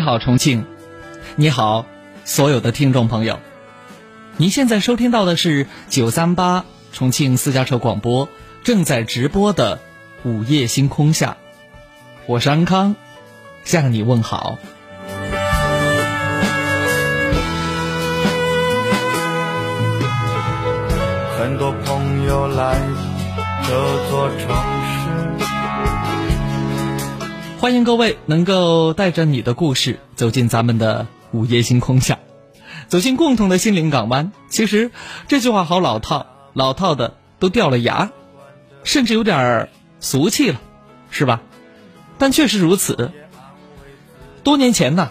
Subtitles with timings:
[0.00, 0.64] 你好，重庆，
[1.36, 1.84] 你好，
[2.24, 3.38] 所有的听众朋友，
[4.38, 8.30] 您现在收听到的是九三八重庆私家车广播
[8.64, 9.78] 正在直播的
[10.22, 11.36] 午夜星空下，
[12.24, 12.96] 我是安康，
[13.62, 14.56] 向你问好。
[21.38, 22.80] 很多朋友来
[23.64, 24.79] 这座城。
[27.60, 32.18] 欢迎各位能够带着你的故事走进咱们的午夜星空下，
[32.88, 34.32] 走进共同的心灵港湾。
[34.48, 34.90] 其实
[35.28, 38.12] 这句话好老套，老套的都掉了牙，
[38.82, 39.68] 甚至有点儿
[40.00, 40.58] 俗气了，
[41.10, 41.42] 是吧？
[42.16, 43.12] 但确实如此。
[44.42, 45.10] 多年前呢，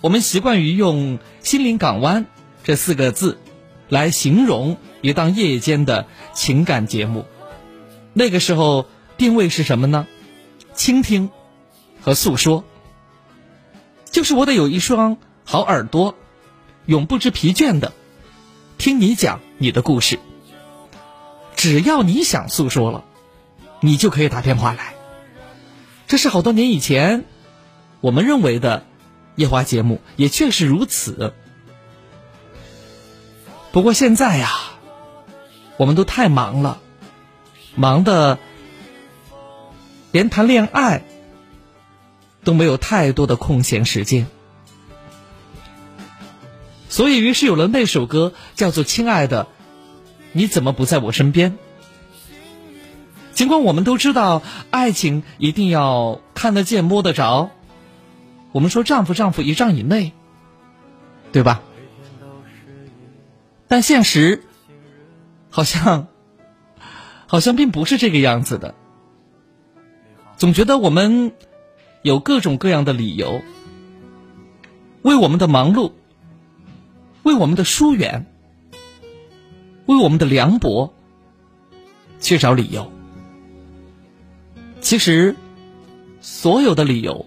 [0.00, 2.26] 我们习惯于用“心灵港湾”
[2.64, 3.38] 这四个字
[3.88, 7.24] 来形容一档夜间的情感节目。
[8.12, 10.08] 那个时候定位是什么呢？
[10.74, 11.30] 倾听。
[12.04, 12.64] 和诉说，
[14.10, 16.14] 就是我得有一双好耳朵，
[16.84, 17.94] 永不知疲倦的
[18.76, 20.18] 听你讲你的故事。
[21.56, 23.04] 只要你想诉说了，
[23.80, 24.92] 你就可以打电话来。
[26.06, 27.24] 这是好多年以前
[28.02, 28.84] 我们认为的
[29.36, 31.32] 夜话节目，也确实如此。
[33.72, 34.50] 不过现在呀，
[35.78, 36.82] 我们都太忙了，
[37.74, 38.38] 忙的
[40.12, 41.02] 连谈恋爱。
[42.44, 44.26] 都没有太多的空闲时间，
[46.90, 49.48] 所以于是有了那首歌，叫做《亲爱的，
[50.32, 51.52] 你怎么不在我身边》。
[53.32, 57.50] 尽管我们都知道爱情一定要看得见摸得着，
[58.52, 60.12] 我们说丈夫丈夫一丈以内，
[61.32, 61.62] 对吧？
[63.66, 64.44] 但现实
[65.50, 66.06] 好像
[67.26, 68.74] 好像并不是这个样子的，
[70.36, 71.32] 总觉得我们。
[72.04, 73.40] 有各种各样的理由，
[75.00, 75.92] 为我们的忙碌，
[77.22, 78.26] 为我们的疏远，
[79.86, 80.92] 为我们的凉薄，
[82.20, 82.92] 去找理由。
[84.82, 85.34] 其实，
[86.20, 87.24] 所有的理由，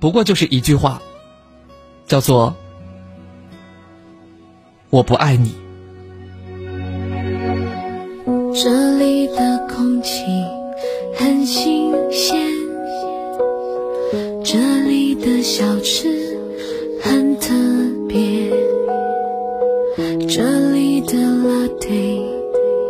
[0.00, 1.00] 不过就是一句话，
[2.04, 2.56] 叫做
[4.90, 5.54] “我不爱你”。
[8.52, 10.24] 这里的空气
[11.16, 12.51] 很新鲜。
[14.44, 14.58] 这
[14.88, 16.36] 里的小吃
[17.00, 17.54] 很特
[18.08, 18.50] 别，
[20.28, 22.20] 这里的辣腿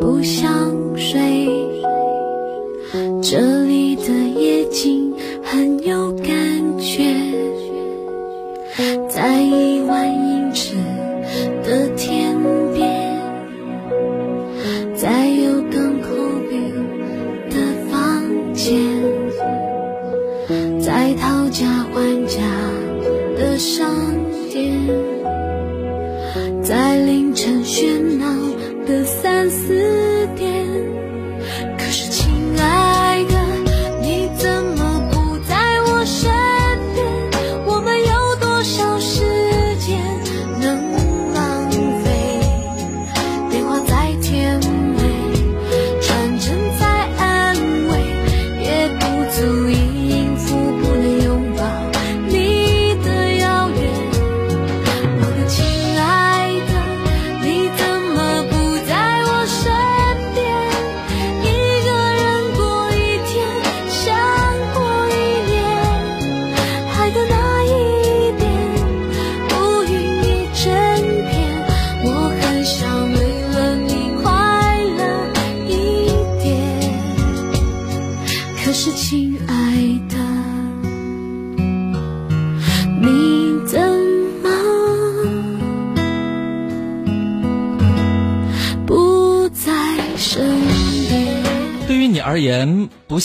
[0.00, 1.46] 不像水，
[23.62, 24.01] 伤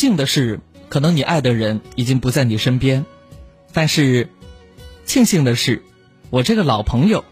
[0.07, 3.05] 幸的是，可能你爱的人已经不在你身边，
[3.73, 4.29] 但是，
[5.03, 5.83] 庆幸的是，
[6.29, 7.25] 我这个老朋友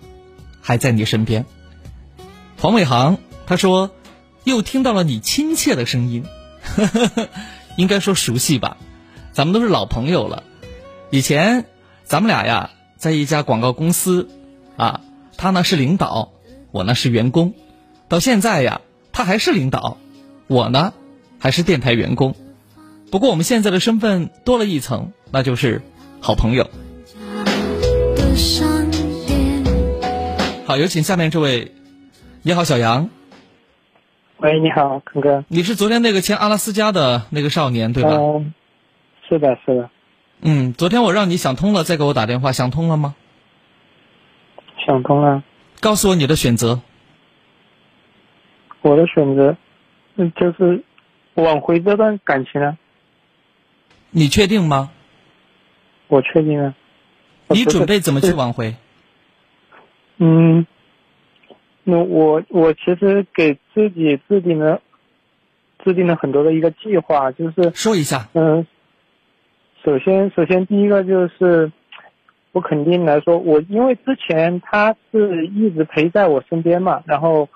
[0.60, 1.45] 还在你身边。
[2.57, 3.18] 黄伟航
[3.48, 3.92] 他说，
[4.44, 6.25] 又听到了你亲切的声音，
[7.77, 8.75] 应该说熟悉吧？
[9.31, 10.44] 咱们都是老朋友了。
[11.12, 11.63] 以前
[12.04, 14.27] 咱们俩呀，在一家广告公司，
[14.75, 15.00] 啊，
[15.38, 16.33] 他呢是领导，
[16.72, 17.54] 我呢是员工。
[18.10, 18.81] 到现在呀，
[19.13, 19.98] 他还是领导，
[20.48, 20.92] 我呢。
[21.38, 22.33] 还是电台员工，
[23.12, 25.81] 不过我们现在的身份多了一层，那就是
[26.22, 26.69] 好朋友。
[30.66, 31.72] 好，有请下面这位。
[32.42, 33.10] 你好，小杨。
[34.38, 35.46] 喂，你好，坤哥。
[35.48, 38.10] 你是昨天那个签阿拉斯加的那个少年，对吧？
[38.12, 38.54] 嗯，
[39.30, 39.90] 是的，是的。
[40.42, 43.16] 嗯，昨天我让你想通了再给我打电话，想通了吗？
[44.86, 45.44] 想通了。
[45.80, 46.81] 告诉我你的选择。
[48.81, 49.56] 我的选择，
[50.16, 50.84] 嗯，就是
[51.36, 52.78] 挽回这段感情啊。
[54.17, 54.91] 你确定吗？
[56.07, 56.73] 我确定啊。
[57.50, 58.73] 你准备怎么去挽回？
[60.19, 60.65] 嗯，
[61.83, 64.81] 那我我其实给自己制定了
[65.83, 68.29] 制定了很多的一个计划，就是说一下。
[68.33, 68.65] 嗯，
[69.83, 71.69] 首先首先第一个就是
[72.53, 77.50] 我肯定来说，我因为之前他是一直陪在我身边嘛，然后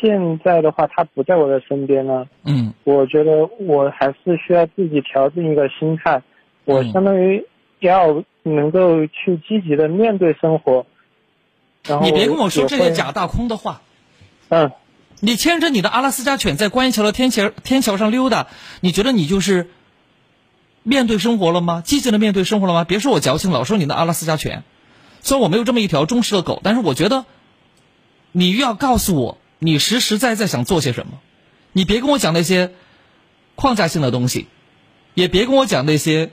[0.00, 6.22] 现在的话他不在我的身边了，嗯我觉得我还是需要自己调整一个心态，
[6.64, 7.46] 我嗯相当于
[7.80, 10.86] 要能够去积极的面对生活。
[11.86, 13.82] 然后你别跟我说这些假大空的话。
[14.48, 14.72] 嗯，
[15.20, 18.48] 你牵着你的阿拉斯加犬在观音桥的天桥天桥上溜达，
[18.80, 19.68] 你觉得你就是
[20.82, 21.82] 面对生活了吗？
[21.84, 22.84] 积极的面对生活了吗？
[22.84, 24.62] 别说我矫情，老说你的阿拉斯加犬。
[25.20, 27.26] 虽然我没有这么一条忠实的狗，但是我觉得
[28.32, 31.20] 你要告诉我你实实在在想做些什么。
[31.72, 32.72] 你别跟我讲那些
[33.54, 34.48] 框架性的东西，
[35.14, 36.32] 也别跟我讲那些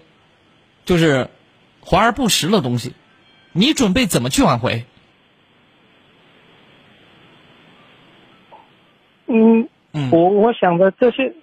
[0.86, 1.30] 就是
[1.82, 2.94] 华而不实的东西。
[3.52, 4.86] 你准备怎么去挽回？
[9.28, 11.34] 嗯，嗯我我想的这些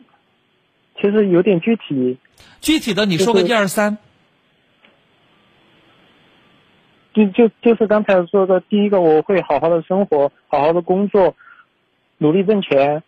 [0.97, 2.19] 其实有点具体，
[2.61, 3.99] 具体的你说个就是一二三。
[7.13, 11.37] 就就就是刚才说的，第一个我会好好的生活，好好的工作，
[12.19, 13.03] 努力挣钱，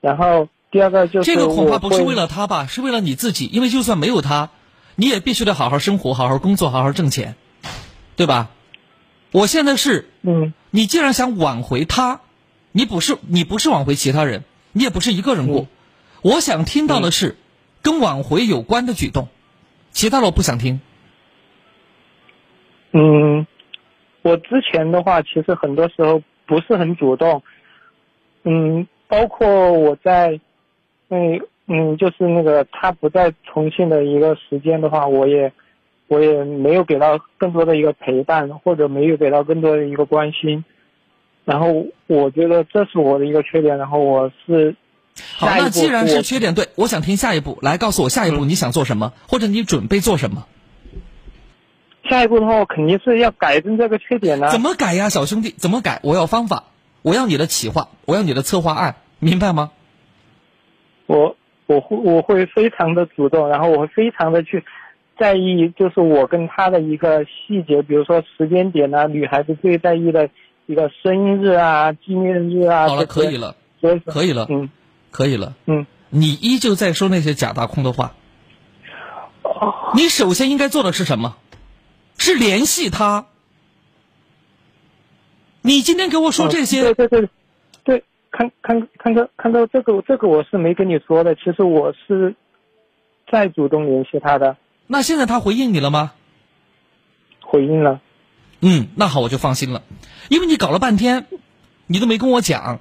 [0.00, 3.46] 然后第二个就是这个恐怕不是为了他吧，是为了你自己。
[3.46, 4.50] 因为就算没有他，
[4.96, 7.36] 你也必须得好好生活、好好工作、好好挣钱，
[8.16, 8.50] 对吧？
[9.30, 12.20] 我现在是，嗯你既然想挽回他，
[12.72, 15.62] 你不是你不是挽回其他人，你也不是一个人过。
[15.62, 15.68] 嗯
[16.22, 17.36] 我想听到的是
[17.82, 19.26] 跟挽回有关的举动，
[19.90, 20.80] 其他的我不想听。
[22.92, 23.44] 嗯，
[24.22, 27.42] 我之前的话其实很多时候不是很主动，
[28.44, 30.40] 嗯，包括我在
[31.08, 31.16] 那
[31.66, 35.52] 嗯就是那个他不在重庆的一个时间的话，我也
[36.08, 40.64] 我也没有给到更多的一个陪伴，或者没有给到更多的一个关心。
[41.44, 44.76] 然后我觉得这是我的一个缺点，然后我是
[45.36, 50.46] 好，那既然是缺点，对我想听下一步，来告诉我下一步嗯你想做什么，或者你准备做什么？
[52.08, 55.50] 下一步的话，我肯定是要改正这个缺点呢、怎么改呀，小兄弟？
[55.50, 56.00] 怎么改？
[56.02, 56.64] 我要方法，
[57.02, 59.70] 我要你的企划，我要你的策划案，明白吗？
[61.06, 64.64] 我我会我会非常的主动，然后我会非常的去
[65.18, 70.30] 在意，就是我跟他的一个细节，比如说时间点啊，女孩子最在意的
[70.66, 72.88] 一个生日啊、纪念日啊。
[72.88, 73.56] 好了，可以，了，
[74.06, 74.70] 可以了，嗯
[75.10, 75.54] 可以了。
[75.66, 78.14] 嗯，你依旧在说那些假大空的话。
[79.94, 81.36] 你首先应该做的是什么？
[82.16, 83.26] 是联系他。
[85.62, 87.28] 你今天给我说这些，哦对对对，
[87.84, 92.34] 对，看看看到看到这个这个我是没跟你说的，其实我是
[93.30, 94.56] 在主动联系他的，
[94.86, 96.12] 那现在他回应你了吗？
[97.40, 98.00] 回应了。
[98.60, 99.82] 嗯，那好，我就放心了，
[100.28, 101.26] 因为你搞了半天，
[101.86, 102.80] 你都没跟我讲，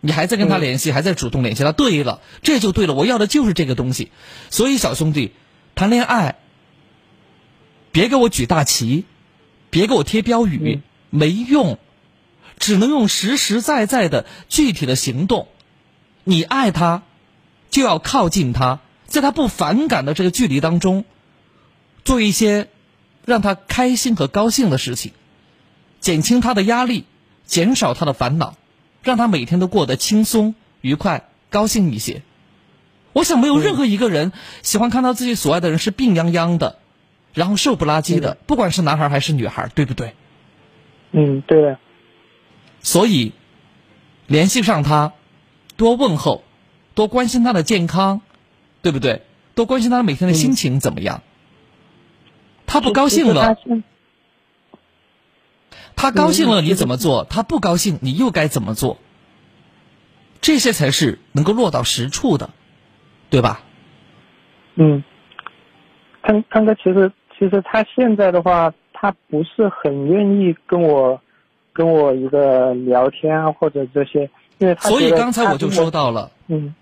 [0.00, 1.72] 你还在跟他嗯联系，还在主动联系他。
[1.72, 4.10] 对了，这就对了，我要的就是这个东西。
[4.50, 5.32] 所以小兄弟，
[5.74, 6.36] 谈恋爱，
[7.92, 9.04] 别给我举大旗，
[9.68, 11.78] 别给我贴标语，嗯没用，
[12.60, 15.48] 只能用实实在在的具体的行动。
[16.22, 17.02] 你爱他，
[17.70, 21.04] 就要靠近他，在他不反感的这个距离当中，
[22.04, 22.68] 做一些
[23.24, 25.12] 让他开心和高兴的事情，
[25.98, 27.06] 减轻他的压力，
[27.46, 28.54] 减少他的烦恼，
[29.02, 32.22] 让他每天都过得轻松、愉快、高兴一些。
[33.12, 36.78] 我想，没有任何一个人喜欢看到自己所爱的人是病殃殃的，
[37.32, 40.14] 然后瘦不拉几的，不管是男孩还是女孩，对不对？
[41.12, 41.78] 嗯，对的。
[42.82, 43.32] 所以，
[44.26, 45.12] 联系上他，
[45.76, 46.42] 多问候，
[46.94, 48.20] 多关心他的健康，
[48.82, 49.22] 对不对？
[49.54, 51.22] 多关心他每天的心情怎么样。
[52.66, 53.56] 他不高兴了，
[55.96, 57.24] 他高兴了，你怎么做？
[57.28, 58.98] 他不高兴，你又该怎么做？
[60.40, 62.50] 这些才是能够落到实处的，
[63.28, 63.60] 对吧？
[64.76, 65.04] 嗯，
[66.22, 71.20] 康康哥，其实其实他现在的话，他不是很愿意跟我
[71.72, 76.74] 跟我一个聊天啊，或者这些，因为他所以刚才我就说到了，嗯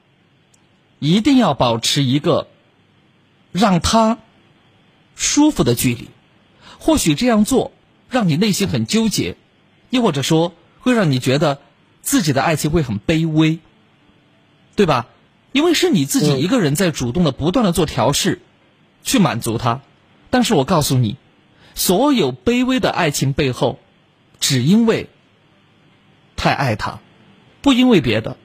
[0.99, 2.49] 一定要保持一个
[3.53, 4.19] 让他
[5.15, 6.09] 舒服的距离。
[6.81, 7.73] 或许这样做
[8.09, 9.37] 让你内心很纠结，
[9.91, 11.59] 又或者说会让你觉得
[12.01, 13.59] 自己的爱情会很卑微，
[14.77, 15.07] 对吧？
[15.53, 18.41] 因为是你自己嗯一个人在主动的、不断的做调试，
[19.03, 19.81] 去满足他。
[20.31, 21.17] 但是我告诉你，
[21.75, 23.79] 所有卑微的爱情背后，
[24.41, 25.09] 只因为
[26.37, 27.01] 太爱他，
[27.63, 28.37] 不因为别的，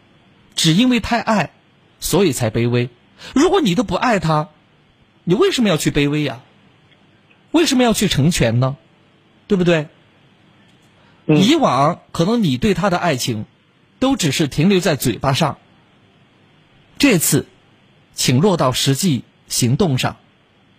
[0.55, 1.51] 只因为太爱，
[1.99, 2.89] 所以才卑微。
[3.33, 4.49] 如果你都不爱他，
[5.23, 6.41] 你为什么要去卑微呀？
[7.51, 8.77] 为什么要去成全呢？
[9.47, 9.87] 对不对？
[11.25, 13.45] 以往可能你对他的爱情，
[13.99, 15.57] 都只是停留在嘴巴上。
[16.97, 17.45] 这次，
[18.13, 20.17] 请落到实际行动上，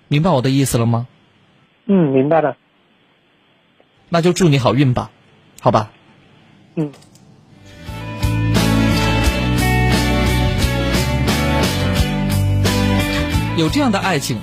[0.09, 1.07] 明白我的意思了吗？
[1.87, 2.57] 嗯，明白了。
[4.09, 5.11] 那就祝你好运吧，
[5.61, 5.91] 好吧？
[6.77, 6.93] 嗯。
[13.57, 14.41] 有这样的爱情，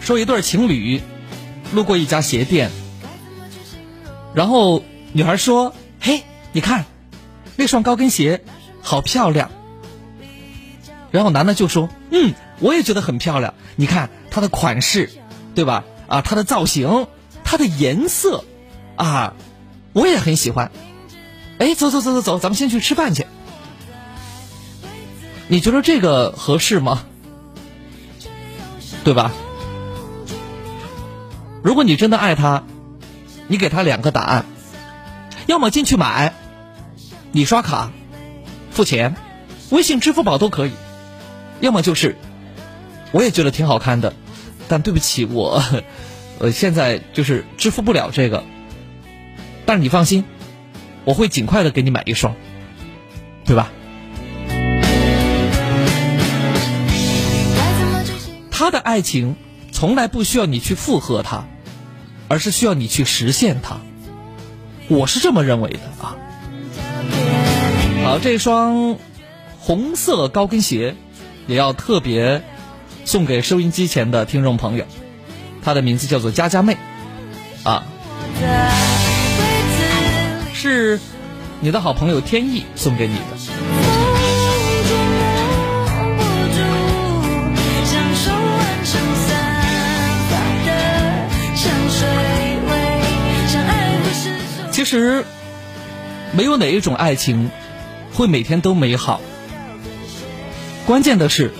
[0.00, 1.02] 说一对情侣
[1.72, 2.70] 路过一家鞋店，
[4.34, 6.22] 然后女孩说：“嘿，
[6.52, 6.84] 你看，
[7.56, 8.44] 那双高跟鞋
[8.82, 9.50] 好漂亮。”
[11.10, 13.54] 然后男的就说：“嗯，我也觉得很漂亮。
[13.74, 15.10] 你看它的款式，
[15.56, 15.84] 对吧？
[16.06, 17.08] 啊，它的造型，
[17.42, 18.44] 它的颜色，
[18.96, 19.34] 啊，
[19.92, 20.70] 我也很喜欢。
[21.58, 23.26] 哎，走走走走走，咱们先去吃饭去。
[25.48, 27.04] 你觉得这个合适吗？”
[29.04, 29.32] 对吧？
[31.62, 32.64] 如果你真的爱他，
[33.46, 34.44] 你给他两个答案：
[35.46, 36.34] 要么进去买，
[37.32, 37.92] 你刷卡
[38.70, 39.14] 付钱，
[39.70, 40.72] 微信、支付宝都可以；
[41.60, 42.16] 要么就是，
[43.12, 44.12] 我也觉得挺好看的，
[44.68, 45.62] 但对不起，我
[46.38, 48.44] 呃现在就是支付不了这个。
[49.66, 50.24] 但是你放心，
[51.04, 52.34] 我会尽快的给你买一双，
[53.44, 53.70] 对吧？
[58.50, 59.36] 他的爱情
[59.70, 61.44] 从来不需要你去附和他，
[62.26, 63.80] 而是需要你去实现他。
[64.88, 66.16] 我是这么认为的啊。
[68.02, 68.96] 好，这双
[69.58, 70.94] 红色高跟鞋
[71.46, 72.42] 也要特别
[73.04, 74.86] 送给收音机前的听众朋友，
[75.62, 76.78] 他的名字叫做佳佳妹，
[77.62, 77.84] 啊，
[80.68, 80.98] 是
[81.60, 83.22] 你的好朋友天意送给你的。
[94.72, 95.24] 其实，
[96.32, 97.48] 没有哪一种爱情
[98.12, 99.20] 会每天都美好。
[100.84, 101.52] 关键的是，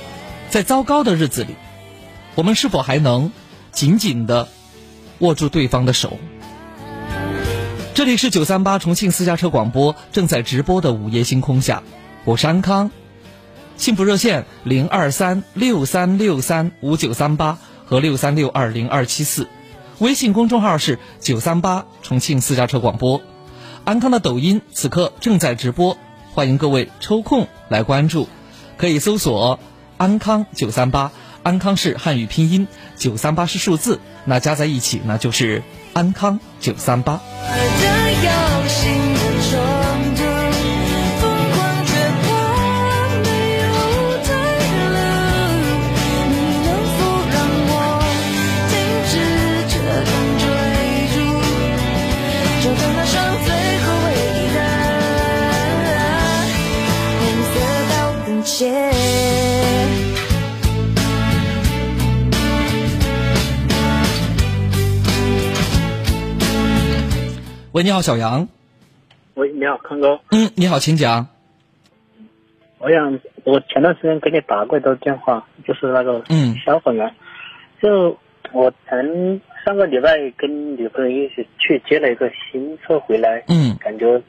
[0.51, 1.55] 在糟糕的日子里，
[2.35, 3.31] 我们是否还能
[3.71, 4.49] 紧紧的
[5.21, 6.19] 握住对方的手？
[7.97, 11.83] 这里是九三八重庆私家车广播正在直播的午夜星空下，
[12.27, 12.91] 我是安康。
[13.79, 19.49] 幸福热线零二三六三六三五九三八和六三六二零二七四。
[19.99, 23.23] 微信公众号是九三八重庆私家车广播，
[23.87, 25.97] 安康的抖音此刻正在直播，
[26.35, 28.29] 欢迎各位抽空来关注，
[28.77, 29.59] 可以搜索
[29.97, 31.13] 安康九三八，
[31.43, 35.63] 安康是汉语拼音，九三八是数字，那加在一起那就是
[35.97, 37.19] 安康九三八。
[67.77, 68.49] 喂，你好，小杨。
[69.35, 70.19] 喂，你好，康哥。
[70.31, 71.27] 嗯，你好，请讲。
[72.79, 77.15] 我想，我前段时间给你打过一个电话，就是那个嗯消防员。
[77.83, 78.17] 就
[78.53, 84.23] 我前上个礼拜跟女朋友一起去接了一个新车回来，嗯，感觉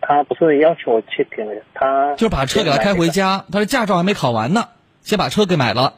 [0.00, 4.64] 他不是要求我去给他，就把车给他开回家，他的驾照还没考完呢，
[5.02, 5.94] 先把车给买了。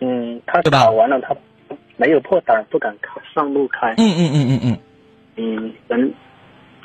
[0.00, 1.36] 嗯，他对吧考完了，他
[1.98, 3.92] 没有破胆，不敢开上路开。
[3.98, 4.72] 嗯嗯嗯嗯嗯。
[4.72, 4.78] 嗯，
[5.88, 6.14] 反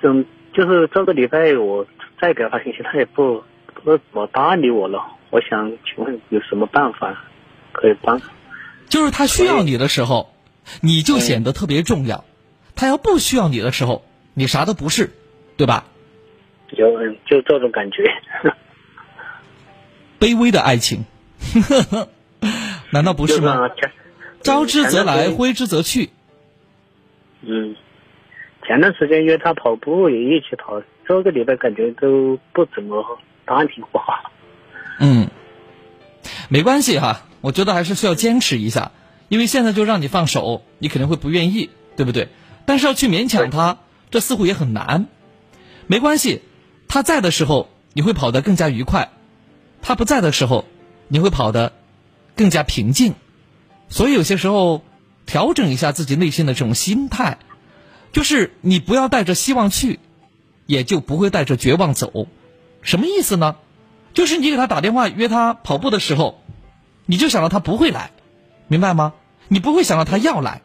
[0.01, 1.85] 正就是这个礼拜我
[2.19, 3.43] 再给他发信息，他也不
[3.73, 5.03] 不怎么搭理我了。
[5.29, 7.23] 我想请问有什么办法
[7.71, 8.21] 可以帮？
[8.87, 10.33] 就是他需要你的时候，
[10.81, 12.23] 你就显得特别重要；
[12.75, 15.11] 他要不需要你的时候，你啥都不是，
[15.57, 15.85] 对吧？
[16.71, 18.03] 有嗯，就这种感觉。
[20.19, 21.05] 卑微的爱情，
[22.91, 23.69] 难道不是吗？
[24.41, 26.09] 招之则来，挥之则去。
[27.41, 27.75] 嗯，
[28.65, 33.03] 前段时间约他跑步也一起跑，这个礼拜感觉都不怎么
[33.45, 34.01] 搭理我。
[34.99, 35.27] 嗯，
[36.49, 38.91] 没关系哈，我觉得还是需要坚持一下，
[39.27, 42.29] 因为现在就让你放手，你肯定会不愿意，对不对？
[42.65, 43.79] 但是要去勉强他，
[44.11, 45.07] 这似乎也很难。
[45.87, 46.41] 没关系，
[46.87, 49.09] 他在的时候你会跑得更加愉快，
[49.81, 50.63] 他不在的时候
[51.09, 51.73] 你会跑得
[52.37, 53.15] 更加平静，
[53.89, 54.83] 所以有些时候
[55.25, 57.39] 调整一下自己内心的这种心态，
[58.13, 59.99] 就是你不要带着希望去，
[60.65, 62.27] 也就不会带着绝望走。
[62.81, 63.57] 什么意思呢？
[64.13, 66.39] 就是你给他打电话约他跑步的时候，
[67.05, 68.11] 你就想到他不会来，
[68.67, 69.13] 明白吗？
[69.47, 70.61] 你不会想到他要来，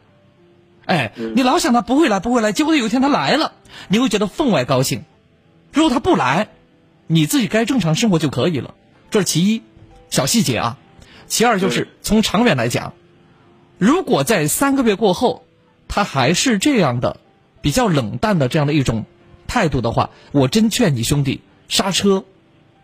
[0.85, 3.53] 哎，你老想他不会来不会来，结果有一天他来了，
[3.87, 5.03] 你会觉得分外高兴。
[5.73, 6.49] 如果他不来，
[7.07, 8.75] 你自己该正常生活就可以了，
[9.09, 9.63] 这是其一，
[10.11, 10.77] 小细节啊。
[11.27, 12.93] 其二就是从长远来讲，
[13.79, 15.43] 如果在三个月过后，
[15.87, 17.19] 他还是这样的
[17.61, 19.05] 比较冷淡的这样的一种
[19.47, 22.25] 态度的话，我真劝你兄弟刹车。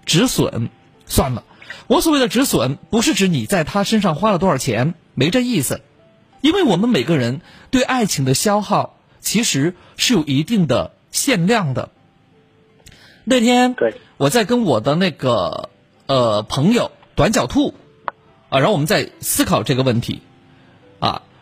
[0.06, 0.70] 止损，
[1.08, 1.44] 算了。
[1.88, 5.82] 我所谓的止损，不是指你在他身上花了多少钱，没这意思。
[6.42, 7.42] 因为我们每个人
[7.72, 11.90] 对爱情的消耗，其实是有一定的限量的。
[13.24, 13.76] 那天
[14.18, 15.72] 我在跟我的那个
[16.06, 17.74] 呃朋友短脚兔
[18.50, 20.25] 啊，然后我们在思考这个问题啊。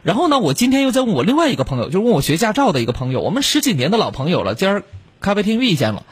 [0.03, 4.83] 然后呢，我今天又在问我另外一个朋友，就是问我学驾照的一个朋友，我们十几年的老朋友了，今儿
[5.19, 6.05] 咖啡厅遇见了，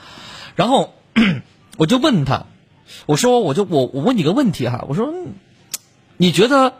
[0.56, 0.94] 然后。
[1.78, 2.46] 我就问他，
[3.06, 5.12] 我说我就我我问你个问题哈，我说，
[6.16, 6.76] 你觉得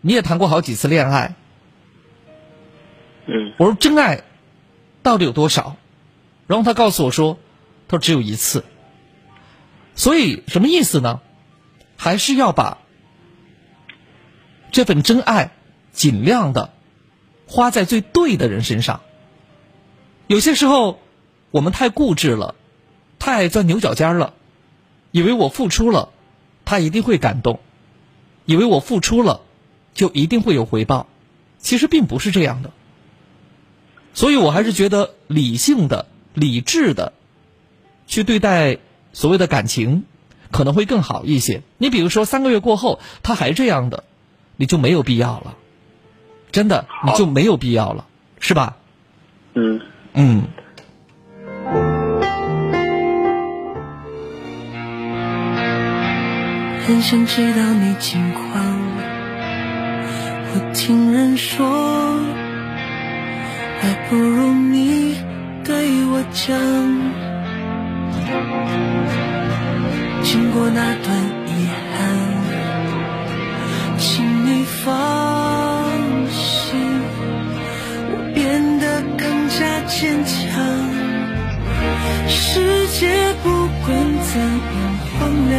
[0.00, 1.34] 你也谈过好几次恋爱，
[3.26, 4.22] 嗯，我说真爱
[5.02, 5.76] 到底有多少？
[6.46, 7.38] 然后他告诉我说，
[7.88, 8.64] 他说只有一次。
[9.96, 11.20] 所以什么意思呢？
[11.96, 12.78] 还是要把
[14.70, 15.50] 这份真爱
[15.92, 16.72] 尽量的
[17.46, 19.00] 花在最对的人身上。
[20.26, 21.00] 有些时候
[21.50, 22.54] 我们太固执了。
[23.24, 24.34] 太钻牛角尖了，
[25.12, 26.08] 以为我付出了，
[26.64, 27.60] 他一定会感动；
[28.46, 29.42] 以为我付出了，
[29.94, 31.06] 就一定会有回报。
[31.60, 32.72] 其实并不是这样的。
[34.12, 37.12] 所以我还是觉得理性的、理智的
[38.08, 38.78] 去对待
[39.12, 40.02] 所谓的感情，
[40.50, 41.62] 可能会更好一些。
[41.78, 44.02] 你比如说，三个月过后他还这样的，
[44.56, 45.56] 你就没有必要了。
[46.52, 48.04] 真的，你就没有必要了，
[48.38, 48.76] 是吧？
[49.54, 49.80] 嗯
[50.12, 50.42] 嗯。
[56.86, 58.42] 很想知道你近况，
[60.54, 61.64] 我听人说，
[63.80, 65.16] 还不如你
[65.64, 66.58] 对我讲。
[70.22, 71.98] 经过那段遗憾，
[73.98, 75.51] 请你放
[79.94, 80.32] 坚强。
[82.26, 83.48] 世界不
[83.84, 83.88] 管
[84.24, 85.10] 怎样荒
[85.50, 85.52] 凉。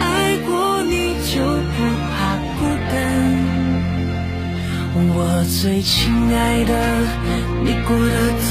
[0.00, 0.02] 爱
[0.46, 1.76] 过你就不
[2.10, 2.16] 怕
[2.58, 2.58] 孤
[2.90, 2.92] 单
[5.14, 5.16] 我
[5.62, 5.94] 最亲
[6.34, 6.72] 爱的，
[7.64, 8.14] 你过得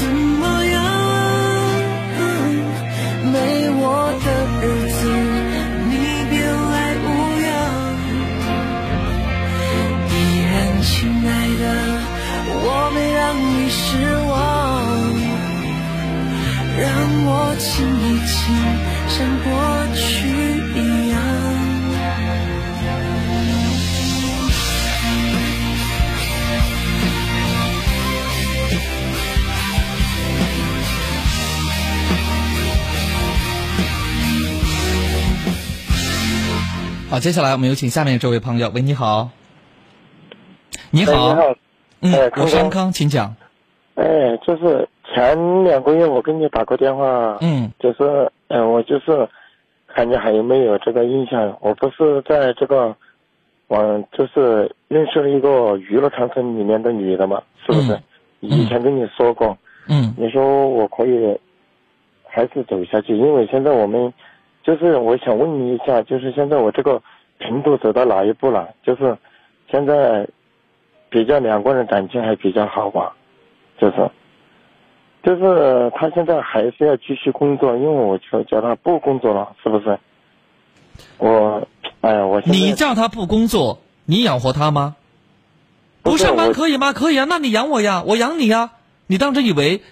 [19.18, 19.50] 像过
[19.96, 20.28] 去
[20.76, 21.20] 一样。
[37.10, 38.70] 好，接下来我们有请下面这位朋友。
[38.72, 39.30] 喂，你好。
[40.90, 41.12] 你好。
[41.12, 41.54] 你好。
[42.02, 43.34] 嗯，哎我是安康，请讲。
[43.96, 44.04] 哎，
[44.46, 49.28] 就是前两个月我给你打过电话，嗯就是，嗯、我就是
[49.88, 51.58] 看你还有没有这个印象？
[51.60, 52.94] 我不是在这个
[53.66, 57.94] 网，就是认识了一个娱乐长城里面的女的嘛，是不是？
[57.94, 58.02] 嗯
[58.40, 61.36] 以前跟你说过，嗯你说我可以
[62.24, 64.14] 还是走下去，因为现在我们
[64.62, 67.02] 就是我想问你一下，就是现在我这个
[67.40, 68.68] 程度走到哪一步了？
[68.84, 69.18] 就是
[69.68, 70.24] 现在
[71.10, 73.12] 比较两个人感情还比较好吧，
[73.78, 74.08] 就是
[75.22, 79.98] 就是他现在还是要继续工作，因为我叫叫他不工作了，是不是？
[81.18, 81.66] 我
[82.00, 84.96] 哎呀，我你叫他不工作，你养活他吗？
[86.02, 86.92] 不上班可以吗？
[86.92, 88.70] 可以啊，那你养我呀，我养你呀。
[89.06, 89.82] 你当真以为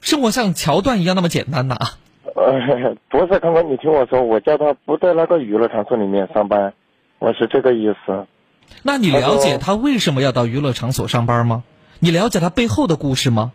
[0.00, 1.76] 生活像桥段一样那么简单呐？
[2.34, 6.74] 呃，不是，刚刚你听我说，我叫他不在那个娱乐场所里面上班，
[7.18, 8.26] 我是这个意思。
[8.82, 11.64] 那你了解他为什么要到娱乐场所上班吗？
[12.00, 13.52] 你了解他背后的故事吗？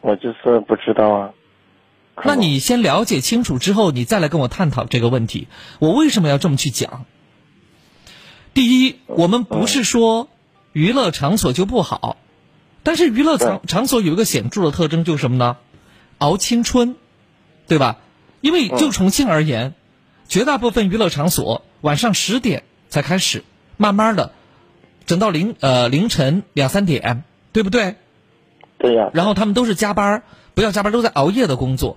[0.00, 1.30] 我就是不知道啊。
[2.24, 5.46] 那你先了解清楚之后，你再来跟我探讨这个问题。
[5.78, 7.04] 我为什么要这么去讲？
[8.54, 10.28] 第一，我们不是说
[10.72, 12.16] 娱乐场所就不好，
[12.82, 15.58] 但是娱乐场场所有一个显著的特征就是什么呢？
[16.18, 16.96] 熬青春，
[17.68, 17.98] 对吧？
[18.40, 19.74] 因为就重庆而言，
[20.26, 23.44] 绝大部分娱乐场所晚上十点才开始，
[23.76, 24.32] 慢慢的，
[25.06, 27.94] 整到凌呃凌晨两三点，对不对？
[28.78, 29.10] 对呀。
[29.12, 30.22] 然后他们都是加班，
[30.54, 31.96] 不要加班，都在熬夜的工作。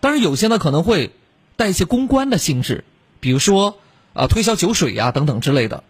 [0.00, 1.10] 当然，有些呢可能会
[1.56, 2.84] 带一些公关的性质，
[3.20, 3.78] 比如说
[4.14, 5.82] 啊推销酒水呀等等之类的，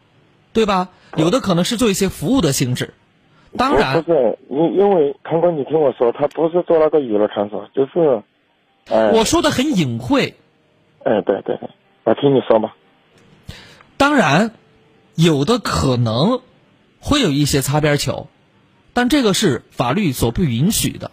[0.53, 0.88] 对吧？
[1.16, 2.94] 有的可能是做一些服务的性质。
[3.57, 8.22] 当然不是，因因为康哥，你听我说，他不是做那个娱乐场所，就是，
[8.88, 10.35] 呃，我说的很隐晦。
[11.03, 11.70] 哎，对对对，
[12.05, 12.72] 我听你说嘛。
[13.96, 14.53] 当然，
[15.14, 16.42] 有的可能
[17.01, 18.29] 会有一些擦边球，
[18.98, 21.12] 但这个是法律所不允许的，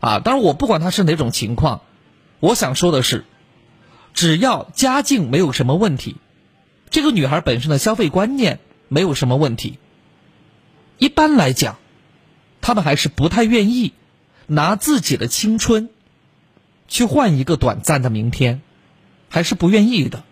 [0.00, 0.20] 啊！
[0.20, 1.82] 当然，我不管他是哪种情况，
[2.40, 3.26] 我想说的是，
[4.14, 6.16] 只要家境没有什么问题，
[6.88, 9.78] 这个女孩本身的消费观念没有什么问题，
[10.96, 11.76] 一般来讲，
[12.62, 13.92] 他们还是不太愿意
[14.46, 15.90] 拿自己的青春
[16.88, 18.62] 去换一个短暂的明天，
[19.28, 20.24] 还是不愿意的，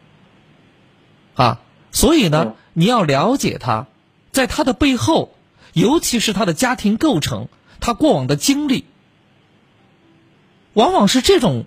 [1.35, 1.61] 啊！
[1.93, 3.87] 所以呢，你要了解他，
[4.33, 5.35] 在他的背后，
[5.73, 7.49] 尤其是他的家庭构成，
[7.81, 8.85] 他过往的经历，
[10.73, 11.65] 往往是这种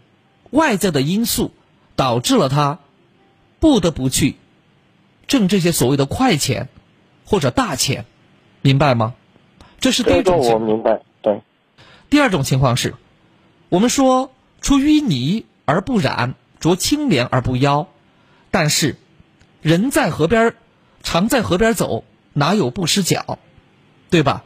[0.50, 1.52] 外在的因素
[1.96, 2.80] 导致了他
[3.60, 4.36] 不得不去
[5.28, 6.70] 挣这些所谓的快钱
[7.26, 8.06] 或者大钱，
[8.62, 9.16] 明白吗？
[9.80, 10.62] 这是第一种情况。
[10.62, 11.42] 我明白，对，
[12.10, 12.96] 第二种情况是，
[13.70, 17.88] 我们说出淤泥而不染，濯清涟而不妖，
[18.52, 18.98] 但是
[19.62, 20.56] 人在河边儿，
[21.04, 23.40] 常在河边儿走，哪有不湿脚，
[24.14, 24.44] 对吧？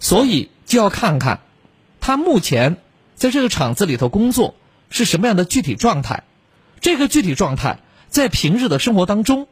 [0.00, 1.40] 所以就要看看
[1.98, 2.76] 他目前
[3.14, 4.54] 在这个厂子里头工作
[4.90, 6.24] 是什么样的具体状态。
[6.82, 7.78] 这个具体状态
[8.10, 9.48] 在平日的生活当中，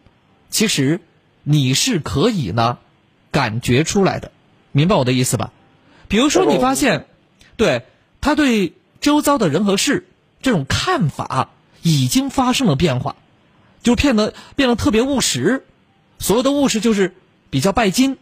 [0.51, 1.01] 其实
[1.43, 2.77] 你是可以呢
[3.31, 4.31] 感觉出来的，
[4.73, 5.53] 明白我的意思吧？
[6.07, 7.07] 比如说，你发现，
[7.57, 7.87] 对
[8.21, 10.07] 他对周遭的人和事
[10.43, 11.49] 这种看法
[11.81, 13.17] 已经发生了变化，
[13.83, 15.65] 就变得变得特别务实。
[16.19, 17.15] 所谓的务实就是
[17.49, 18.19] 比较拜金，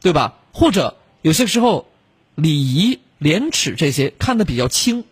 [0.00, 0.37] 对吧？
[0.52, 1.86] 或者有些时候
[2.34, 5.04] 礼仪、廉耻这些看得比较轻。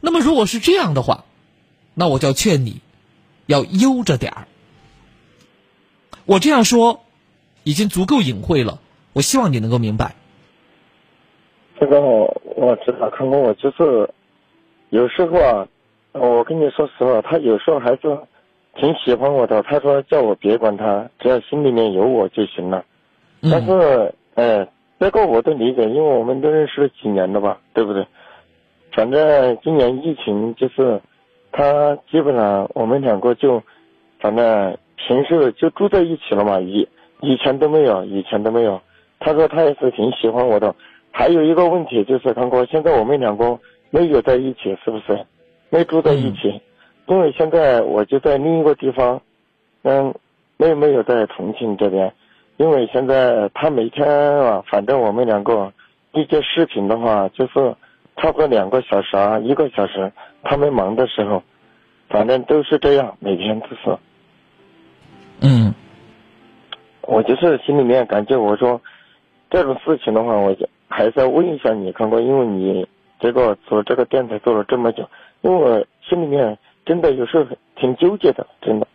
[0.00, 1.24] 那么如果是这样的话，
[1.94, 2.80] 那我就要劝你
[3.46, 4.46] 要悠着点儿。
[6.26, 7.04] 我这样说
[7.62, 8.80] 已经足够隐晦了，
[9.12, 10.14] 我希望你能够明白。
[11.78, 14.08] 这个我我知道，康哥，我就是
[14.90, 15.66] 有时候啊，
[16.12, 18.18] 我跟你说实话，他有时候还是
[18.76, 19.62] 挺喜欢我的。
[19.62, 22.84] 他说叫我别管他，只要心里面有我就行了。
[23.42, 24.68] 但是，哎，
[24.98, 28.06] 这个我都理解，因为我们都认识了几年了吧，对不对？
[28.92, 31.00] 反正今年疫情就是，
[31.52, 33.62] 他基本上我们两个就，
[34.20, 36.88] 反正平时就住在一起了嘛，以
[37.20, 38.80] 以前都没有，以前都没有。
[39.20, 40.74] 他说他也是挺喜欢我的。
[41.10, 43.58] 还有一个问题就是，康哥，现在我们两个
[43.90, 45.24] 没有在一起，是不是？
[45.70, 46.60] 没住在一起，
[47.06, 49.20] 因为现在我就在另一个地方，
[49.82, 50.14] 嗯，
[50.56, 52.12] 没没有在重庆这边，
[52.56, 55.72] 因为现在他每天啊，反正我们两个
[56.12, 57.74] 一接视频的话，就是
[58.16, 60.12] 差不多两个小时啊，一个小时，
[60.42, 61.42] 他们忙的时候，
[62.08, 63.98] 反正都是这样，每天都是。
[65.40, 65.74] 嗯
[67.02, 68.80] 我就是心里面感觉，我说
[69.50, 72.86] 这种事情的话，我就还是要问一下你，康哥，因为你
[73.20, 75.06] 这个做这个电台做了这么久，
[75.42, 77.44] 因为我心里面真的有时候
[77.76, 78.86] 挺纠结的，真的。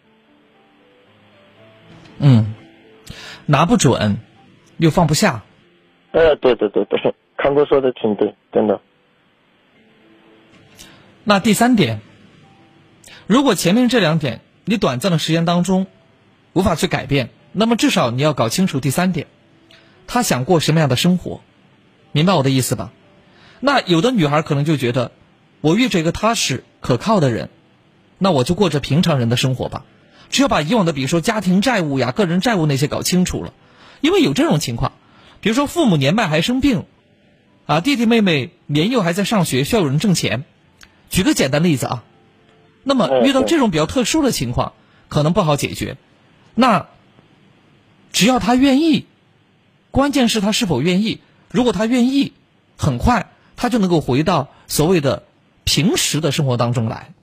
[2.19, 2.55] 嗯，
[3.51, 4.17] 拿不准，
[4.77, 5.43] 又放不下。
[6.11, 8.79] 哎，对对对对， 康哥说的挺对，真的。
[11.23, 11.99] 那第三点，
[13.25, 15.87] 如果前面这两点你短暂的时间当中
[16.53, 19.25] 无法去改变，那么至少你要搞清楚第三点，
[20.05, 21.41] 他想过什么样的生活，
[22.11, 22.91] 明白我的意思吧？
[23.61, 25.11] 那有的女孩可能就觉得，
[25.61, 27.49] 我遇着一个踏实可靠的人，
[28.19, 29.85] 那我就过着平常人的生活吧，
[30.29, 33.53] 只要把以往的比如说家庭债务呀、个人债务那些搞清楚了，
[34.01, 34.91] 因为有这种情况，
[35.41, 36.85] 比如说父母年迈还生病，
[37.65, 40.45] 啊，弟弟妹妹年幼还在上学，需要有人挣钱。
[41.09, 42.03] 举个简单例子啊，
[42.83, 44.73] 那么遇到这种比较特殊的情况，
[45.07, 45.97] 可能不好解决。
[46.53, 46.87] 那
[48.11, 49.05] 只要他愿意，
[49.91, 51.21] 关键是他是否愿意。
[51.51, 52.33] 如果他愿意，
[52.77, 55.23] 很快他就能够回到所谓的
[55.63, 57.13] 平时的生活当中来。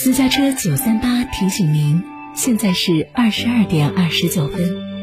[0.00, 4.97] 私家车九三八提醒您，现在是二十二点二十九分。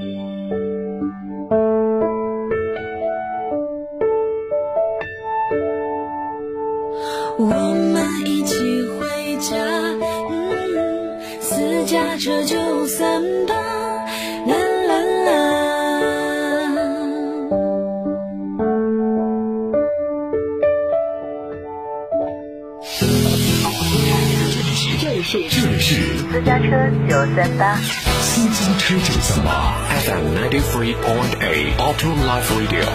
[26.65, 26.71] 车
[27.08, 27.78] 九三八。
[28.21, 32.86] 私家车九三八 FM ninety three point eight Auto Life Radio。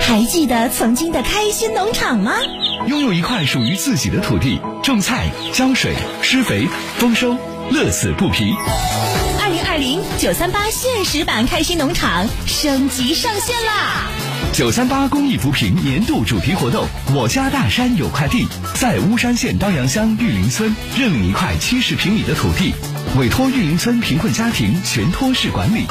[0.00, 2.32] 还记得曾经的开心农场吗？
[2.86, 7.36] 拥有一块属于自己的土地，种菜、浇水、施肥、丰收，
[7.70, 8.54] 乐此不疲。
[9.42, 14.08] 二零二零九三八现实版开心农场升级上线啦！
[14.54, 22.72] 九三八公益扶贫年度主题活动，我家大山有块地，在巫山县当阳乡玉林村认领一块七十平米的土地，
[23.18, 25.84] 委托玉林村贫困家庭全托式管理。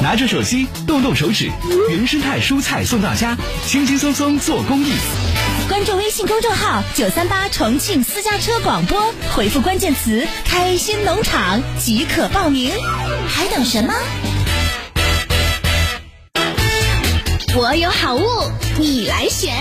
[0.00, 1.50] 拿着手机，动动手指，
[1.90, 4.92] 原生态蔬菜送到家，轻轻松松做公益。
[5.68, 12.70] 关注微信公众号“九三八重庆私家车广播”，回复关键词“开心农场”即可报名。
[13.26, 13.92] 还等什么？
[17.56, 18.20] 我有好物，
[18.80, 19.52] 你来选；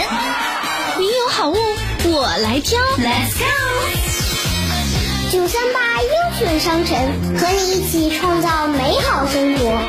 [0.98, 1.56] 你有好物，
[2.06, 2.80] 我来挑。
[2.98, 3.46] Let's go！
[5.32, 6.98] 九三八优选商城，
[7.38, 9.80] 和你一起创造美好生活。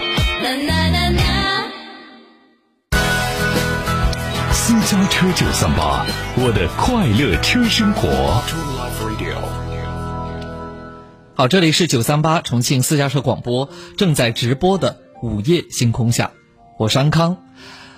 [4.53, 6.05] 私家车九三八，
[6.37, 8.43] 我的快乐车生活。
[11.35, 16.33] 好，这里是九三八重庆私家车广播正在直播的午夜星空下，
[16.79, 17.39] 我是安康。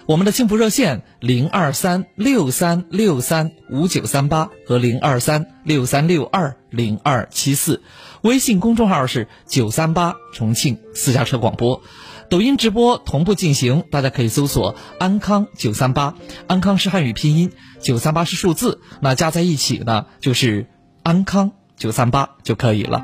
[0.07, 7.83] 我们的幸福热线零二三六三六三五九三八和零二三六三六二零二七四，
[8.23, 11.83] 微信公众号是九三八重庆私家车广播，
[12.31, 16.15] 抖音直播同步进行，大家可以搜索安康九三八，
[16.47, 20.69] 安康是汉语拼音，九三八是数字，那加在一起呢就是
[21.03, 23.03] 安康九三八就可以了。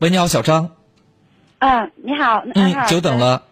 [0.00, 0.79] 喂，你好，小张。
[1.60, 3.42] 嗯，你好，嗯，久等了。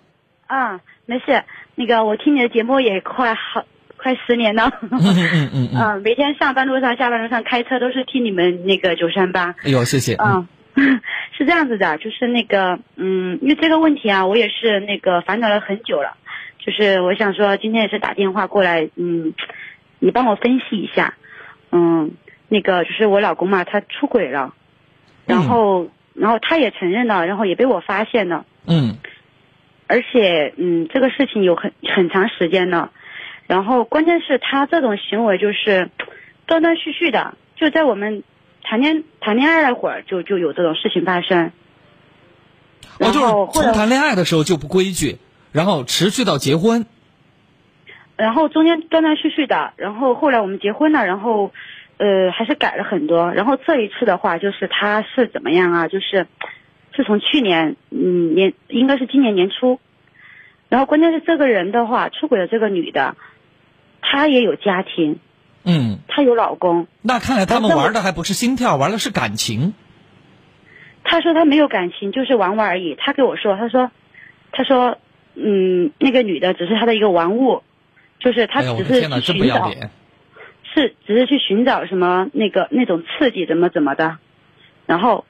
[0.48, 1.44] 嗯，没事，
[1.74, 3.64] 那个我听你的节目也快好
[3.98, 4.72] 快十年了。
[4.80, 6.00] 嗯嗯嗯嗯。
[6.02, 9.54] 每天上班路上、下班路上开车都是听你们那个九三八。
[9.62, 10.14] 哎呦，谢谢。
[10.14, 10.48] 嗯，
[11.36, 16.16] 是这样子的，就是那个，嗯，因为这个问题啊，我也是那个烦恼了很久了。
[16.58, 19.34] 就是我想说，今天也是打电话过来，嗯，
[19.98, 21.12] 你帮我分析一下。
[21.72, 22.12] 嗯，
[22.48, 24.54] 那个就是我老公嘛，他出轨了，
[25.26, 25.90] 然后。
[26.18, 28.44] 然后他也承认了，然后也被我发现了。
[28.66, 28.98] 嗯。
[29.86, 32.90] 而且，嗯，这个事情有很很长时间了。
[33.46, 35.90] 然后，关键是他这种行为就是
[36.44, 38.22] 断断续续的，就在我们
[38.62, 41.52] 谈恋谈恋爱那会儿就就有这种事情发生。
[42.98, 45.16] 哦，就是从谈恋爱的时候就不规矩，
[45.52, 46.84] 然后持续到结婚。
[48.16, 51.52] 然后中间断断续续的，然后后来我们结婚了，然后。
[51.98, 53.32] 呃，还是改了很多。
[53.32, 55.88] 然后这一次的话，就是他是怎么样啊？
[55.88, 56.26] 就是，
[56.96, 59.78] 是从去年，嗯，年应该是今年年初。
[60.68, 63.16] 然后关键是这个人的话，出轨的这个女的，
[64.00, 65.18] 她也有家庭，
[65.64, 66.86] 嗯，她有老公。
[67.02, 69.74] 那看来他们玩的还不是心跳，玩的是感情。
[71.04, 72.94] 他说他没有感情，就是玩玩而已。
[72.98, 73.90] 他给我说，他说，
[74.52, 74.98] 他说，
[75.34, 77.62] 嗯，那个女的只是他的一个玩物，
[78.18, 79.72] 就是他只是去寻找。
[80.78, 84.18] 是，只是去寻找什么那个那种刺激，怎么怎么的，
[84.86, 85.24] 然后，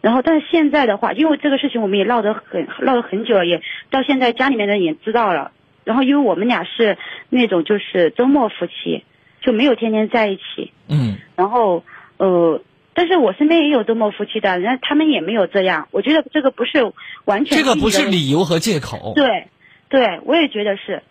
[0.00, 5.52] 然后，但是现在的话，因为这个事情我们也闹得很闹了很久了，也到现在家里面的人也知道了。
[5.84, 9.04] 然后，因为我们俩是那种就是周末夫妻，
[9.40, 10.72] 就没有天天在一起。
[10.88, 11.16] 嗯。
[11.36, 11.84] 然后，
[12.16, 12.60] 呃，
[12.92, 15.86] 但是我身边也有周末夫妻的，人家他们也没有这样。
[15.92, 16.92] 我觉得这个不是
[17.24, 19.12] 完全这个不是理由和借口。
[19.14, 19.46] 对，
[19.88, 21.04] 对，我也觉得是。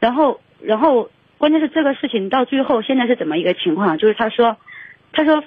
[0.00, 1.08] 然后，然后。
[1.38, 3.98] 关键是这个事情到最后现在是怎么一个情况？
[3.98, 4.56] 就是他说，
[5.12, 5.44] 他说，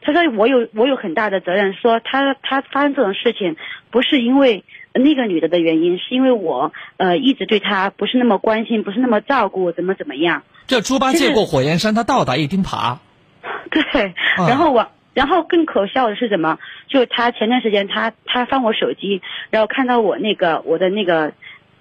[0.00, 3.56] 他说我有我有很大的责任，说他他发生这种事情
[3.90, 10.44] 不是因为那个女的的原因，是因为我呃一直对他不是那么关心，不是那么照顾，怎么怎么样？
[10.66, 12.98] 这猪八戒过火焰山，他倒打一钉耙。
[13.70, 16.58] 对，然后我然后更可笑的是什么？
[16.86, 21.32] 就他前段时间他他翻我手机，然后看到我那个我的那个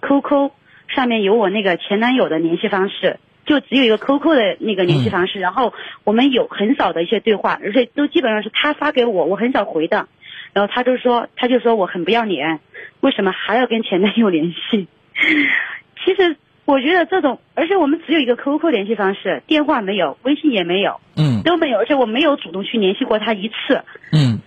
[0.02, 0.52] QQ。
[0.96, 5.74] 上面有我那个前男友的联系方式，就只有一个 QQ 的那个联系方式，然后
[6.04, 10.08] 我们有很少的一些对话，而且都基本上是他发给我，我很少回的。
[10.54, 12.60] 然后他就说，他就说我很不要脸，
[13.00, 14.88] 为什么还要跟前男友联系？
[16.04, 24.40] 其实我觉得这种，而且我们只有一个 QQ 联系方式，电话没有，微信也没有，嗯，都没有，而且我没有主动去联系过他一次，嗯。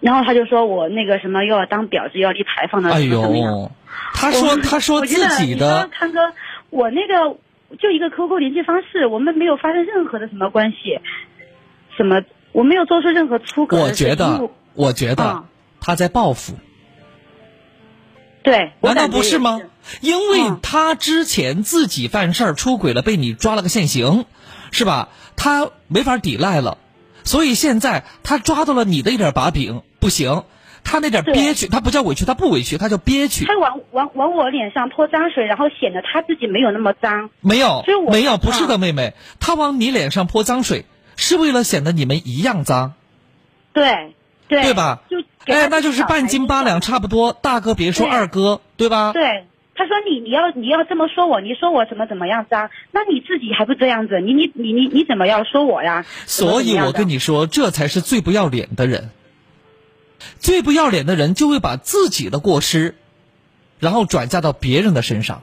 [0.00, 3.70] 然后他就说我那个什么又要当婊子，要立牌坊的怎么怎么样？
[4.14, 6.20] 他说 他说自己的，康哥，
[6.70, 7.36] 我那个
[7.78, 11.00] 就一个 QQ 联系方式，我们没有发生任何的什么关系，
[11.96, 13.76] 什么我没有做出任何出格。
[13.78, 15.44] 我觉得，我觉得
[15.80, 16.54] 他在报复。
[18.44, 19.60] 对，难道不是吗？
[20.00, 24.24] 因为他之前自己犯事儿出轨了，被你抓了个现行，
[24.70, 25.08] 是吧？
[25.36, 26.78] 他没法抵赖了，
[27.24, 30.44] 所以现在他抓到了你的一点把柄，不行，
[30.84, 33.44] 他那点憋屈，他不叫委屈，他不委屈，他叫憋屈。
[33.44, 37.30] 他往往往我脸上泼脏水，然后显得他自己没有那么脏。
[37.40, 40.84] 没有所以，我没有，不是的，啊妹妹，他往你脸上泼脏水，
[41.16, 42.94] 是为了显得你们一样脏，
[43.72, 44.14] 对
[44.48, 45.18] 对对吧就
[45.52, 47.32] 哎，那就是半斤八两，差不多。
[47.32, 49.12] 大哥别说二哥，对吧？
[49.12, 56.04] 对，他说你你要你要这么说我，你说我怎么怎么样脏，那你自己还不这样子，你你你你你怎么要说我呀？
[56.26, 59.10] 所以我跟你你说，这才是最不要脸的人。
[60.38, 62.94] 最不要脸的人就会把自己的过失，
[63.78, 65.42] 然后转嫁到别人的身上。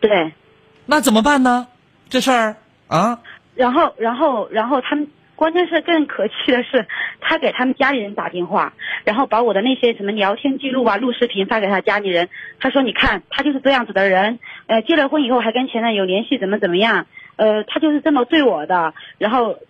[0.00, 0.32] 对，
[0.86, 1.68] 那怎么办呢？
[2.08, 3.20] 这事儿啊，
[3.54, 5.08] 然后然后然后他们。
[5.38, 6.88] 关键是更可气的是，
[7.20, 8.72] 他给他们家里人打电话，
[9.04, 12.28] 然后把我的那些什么聊天记录啊、录视频发给他家里人。
[12.58, 19.60] 他说：“你看，他就是这样子的人，呃，结了婚以后还跟前男友联系，怎么怎么样，呃，他就是这么对我的。”然后给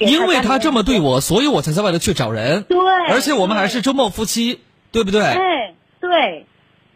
[0.00, 2.62] 因为他这么对我，所以我才在外头去找人。
[2.64, 4.60] 对而且我们还是周末夫妻，
[4.92, 5.20] 对不对？
[5.34, 6.46] 对对，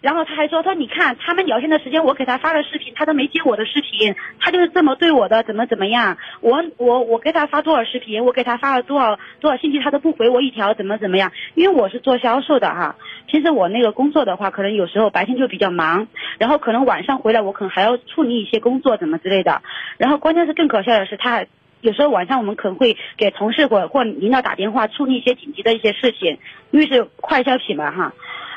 [0.00, 6.18] 然后他还说，他说你看他们聊天的时间，我给他发了视频，他都没接我的视频，他就是这么对我的，怎么怎么样？
[6.40, 11.32] 我我我给他发多少视频，我给他发了多少多少信息，他都不回我一条，怎么怎么样？
[11.54, 19.62] 因为我是做销售的哈，平时我那个工作的话，可能有时候白天就比较忙，然后可能晚上回来，我可能还要处理一些工作怎么之类的，
[19.96, 21.46] 然后关键是更可笑的是他还。
[21.80, 26.38] 有时候晚上我们可能会给同事或或领导打电话处理一些紧急的一些事情，
[26.70, 28.12] 因为是快消品嘛哈。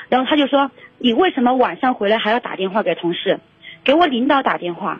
[0.09, 3.39] 然后他就说：“你为什么晚上回来还要打电话给同事，
[3.83, 4.99] 给我领导打电话？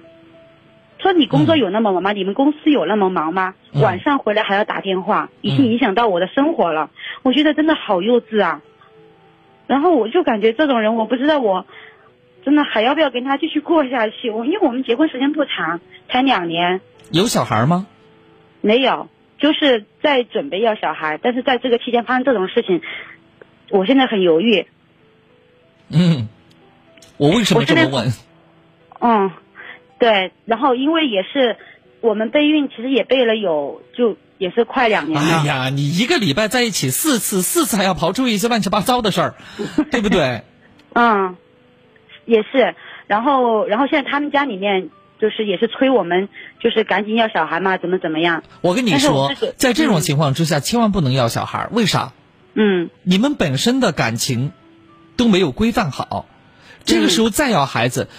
[0.99, 2.13] 说你工作有那么忙吗？
[2.13, 3.55] 你们公司有那么忙吗？
[3.73, 6.89] 嗯晚上回来还要打电话，已经影响到我的生活了。
[7.23, 8.62] 我觉得真的好幼稚啊。
[9.67, 11.65] 然后我就感觉这种人，我不知道我
[12.45, 14.29] 真的还要不要跟他继续过下去。
[14.29, 16.79] 我因为我们结婚时间不长，才两年，
[17.12, 17.86] 有小孩吗？
[18.63, 22.82] 没有，就是在准备要小孩，但是在这个期间发生这种事情，
[23.69, 24.65] 我现在很犹豫。
[25.89, 26.30] 嗯，
[27.17, 28.13] 我为什么这么问？
[29.02, 29.32] 嗯，
[29.99, 31.58] 对，然后因为也是
[31.99, 35.41] 我们备孕，其实也备了有就也是快两年了。
[35.41, 39.36] 哎呀，你一个礼拜在一起四次，四次还要刨出一些乱七八糟的事儿，
[39.91, 40.41] 对不对？
[40.95, 41.36] 嗯，
[42.26, 42.76] 也是，
[43.08, 44.89] 然后然后现在他们家里面
[45.23, 46.27] 就是也是催我们，
[46.59, 48.43] 就是赶紧要小孩嘛，怎么怎么样。
[48.59, 52.12] 我跟你说，在这种情况之下，千万不能要小孩，为啥？
[52.55, 54.51] 嗯，你们本身的感情
[55.15, 56.25] 都没有规范好，
[56.83, 58.09] 这个时候再要孩子，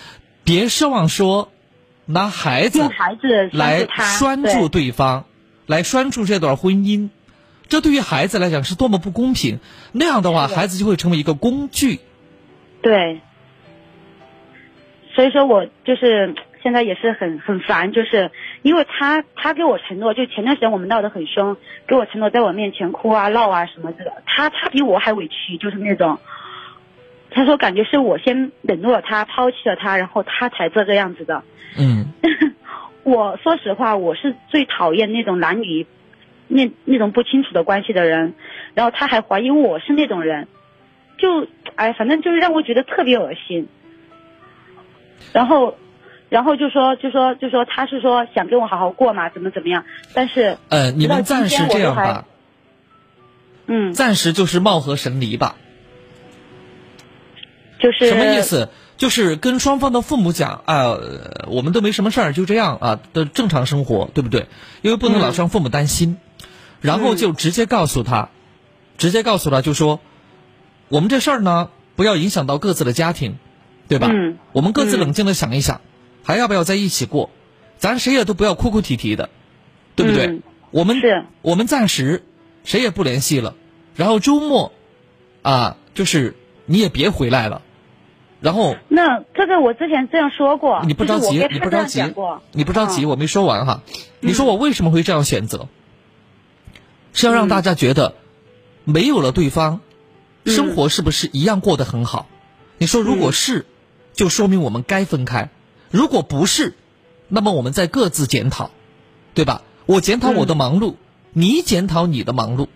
[0.45, 1.53] 别奢望说
[2.07, 5.27] 拿孩子孩子来拴住他拴住对方，
[5.67, 7.11] 来拴住这段婚姻，
[7.69, 9.61] 这对于孩子来讲是多么不公平。
[9.93, 12.01] 那样的话，孩子就会成为一个工具。
[12.81, 13.21] 对，
[15.15, 18.31] 所以说我就是现在也是很很烦，就是
[18.63, 26.19] 因为他他给我承诺，就前段时间我们闹得很凶，给我承诺在我面前哭啊闹啊什么的，他他比我还委屈，就是那种，
[27.31, 31.45] 他说感觉是我先冷落了他，抛弃了他，然后他才这个样子的。
[31.79, 32.07] 嗯，
[33.05, 35.87] 我说实话，我是最讨厌那种男女
[36.49, 38.35] 那那种不清楚的关系的人，
[38.73, 40.49] 然后他还怀疑我是那种人，
[41.19, 43.69] 就哎，反正就是让我觉得特别恶心。
[45.33, 45.77] 然后，
[46.35, 52.25] 然后就说就说就说他是说想跟我好好过嘛，怎么怎么样，但是呃，你们暂时这样吧，
[53.69, 55.55] 嗯，暂时就是貌合神离吧。
[57.79, 58.69] 就是什么意思？
[58.97, 64.49] 就是跟双方的父母讲啊、呃我们都没什么事儿，就这样啊的正常生活，对不对？
[64.83, 66.17] 因为不能老让父母担心，
[66.81, 68.31] 然后就直接告诉他，
[68.99, 70.01] 直接告诉他就说，
[70.89, 73.39] 我们这事儿呢，不要影响到各自的家庭，
[73.87, 74.09] 对吧？
[74.13, 75.81] 嗯我们各自冷静的想一想，
[76.25, 77.31] 还要不要在一起过？
[77.79, 79.29] 咱谁也都不要哭哭啼啼的，
[79.95, 80.27] 对不对？
[80.27, 82.25] 嗯我们是我们暂时
[82.65, 83.55] 谁也不联系了，
[83.95, 84.73] 然后周末
[85.43, 86.35] 啊，就是
[86.67, 87.63] 你也别回来了，
[88.41, 92.03] 然后那这个我之前这样说过，你不着急你不着急，
[92.51, 93.83] 你不着急，嗯我没说完哈。
[94.19, 95.69] 你说我为什么会这样选择？
[97.13, 98.17] 是要让大家觉得
[98.83, 99.81] 没有了对方，
[100.45, 102.27] 生活是不是一样过得很好？
[102.79, 103.65] 你说如果是，
[104.13, 105.51] 就说明我们该分开；
[105.91, 106.75] 如果不是，
[107.29, 108.71] 那么我们再各自检讨，
[109.35, 109.63] 对吧？
[109.87, 110.95] 我检讨我的忙碌，
[111.33, 112.69] 你检讨你的忙碌。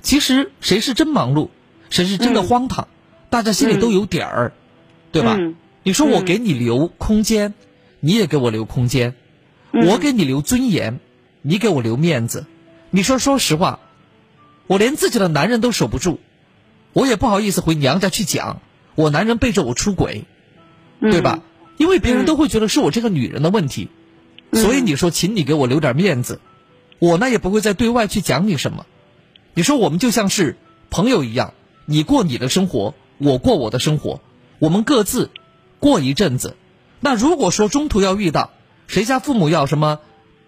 [0.00, 1.48] 其实谁是真忙碌，
[1.90, 2.88] 谁是真的荒唐，
[3.30, 4.52] 大家心里都有底儿，
[5.12, 5.36] 对吧？
[5.38, 5.56] 嗯
[5.86, 7.52] 你说我给你留空间，
[8.00, 9.14] 你也给我留空间，
[9.70, 10.98] 嗯我给你留尊严，
[11.42, 12.46] 你给我留面子。
[12.88, 13.80] 你说说实话，
[14.66, 16.20] 我连自己的男人都守不住，
[16.94, 18.62] 我也不好意思回娘家去讲，
[18.94, 20.24] 我男人背着我出轨，
[21.00, 21.40] 对吧？
[21.76, 23.88] 因为别人都会觉得是我这个女人的问题，
[24.52, 26.40] 所以你说，请你给我留点面子，
[26.98, 28.86] 我呢也不会再对外去讲你什么。
[29.54, 30.56] 你说我们就像是
[30.90, 31.54] 朋友一样，
[31.86, 34.20] 你过你的生活，我过我的生活，
[34.58, 35.30] 我们各自
[35.80, 36.56] 过一阵子。
[37.00, 38.50] 那如果说中途要遇到
[38.86, 40.00] 谁家父母要什么，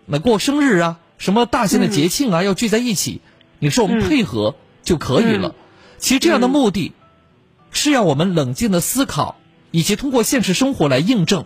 [0.06, 3.20] 那过生日啊，什么大型的节庆啊，要聚在一起，
[3.58, 5.54] 你说我们配合就可以了。
[5.98, 6.92] 其实这样的目的，
[7.70, 9.36] 是要我们冷静的思考，
[9.76, 11.44] 以及通过现实生活来印证，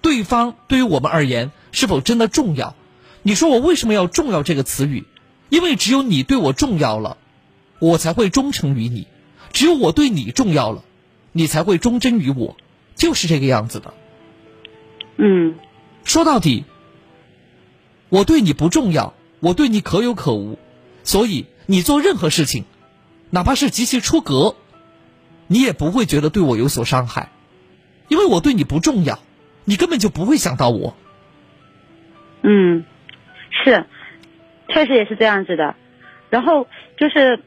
[0.00, 2.74] 对方对于我们而言是否真的重要。
[3.22, 5.04] 你说我为什么要“重要”这个词语？
[5.50, 7.18] 因为只有你对我重要了，
[7.78, 9.04] 我才会忠诚于你；
[9.52, 10.84] 只有我对你重要了，
[11.32, 12.56] 你才会忠贞于我，
[12.94, 13.92] 就是这个样子的。
[15.18, 15.56] 嗯，
[16.02, 16.64] 说到底，
[18.08, 20.58] 我对你不重要，我对你可有可无，
[21.04, 22.64] 所以你做任何事情，
[23.28, 24.56] 哪怕是极其出格，
[25.46, 27.32] 你也不会觉得对我有所伤害，
[28.08, 29.18] 因为我对你不重要，
[29.64, 30.96] 你根本就不会想到我。
[32.42, 32.84] 嗯，
[33.64, 33.84] 是，
[34.68, 35.74] 确实也是这样子的。
[36.30, 37.40] 然后就是，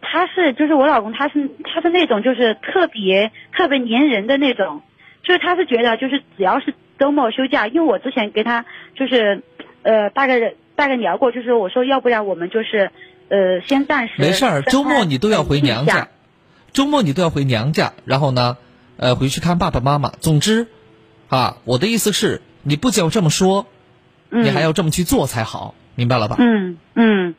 [0.00, 4.82] 他是就是我老公，他是他是那种就是特别特别粘人的那种。
[5.22, 8.64] 就是他是觉得，就是只要是周末休假，因为我之前跟他
[8.96, 9.42] 就是，
[9.82, 12.90] 呃，大概大概聊过，就是我说要不然我们就是，
[13.28, 16.08] 呃，先暂时没事儿，周末你都要回娘家，
[16.72, 18.56] 周末你都要回娘家，然后呢，
[19.00, 20.10] 呃，回去看爸爸妈妈。
[20.10, 20.68] 总之，
[21.30, 23.64] 啊，我的意思是，你不仅要这么说，
[24.30, 26.36] 嗯你还要这么去做才好，明白了吧？
[26.38, 27.34] 嗯嗯，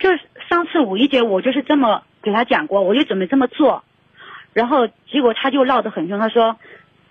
[0.00, 0.18] 就是
[0.48, 3.84] 上次五一节我就是这么给他讲过，我就准备这么做，
[4.52, 6.56] 然后结果他就闹得很凶，他说，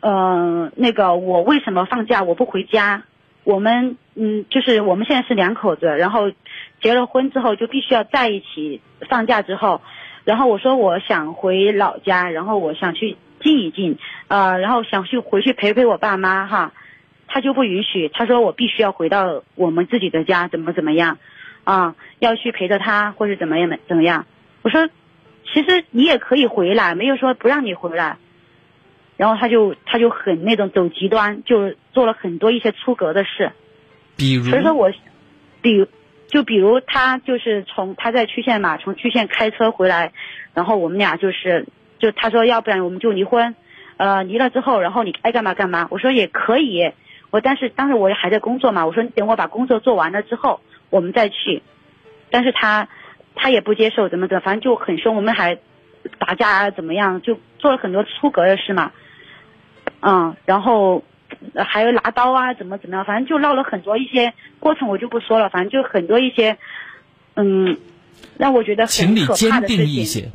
[0.01, 3.03] 呃，那个我为什么放假我不回家？
[3.45, 6.33] 我们嗯，就是我们现在是两口子，然后
[6.81, 8.81] 结了婚之后就必须要在一起。
[9.09, 9.81] 放假之后，
[10.25, 16.71] 然后我说我想回老家，然后我想去静一静，呃，然后想去回去陪陪我爸妈哈。
[17.31, 21.19] 他就不允许，他说我必须要回到我们自己的家，怎么怎么样，
[21.63, 24.25] 啊，要去陪着他或者怎么样怎么样。
[24.63, 24.89] 我说，
[25.53, 28.17] 其实你也可以回来，没有说不让你回来。
[29.15, 33.51] 然后他就他就很那种走极端，就做了很多一些出格的事。
[34.17, 34.91] 比如，所以说我，
[35.61, 35.87] 比如
[36.27, 40.13] 就比如他就是从他在区县嘛，从区县开车回来，
[40.55, 41.67] 然后我们俩就是
[41.99, 43.55] 就他说要不然我们就离婚，
[43.97, 45.87] 呃离了之后，然后你爱干嘛干嘛。
[45.91, 46.91] 我说也可以，
[47.29, 51.61] 我但是当时我还在工作嘛，我说等我把工作做完了之后我们再去，
[52.31, 52.87] 但是他
[53.35, 55.59] 他也不接受，怎么怎么，反正就很凶，我们还
[56.17, 58.91] 打架啊怎么样，就做了很多出格的事嘛，
[60.01, 61.03] 嗯，然后。
[61.55, 66.57] 还有拿刀啊，怎么怎么样，反正就闹了很多一些过程，我就不说了，反正就很多一些，
[67.35, 67.77] 嗯，
[68.37, 69.77] 让我觉得很可怕的事情。
[69.77, 70.31] 定一些，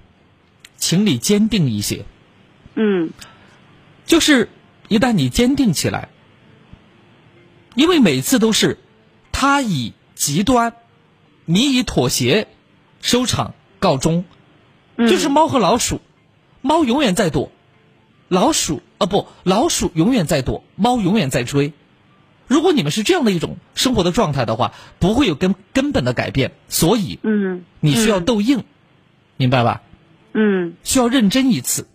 [0.84, 2.04] 情理坚定一些，
[2.74, 3.10] 嗯。
[4.04, 4.50] 就是
[4.88, 6.10] 一旦你坚定起来，
[7.74, 8.76] 因为每次都是
[9.32, 10.74] 他以极端，
[11.46, 12.48] 你以妥协
[13.00, 14.26] 收场告终，
[14.96, 15.08] 嗯。
[15.08, 16.02] 就是猫和老鼠，
[16.60, 17.50] 猫永远在躲，
[18.28, 21.72] 老鼠啊不，老鼠永远在躲，猫永远在追。
[22.46, 28.24] 如果你们是这样的一种生活的状态的话，不会有根根本的改变，所以嗯，你需要嗯。
[28.26, 28.64] 斗硬，
[29.38, 29.80] 明白吧？
[30.34, 31.86] 嗯需要认真一次。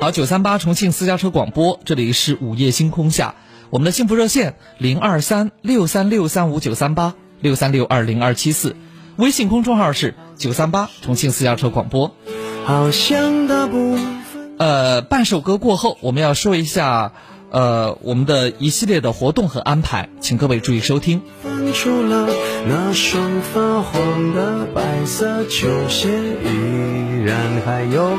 [0.00, 3.34] 好，九三八重庆私家车广播，这里是午夜星空下，
[3.68, 8.74] 我们的幸福热线零二三六三六三五九三八六三六二零二七四，
[9.16, 12.16] 微信公众号是九三八重庆私家车广播。
[12.64, 14.22] 好像大部分
[14.58, 17.12] 呃，半首歌过后，我们要说一下
[17.50, 21.22] 呃我们的一系列的活动和安排，请各位注意收听。
[21.42, 22.28] 分除了
[22.68, 27.36] 那双发黄的白色球鞋，依然
[27.66, 28.16] 还有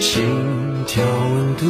[0.00, 0.24] 心
[0.86, 1.64] 跳温度。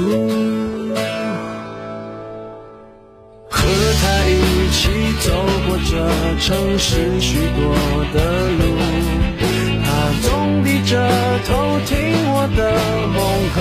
[3.49, 3.69] 和
[4.01, 4.89] 他一起
[5.21, 5.31] 走
[5.67, 5.93] 过这
[6.41, 7.75] 城市许多
[8.15, 8.17] 的
[8.51, 8.63] 路，
[9.85, 9.89] 他
[10.23, 10.93] 总低着
[11.47, 11.95] 头听
[12.33, 12.59] 我的
[13.13, 13.19] 梦
[13.55, 13.57] 和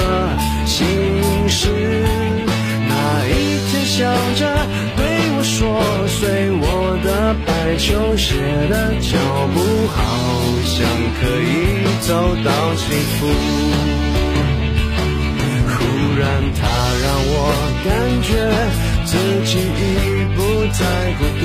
[0.66, 2.45] 心事。
[3.96, 4.04] 笑
[4.36, 4.44] 着
[4.98, 5.00] 对
[5.38, 5.80] 我说，
[6.10, 7.88] 随我的白球
[8.18, 8.36] 鞋
[8.68, 9.16] 的脚
[9.54, 9.96] 步，好
[10.66, 10.76] 像
[11.16, 11.48] 可以
[12.02, 12.12] 走
[12.44, 12.84] 到幸
[13.16, 13.18] 福。
[15.72, 15.74] 忽
[16.20, 16.24] 然，
[16.60, 16.68] 它
[17.04, 17.40] 让我
[17.86, 17.88] 感
[18.22, 18.30] 觉
[19.06, 19.16] 自
[19.46, 20.38] 己已不
[20.74, 20.84] 再
[21.18, 21.44] 孤独，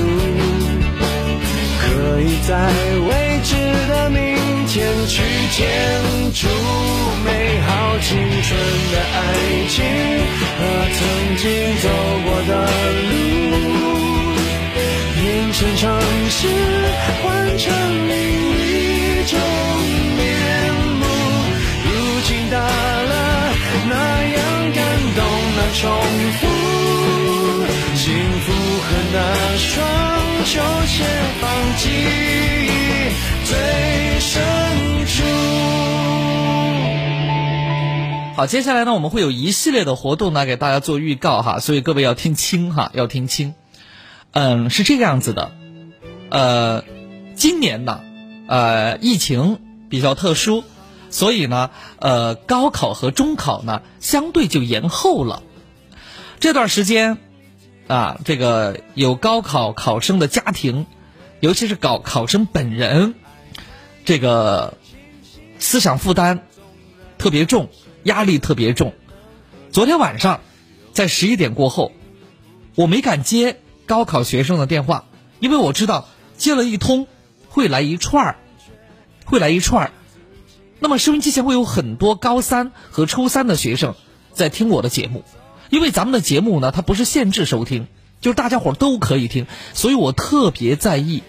[1.90, 2.54] 可以在
[3.08, 3.10] 未
[3.42, 3.50] 知
[3.88, 4.20] 的明
[4.66, 5.58] 天去建
[6.32, 6.46] 筑
[7.24, 7.28] 美
[7.66, 8.08] 好青
[8.42, 8.48] 春
[8.92, 9.18] 的爱
[9.68, 9.74] 情，
[10.56, 10.60] 和
[10.94, 11.00] 曾
[11.36, 11.44] 经
[11.82, 11.88] 走
[12.24, 12.52] 过的
[13.10, 13.12] 路，
[15.16, 15.20] 变
[15.52, 15.82] 成城
[16.30, 16.38] 市，
[17.22, 17.66] 换成
[18.08, 18.14] 另
[18.54, 19.34] 一种
[20.16, 20.18] 面
[21.00, 21.02] 目，
[21.84, 21.88] 如
[22.24, 23.52] 今大了，
[23.88, 23.92] 那
[24.28, 24.38] 样
[24.72, 24.78] 感
[25.16, 25.18] 动，
[25.56, 25.82] 那重
[26.38, 26.69] 复。
[29.12, 29.84] 那双
[30.44, 31.04] 球鞋
[31.40, 31.88] 放记
[33.44, 33.56] 最
[34.20, 34.40] 深
[35.06, 35.24] 处。
[38.36, 43.54] 好，接下来呢，我们会有一系列的活动呢，给大家做预告哈，所以各位要听清哈，要听清。
[44.30, 45.50] 嗯，是这个样子的，
[46.30, 46.84] 呃，
[47.34, 48.00] 今年呢，
[48.46, 49.58] 呃，疫情
[49.90, 50.62] 比较特殊，
[51.10, 55.42] 所以呢，呃，高考和中考呢，相对就延后了。
[56.38, 57.18] 这段时间，
[57.90, 60.86] 啊，这个有高考考生的家庭，
[61.40, 63.16] 尤其是考考生本人，
[64.04, 64.78] 这个
[65.58, 66.46] 思想负担
[67.18, 67.68] 特别重，
[68.04, 68.94] 压力特别重。
[69.72, 70.40] 昨天晚上，
[70.92, 71.90] 在十一点过后，
[72.76, 73.58] 我没敢接。
[73.86, 75.06] 高考学生的电话，
[75.40, 77.08] 因为我知道接了一通
[77.48, 78.36] 会来一串儿，
[79.24, 79.90] 会来一串儿。
[80.78, 83.96] 那么收音机前会有很多高三和初三的学生
[84.32, 85.24] 在听我的节目，
[85.70, 87.86] 因为咱们的节目呢，它不是限制收听，
[88.20, 91.22] 就是大家伙都可以听，所以我特别在意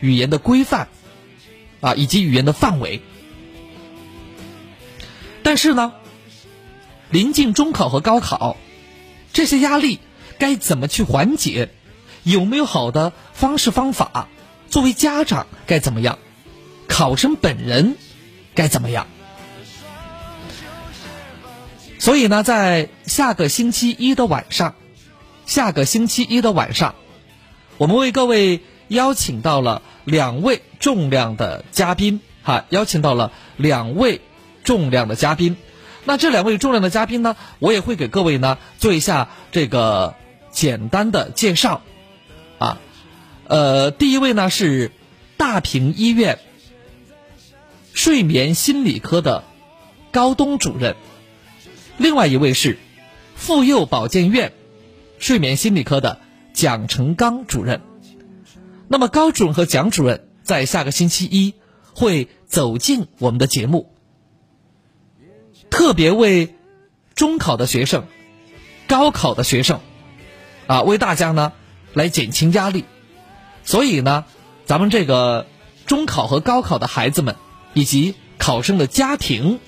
[0.00, 0.88] 语言的规范
[1.80, 3.02] 啊，以及语言的范围。
[5.42, 5.92] 但是呢，
[7.10, 8.56] 临近中考和高考，
[9.32, 9.98] 这些压力
[10.38, 11.70] 该怎么去缓解？
[12.22, 14.28] 有没有好的方式方法？
[14.68, 16.18] 作为家长该怎么样？
[16.86, 17.96] 考生本人
[18.54, 19.06] 该怎么样？
[22.00, 24.74] 所以呢，在下个星期一的晚上，
[25.44, 26.94] 下个星期一的晚上，
[27.76, 34.22] 我们为各位邀请到了两位重量的嘉宾，哈，邀请到了两位
[34.64, 35.58] 重量的嘉宾。
[36.06, 40.14] 那这两位重量的嘉宾呢，我也会给各位呢做一下这个
[40.50, 41.82] 简单的介绍。
[42.58, 42.78] 啊，
[43.46, 44.90] 呃，第一位呢是
[45.36, 46.38] 大平医院
[47.92, 49.44] 睡眠心理科的
[50.12, 50.96] 高东主任，
[52.00, 52.78] 另外一位是
[53.36, 54.52] 妇幼保健院
[55.18, 56.18] 睡眠心理科的
[56.54, 57.82] 蒋成刚主任。
[58.88, 61.52] 那么高主任和蒋主任在下个星期一
[61.92, 63.92] 会走进我们的节目，
[65.68, 66.54] 特别为
[67.14, 68.06] 中考的学生、
[68.88, 69.80] 高考的学生
[70.66, 71.52] 啊，为大家呢。
[71.92, 72.84] 来减轻压力，
[73.64, 74.24] 所以呢，
[74.64, 75.46] 咱们这个
[75.86, 77.34] 中考和高考的孩子们
[77.74, 79.58] 以及考生的家庭，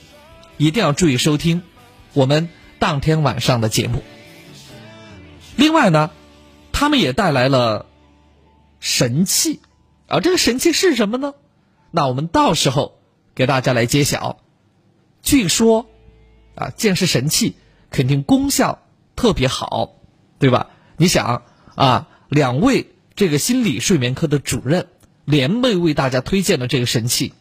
[0.57, 1.63] 一定要注意收听
[2.13, 2.49] 我们
[2.79, 4.03] 当天晚上的节目。
[5.57, 6.11] 另外呢，
[6.73, 7.87] 他们也带来了
[8.81, 9.61] 神器，
[10.07, 11.35] 啊，这个神器是什么呢？
[11.91, 12.99] 那我们到时候
[13.35, 14.39] 给大家来揭晓。
[15.23, 15.87] 据说，
[16.55, 17.57] 啊，既然是神器，
[17.91, 18.83] 肯定功效
[19.17, 19.97] 特别好，
[20.39, 20.71] 对吧？
[20.97, 21.43] 你想
[21.75, 22.09] 啊。
[22.29, 24.87] 两位这个心理睡眠科的主任
[25.27, 27.35] 联袂为大家推荐的这个神器，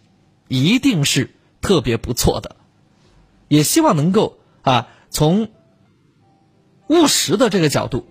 [0.49, 2.57] 一定是特别不错的，
[3.47, 5.49] 也希望能够啊从
[6.87, 8.07] 务实的这个角度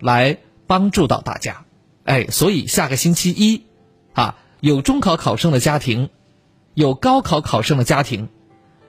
[0.00, 1.64] 来帮助到大家。
[2.04, 3.66] 哎，所以下个星期一
[4.12, 6.10] 啊，有中考考生的家庭，
[6.74, 8.28] 有高考考生的家庭，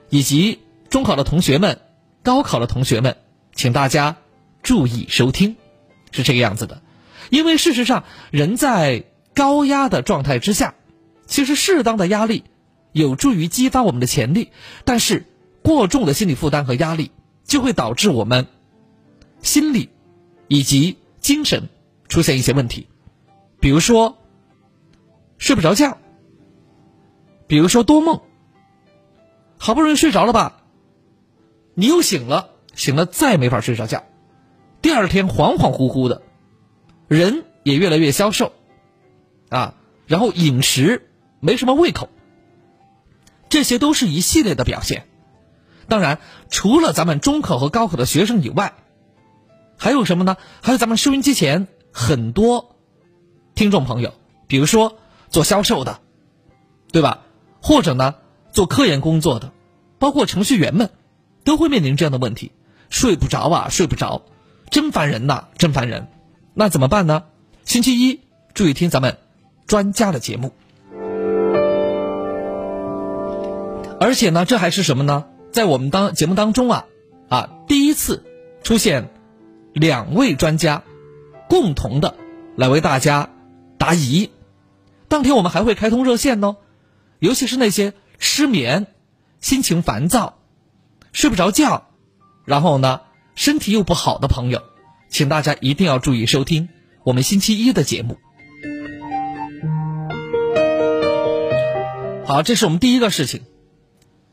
[0.08, 1.80] 以及中考的同学们、
[2.22, 3.16] 高考的同学们，
[3.54, 4.16] 请大家
[4.62, 5.56] 注意收听，
[6.10, 6.82] 是这个样子的。
[7.30, 10.74] 因为事实上，人在高压的状态之下，
[11.26, 12.44] 其实适当的压力
[12.92, 14.50] 有助于激发我们的潜力，
[14.84, 15.24] 但是
[15.64, 17.10] 过重的心理负担和压力
[17.42, 18.46] 就会导致我们
[19.40, 19.88] 心理
[20.46, 21.70] 以及精神
[22.06, 22.86] 出现一些问题，
[23.60, 24.18] 比如说
[25.38, 25.96] 睡不着觉，
[27.46, 28.20] 比如说多梦，
[29.56, 30.62] 好不容易睡着了吧，
[31.72, 34.04] 你又醒了，醒了再没法睡着觉，
[34.82, 36.20] 第二天恍恍惚惚的。
[37.08, 38.52] 人也越来越消瘦，
[39.48, 41.08] 啊，然后饮食
[41.40, 42.10] 没什么胃口，
[43.48, 45.06] 这些都是一系列的表现。
[45.88, 46.18] 当然，
[46.50, 48.74] 除了咱们中考和高考的学生以外，
[49.76, 50.36] 还有什么呢？
[50.62, 52.76] 还有咱们收音机前很多
[53.54, 54.14] 听众朋友，
[54.46, 54.96] 比如说
[55.28, 55.98] 做销售的，
[56.92, 57.22] 对吧？
[57.60, 58.14] 或者呢
[58.52, 59.52] 做科研工作的，
[59.98, 60.90] 包括程序员们，
[61.44, 62.52] 都会面临这样的问题：
[62.88, 64.22] 睡不着啊，睡不着，
[64.70, 66.08] 真烦人呐，真烦人。
[66.54, 67.24] 那怎么办呢？
[67.64, 68.20] 星期一
[68.52, 69.18] 注意听咱们
[69.66, 70.52] 专家的节目，
[73.98, 75.24] 而且呢，这还是什么呢？
[75.54, 76.86] 在我们当节目当中啊，
[77.28, 78.24] 啊，第一次
[78.64, 79.08] 出现
[79.72, 80.82] 两位专家
[81.48, 82.16] 共同的
[82.56, 83.30] 来为大家
[83.78, 84.30] 答疑。
[85.06, 86.56] 当天我们还会开通热线呢，
[87.20, 88.88] 尤其是那些失眠、
[89.40, 90.38] 心情烦躁、
[91.12, 91.86] 睡不着觉，
[92.44, 93.02] 然后呢，
[93.36, 94.60] 身体又不好的朋友。
[95.08, 96.68] 请大家一定要注意收听
[97.04, 98.18] 我们星期一的节目。
[102.26, 103.42] 好，这是我们第一个事情。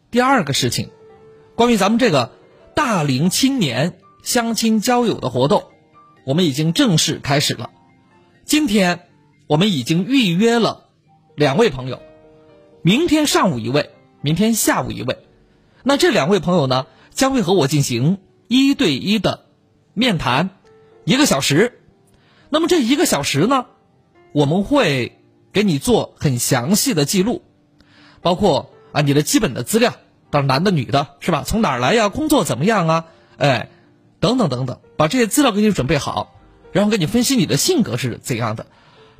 [0.10, 0.90] 第二个事情，
[1.62, 2.32] 关于咱们这个
[2.74, 5.66] 大龄青年相亲交友的活动，
[6.26, 7.70] 我们已经正式开始了。
[8.46, 9.02] 今天
[9.46, 10.90] 我们已经预约了
[11.36, 12.02] 两位朋友，
[12.82, 13.92] 明天上午一位，
[14.22, 15.20] 明天下午一位。
[15.84, 19.46] 那这两位朋友呢，将会和我进行一对一的
[19.94, 20.50] 面谈，
[21.06, 21.80] 一个小时。
[22.50, 23.68] 那么这一个小时呢，
[24.32, 25.22] 我们会
[25.54, 27.44] 给你做很详细的记录，
[28.24, 29.94] 包括啊你的基本的资料，
[30.32, 31.44] 到男的女的是吧？
[31.46, 32.10] 从哪儿来呀？
[32.10, 33.06] 工作怎么样啊？
[33.38, 33.70] 哎，
[34.20, 36.34] 等等等等，把这些资料给你准备好，
[36.72, 38.66] 然后给你分析你的性格是怎样的。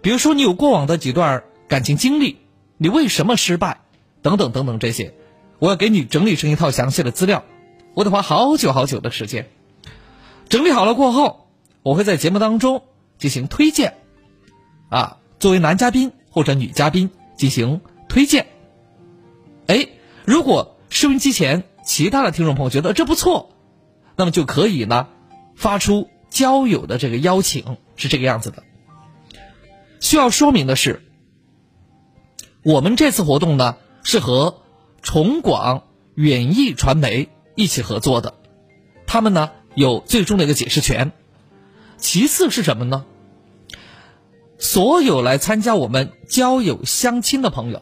[0.02, 2.38] 比如说你有过往的几段感情经历，
[2.78, 3.82] 你为什么失败？
[4.22, 5.14] 等等等等这些，
[5.60, 7.44] 我要给你整理成一套详细的资料，
[7.94, 9.50] 我得花好久好久的时间。
[10.50, 11.48] 整理好了过后，
[11.84, 12.84] 我会在节目当中。
[13.18, 13.98] 进行推荐，
[14.90, 18.48] 啊，作为男嘉宾或者女嘉宾进行推荐。
[19.68, 19.90] 哎，
[20.26, 23.56] 如果收音机前其他的听众朋友觉得这不错，
[24.18, 25.08] 那么就可以呢
[25.56, 28.62] 发出交友的这个邀请，是这个样子的。
[30.02, 31.02] 需要说明的是，
[32.62, 34.62] 我们这次活动呢是和
[35.02, 35.84] 崇广
[36.14, 38.34] 远艺传媒一起合作的，
[39.08, 41.14] 他们呢有最终的一个解释权。
[41.96, 43.06] 其次是什么呢？
[44.58, 47.82] 所有来参加我们交友相亲的朋友，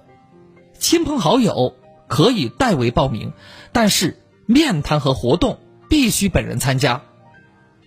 [0.77, 1.73] 亲朋好友
[2.09, 3.31] 可以代为报名，
[3.71, 7.03] 但是面谈和活动必须本人参加。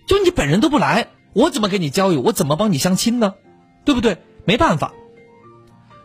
[0.07, 2.21] 就你本人都不来，我怎么给你交友？
[2.21, 3.35] 我怎么帮你相亲呢？
[3.85, 4.17] 对不对？
[4.45, 4.93] 没办法。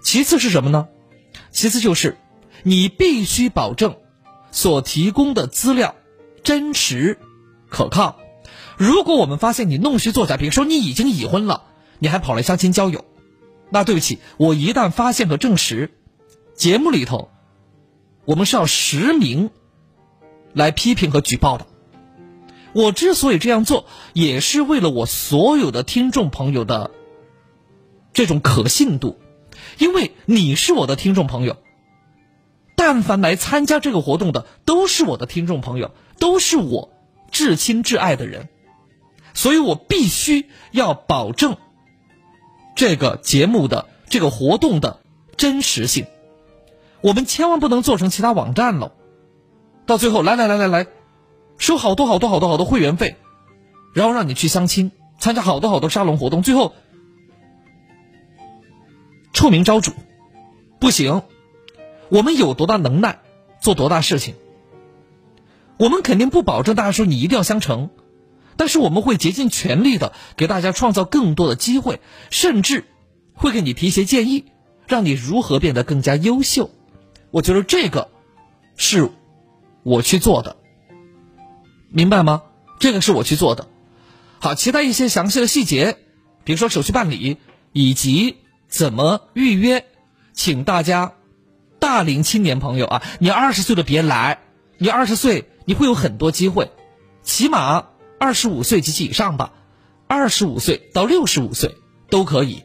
[0.03, 0.89] 其次是什么呢？
[1.51, 2.19] 其次就是
[2.63, 3.97] 你必须保证
[4.51, 5.95] 所提供的资料
[6.43, 7.19] 真实
[7.71, 8.19] 可靠。
[8.77, 11.65] 如果我们发现你弄虚作假，比如说你已经已婚了。
[12.01, 13.05] 你还跑来相亲交友，
[13.71, 15.91] 那对不起，我一旦发现和证实，
[16.55, 17.29] 节目里头，
[18.29, 19.49] 我们是要实名
[20.53, 21.67] 来批评和举报的。
[22.75, 26.91] 我之所以这样做，也是为了我所有的听众朋友的
[28.13, 29.19] 这种可信度，
[29.79, 31.57] 因为你是我的听众朋友，
[32.77, 36.93] 但凡来参加这个活动的都是我的听众朋友，都是我
[37.31, 38.51] 至亲至爱的人，
[39.33, 41.57] 所以我必须要保证。
[42.77, 45.01] 这个节目的这个活动的
[45.39, 46.05] 真实性，
[47.01, 48.93] 我们千万不能做成其他网站喽。
[49.87, 50.87] 到最后，来来来来来，
[51.57, 53.17] 收好多好多好多好多会员费，
[53.95, 56.75] 然后让你去相亲，参加好多好多沙龙活动，最后
[59.33, 59.93] 臭名昭著，
[60.79, 61.23] 不行。
[62.09, 63.21] 我们有多大能耐，
[63.61, 64.35] 做多大事情。
[65.79, 67.91] 我们肯定不保证大家说你一定要相成。
[68.57, 72.87] 但是我们会竭尽全力的给大家创造更多的机会，甚至
[73.35, 74.47] 会给你提一些建议，
[74.89, 76.71] 让你如何变得更加优秀。
[77.31, 78.11] 我觉得这个
[78.77, 79.11] 是
[79.83, 80.57] 我去做的，
[81.91, 82.43] 明白吗？
[82.79, 83.69] 这个是我去做的。
[84.41, 85.97] 好，其他一些详细的细节，
[86.45, 87.39] 比如说手续办理
[87.73, 88.37] 以及
[88.69, 89.85] 怎么预约，
[90.33, 91.15] 请大家
[91.79, 94.41] 大龄青年朋友啊，你二十岁的别来，
[94.79, 96.71] 你二十岁你会有很多机会，
[97.23, 97.87] 起码。
[98.21, 99.53] 二十五岁及其以上吧，
[100.09, 101.77] 二十五岁到六十五岁
[102.11, 102.65] 都可以，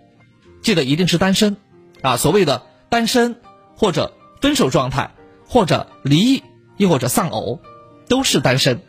[0.64, 1.58] 记得一定是单身，
[2.02, 3.40] 啊，所谓的单身
[3.78, 5.12] 或者分手状态，
[5.48, 6.44] 或者离异，
[6.76, 7.62] 又或者丧偶，
[8.10, 8.82] 都是单身，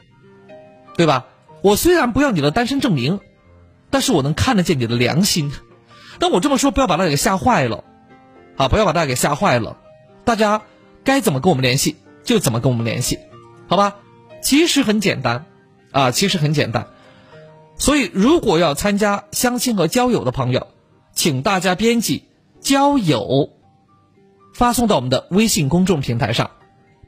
[0.96, 1.26] 对吧？
[1.62, 3.20] 我虽然不要你的单身证明，
[3.88, 5.52] 但是我能看得见你的良心。
[6.18, 7.84] 但我这么说，不要把大家给吓坏了，
[8.57, 9.76] 啊，不要把大家给吓坏了。
[10.24, 10.62] 大家
[11.05, 11.94] 该怎么跟我们联系
[12.24, 13.20] 就怎么跟我们联系，
[13.68, 13.94] 好吧？
[14.42, 15.46] 其实很简单。
[15.92, 16.88] 啊，其实很简单，
[17.78, 20.66] 所以如果要参加相亲和交友的朋友，
[21.12, 22.24] 请大家编辑
[22.61, 23.50] “交友”，
[24.55, 26.52] 发送到我们的微信公众平台上，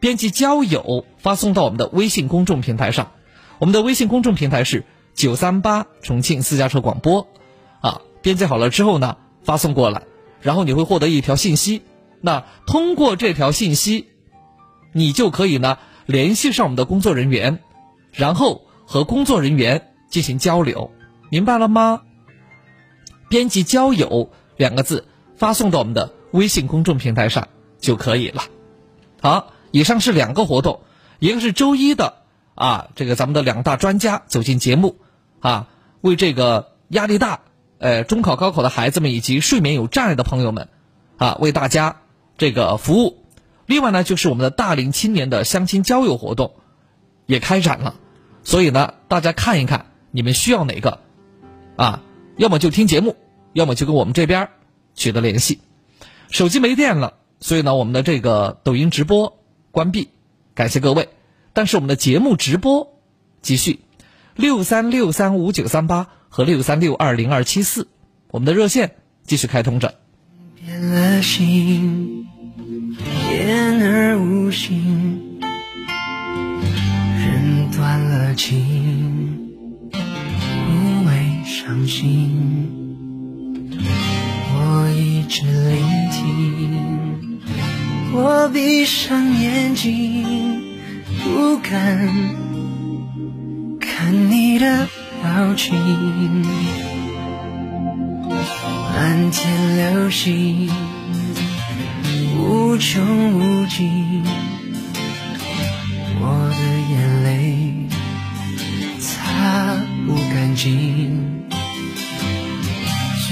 [0.01, 3.13] 编辑“交友”发送到我们的微信公众平台上，
[3.59, 4.85] 我们的微信公众平台是
[5.15, 7.27] 九三八重庆私家车广播，
[7.81, 10.03] 啊，编辑好了之后呢，发送过来，
[10.43, 11.83] 然后你会获得一条信息，
[12.21, 14.09] 那通过这条信息，
[14.93, 17.61] 你就可以呢联系上我们的工作人员，
[18.13, 18.67] 然后。
[18.89, 20.93] 和工作人员进行交流，
[21.29, 22.03] 明白了吗？
[23.29, 27.49] 编辑“交友”两个字发送到我们的微信公众平台上
[27.81, 28.43] 就可以了。
[29.23, 30.83] 好，以上是两个活动，
[31.19, 32.19] 一个是周一的
[32.55, 34.99] 啊，这个咱们的两大专家走进节目
[35.41, 35.69] 啊，
[36.03, 37.41] 为这个压力大、
[37.79, 40.69] 呃中考、高考的孩子们以及睡眠有障碍的朋友们
[41.17, 42.03] 啊，为大家
[42.37, 43.25] 这个服务。
[43.65, 46.55] 另外呢，就是我们的大龄青年的相亲交友活动
[47.25, 47.95] 也开展了。
[48.45, 51.01] 所以呢，大家看一看你们需要哪个，
[51.77, 52.03] 啊，
[52.37, 53.17] 要么就听节目，
[53.55, 54.51] 要么就跟我们这边
[54.95, 55.61] 取得联系。
[56.31, 59.39] 手机没电了，所以呢，我们的这个抖音直播
[59.71, 60.09] 关闭，
[60.55, 61.09] 感谢各位。
[61.53, 63.01] 但是我们的节目直播
[63.41, 63.81] 继续，
[64.35, 67.89] 六三六三五九三八和六三六二零二七四，
[68.31, 69.95] 我们的热线继续开通着。
[70.57, 72.27] 变了心，
[73.31, 75.41] 言而无信，
[77.17, 79.55] 人断了情，
[79.93, 82.86] 无谓伤心。
[85.29, 87.41] 直聆听，
[88.13, 90.63] 我闭上眼睛，
[91.25, 92.09] 不敢
[93.81, 94.89] 看你的
[95.23, 95.75] 表情。
[98.95, 100.71] 满天流星，
[102.39, 104.23] 无穷无尽，
[106.21, 106.57] 我的
[106.93, 107.89] 眼泪
[109.01, 111.36] 擦不干净，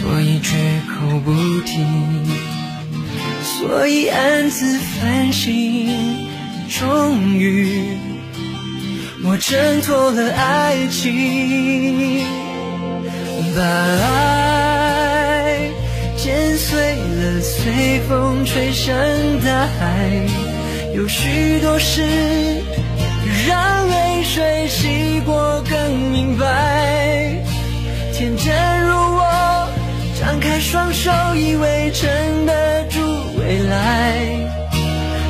[0.05, 1.33] 所以绝口不
[1.65, 1.83] 提，
[3.43, 5.49] 所以暗自反省。
[6.69, 7.97] 终于，
[9.25, 12.23] 我挣脱了爱情，
[13.57, 15.71] 把爱
[16.19, 18.95] 剪碎了，随风吹向
[19.43, 20.11] 大海。
[20.95, 22.03] 有许多事，
[23.49, 27.43] 让泪水洗过更明白。
[28.13, 29.14] 天真如，
[30.75, 32.99] 双手，以为撑得住
[33.39, 34.19] 未来。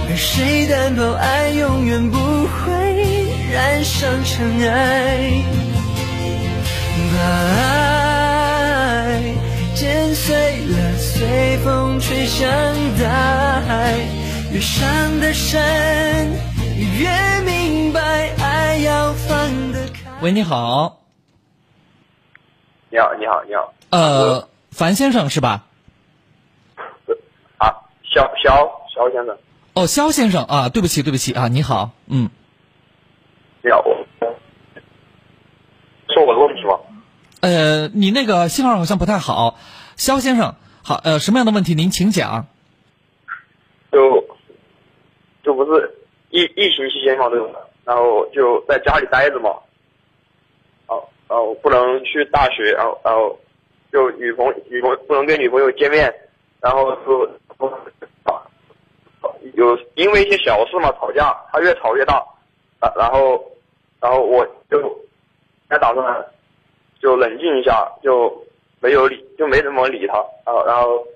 [0.09, 2.17] 而谁担保爱永远不
[2.47, 5.45] 会染上尘埃？
[7.13, 7.21] 把
[7.61, 9.21] 爱
[9.75, 10.35] 剪碎
[10.65, 12.49] 了，随风吹向
[12.99, 13.99] 大海。
[14.51, 15.61] 越伤得深，
[16.99, 20.11] 越明白爱要放得开。
[20.23, 21.03] 喂，你好，
[22.89, 23.75] 你好，你好，你好。
[23.91, 25.67] 呃，樊先生是吧？
[27.59, 27.71] 啊，
[28.03, 29.39] 肖肖肖先生。
[29.75, 32.29] 哦，肖先生啊，对不起，对不起啊，你好，嗯，
[33.63, 34.05] 你好，我
[36.13, 36.79] 说我的问题吗？
[37.41, 39.59] 呃，你那个信号好像不太好，
[39.97, 42.47] 肖先生，好，呃，什么样的问题您请讲。
[43.93, 44.25] 就
[45.45, 45.89] 就不是
[46.31, 47.61] 疫疫情期间嘛，对吧？
[47.85, 49.51] 然后就在家里待着嘛，
[50.89, 53.39] 然后然后不能去大学，然后然后
[53.95, 56.13] 就女朋女朋不能跟女朋友见面，
[56.61, 57.31] 然后就
[59.55, 62.17] 有因为一些小事嘛吵架，他越吵越大，
[62.81, 63.41] 啊然后
[64.01, 64.93] 然后我就
[65.69, 66.27] 还打算
[67.01, 68.37] 就冷静一下，就
[68.81, 70.15] 没有理就没怎么理他，
[70.45, 71.07] 然后然后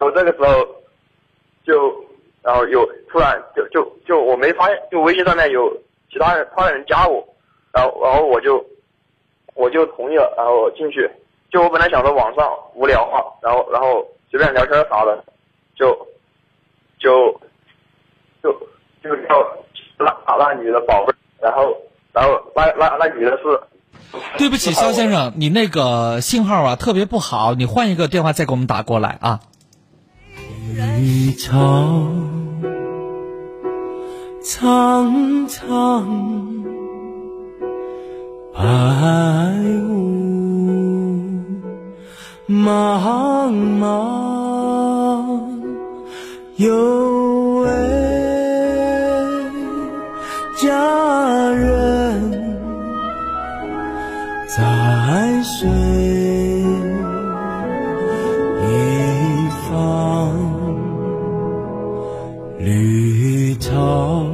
[0.00, 0.66] 后这个时候
[1.64, 2.04] 就
[2.42, 5.72] 然后有突然就就就我没发现，就微信上面有
[6.10, 7.24] 其他人他人加我，
[7.72, 8.66] 然后然后我就
[9.54, 11.08] 我就同意了，然后进去，
[11.52, 15.22] 就我本来想着网上无聊啊，然后然后随便聊天啥的，
[15.76, 15.94] 就
[16.98, 17.38] 就
[18.42, 18.50] 就
[19.02, 19.34] 就叫
[19.98, 21.76] 那那女的宝贝，然后
[22.12, 23.60] 然后那那那女的是。
[24.36, 29.40] 对不起，肖先生，你那个信号啊特别不好，你换一个电话再给我们打过来啊。
[30.74, 31.50] 绿草
[34.42, 36.06] 苍苍，
[38.54, 38.60] 白
[39.88, 40.41] 雾
[42.52, 43.50] 茫
[43.80, 45.40] 茫，
[46.56, 47.70] 有位
[50.60, 52.30] 佳人
[54.54, 55.66] 在水
[58.60, 58.62] 一
[59.70, 60.36] 方，
[62.58, 64.26] 绿草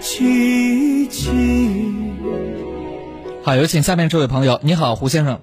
[0.00, 1.30] 萋萋。
[3.42, 4.58] 好，有请下面这位朋友。
[4.62, 5.38] 你好，胡先生。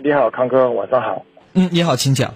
[0.00, 1.26] 哎，你好，康哥，晚上好。
[1.52, 2.32] 嗯，你好，请讲。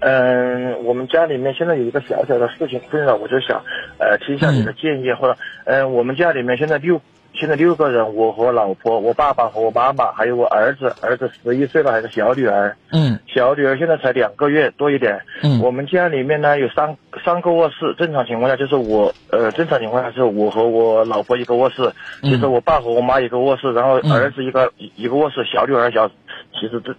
[0.00, 3.62] 嗯，我们家里面现在有一个小小的事情困扰，我就想，
[3.98, 5.36] 呃，听一下你的建议，或者，
[5.66, 6.98] 嗯、我们家里面现在六，
[7.34, 15.20] 现在六个人，我和老婆，我爸爸和我妈妈，还有我儿子，儿子十一岁了，还有个小女儿，嗯小女儿现在才两个月多一点。
[15.42, 21.90] 嗯我们家里面呢有三三个卧室，正常情况下就是我，呃，正常情况下是我和我老婆一个卧室，
[22.22, 26.10] 嗯就是我爸和我妈一个卧室，然后嗯儿子一个、一一个卧室，小女儿小，
[26.54, 26.94] 其实这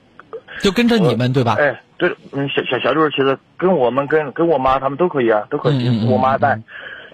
[0.61, 1.55] 就跟着你们对吧？
[1.59, 6.59] 哎，对，嗯，小小小女儿其实跟我们跟跟我妈他们都可以啊，都可以，我妈带。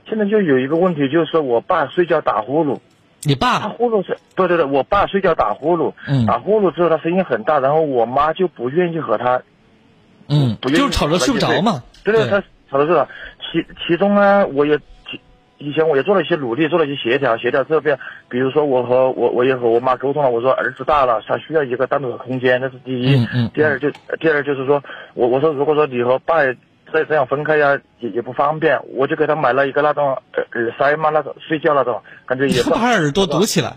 [0.08, 2.78] 现在就有一个问题，就是我爸睡觉打呼噜，
[3.24, 9.42] 你爸他爸，呼噜是，对对对，我爸睡觉打呼噜，嗯打呼噜之后他声音很大，然后我妈就不愿意和他，
[10.28, 11.84] 嗯，不愿意就是吵着睡不着嘛。
[12.04, 13.08] 对对，他吵着睡着。
[13.52, 14.84] 其其中呢，我也其
[15.62, 17.98] 以前我也做了一些努力，做了一些协调，协调这边，
[18.30, 23.16] 比如说我和我我也和我妈沟通了，我说儿子大了，他需要一个单独的空间，这是第一。
[23.16, 23.90] 嗯嗯第二就
[24.20, 24.84] 第二就是说
[25.14, 26.44] 我我说如果说你和爸
[26.94, 33.74] 再这样分开呀，也也不方便，我就给他买了一个那种耳耳塞嘛，那种睡觉那种，感觉也 把耳朵堵起来，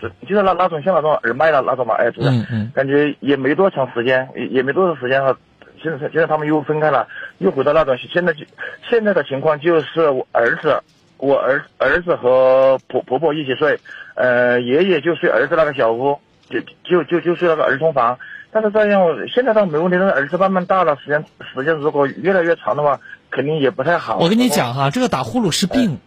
[0.00, 5.36] 就就是那那种像那种耳麦的那种嘛，哎，就是，嗯嗯感觉也没多长时间，也也没多长时间哈。
[5.82, 7.06] 现在现在他们又分开了，
[7.38, 8.44] 又回到那种现在就
[8.88, 10.82] 现在的情况就是我儿子，
[11.18, 13.78] 我儿儿子和婆婆婆一起睡，
[14.14, 16.18] 呃，爷爷就睡儿子那个小屋，
[16.50, 18.18] 就就就就睡那个儿童房。
[18.52, 19.02] 但是这样
[19.34, 23.00] 现在倒没问题，但是儿子慢慢大了，时间时间如果越来越长的话，
[23.30, 24.18] 肯定也不太好。
[24.18, 25.98] 我跟你讲哈，这个打呼噜是病，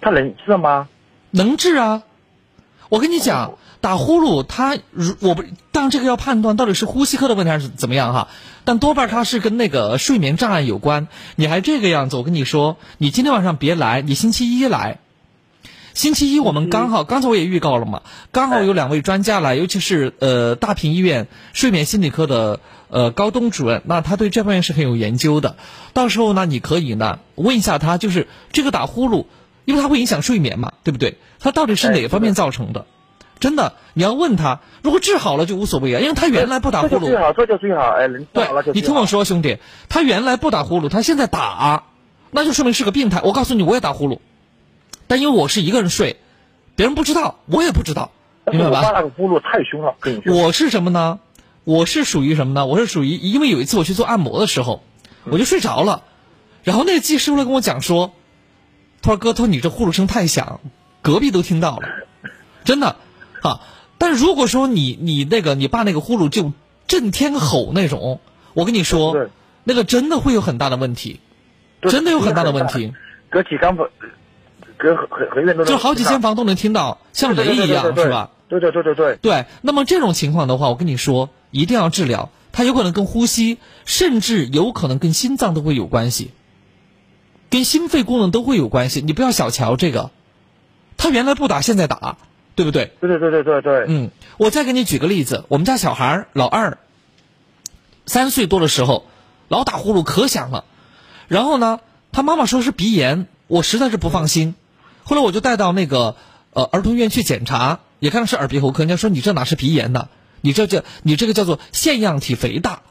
[0.00, 0.88] 他能治吗？
[1.30, 2.02] 能治啊。
[2.88, 8.28] 我跟你讲，打呼噜它如我不，当然这个要判断到底是呼吸科的问题还是怎么样哈。
[8.64, 11.08] 但多半它是跟那个睡眠障碍有关。
[11.36, 14.98] 你还这个样子，我跟你说，你今天晚上别来，你星期一来。
[15.92, 25.56] 星期一我们刚好，刚才我也预告了嘛，刚好有两位专家来，尤其是呃大平医院睡眠心理科的呃高东主任，那他对这方面是很有研究的。
[25.92, 29.26] 到时候呢，你可以呢问一下他，就是这个打呼噜，
[29.64, 31.16] 因为它会影响睡眠嘛，对不对？
[31.40, 32.86] 它到底是哪方面造成的？
[33.40, 39.56] 真的，你要问他，如果治好了就无所谓啊，因为他原来不打呼噜，最好，这就最好，哎，能治好了就你听我说，兄弟，
[39.88, 41.84] 他原来不打呼噜，他现在打，
[42.30, 43.22] 那就说明是个病态。
[43.24, 44.18] 我告诉你，我也打呼噜，
[45.06, 46.18] 但因为我是一个人睡，
[46.76, 48.12] 别人不知道，我也不知道，
[48.44, 48.92] 明白吧？
[48.94, 50.36] 那个呼噜太凶了，很凶。
[50.36, 51.18] 我是什么呢？
[51.64, 52.66] 我是属于什么呢？
[52.66, 54.82] 我是属于，因为有一次我去做按摩的时候，
[55.24, 56.02] 我就睡着了，
[56.62, 58.12] 然后那个技师来跟我讲说，
[59.00, 60.60] 他说哥，他说你这呼噜声太响，
[61.00, 61.88] 隔壁都听到了，
[62.64, 62.96] 真的。
[63.42, 63.60] 啊，
[63.98, 66.52] 但如果说你你那个你爸那个呼噜就
[66.86, 68.20] 震天吼那种，
[68.54, 69.28] 我跟你说，
[69.64, 71.20] 那个真的会有很大的问题，
[71.82, 72.92] 真的有很大的问题。
[73.28, 73.88] 隔几间房，
[74.76, 78.30] 隔很很很远都就好几间房都能听到，像雷一样，是吧？
[78.48, 79.16] 对对对对对。
[79.22, 86.32] 对，那么这种情况的话，我跟你说，一定要治疗，它有可能跟呼吸，甚至有可能跟心脏都会有关系，
[87.50, 89.00] 跟心肺功能都会有关系。
[89.00, 90.10] 你不要小瞧这个，
[90.96, 92.16] 他原来不打，现在打。
[92.60, 92.92] 对不对？
[93.00, 93.86] 对对对对对对。
[93.88, 96.76] 嗯，我再给你举个例子，我们家小孩老二，
[98.04, 99.06] 三岁多的时候，
[99.48, 100.66] 老打呼噜可响了，
[101.26, 101.80] 然后呢，
[102.12, 104.54] 他妈妈说是鼻炎，我实在是不放心，
[105.04, 106.16] 后来我就带到那个
[106.52, 110.10] 呃儿童医院去检查，也看到是耳鼻喉科，人家说你这哪是鼻炎呢？
[110.42, 112.82] 你这叫你这个叫做腺样体肥大，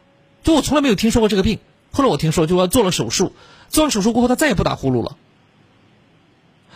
[0.41, 1.59] 就我从来没有听说过这个病，
[1.91, 3.33] 后来我听说就要做了手术，
[3.69, 5.15] 做完手术过后他再也不打呼噜了，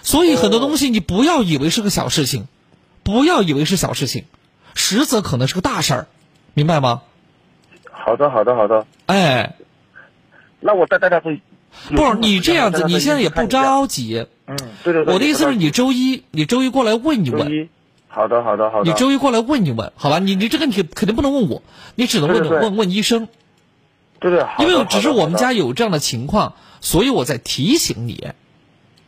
[0.03, 2.47] 所以很多东西你不要以为是个小事情。
[3.03, 4.25] 不要以为是小事情，
[4.73, 6.07] 实则可能是个大事儿，
[6.53, 7.01] 明白吗？
[7.91, 8.85] 好的，好的，好的。
[9.05, 9.55] 哎，
[10.59, 11.41] 那我带大家去。
[11.89, 14.27] 不是你这样子，你现在也不着急。
[14.45, 15.13] 嗯，对对对。
[15.13, 17.69] 我的意思是你周一，你周一过来问一问。
[18.07, 18.89] 好的，好的，好的。
[18.89, 20.19] 你周一过来问一问，好吧？
[20.19, 21.63] 你你这个你肯定不能问我，
[21.95, 23.27] 你只能问问问医生。
[24.19, 24.45] 对对。
[24.59, 28.31] 因为只是我们家有这样的情况，所以我在提醒你，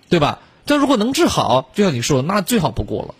[0.09, 0.39] 对吧？
[0.65, 3.15] 但如果能治好，就像你说，那最好不过了。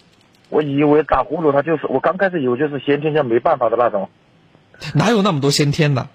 [0.56, 4.08] 我以为打呼噜，他就是我刚开始以为就是先天就没办法的那种，
[4.94, 6.08] 哪有那么多先天的？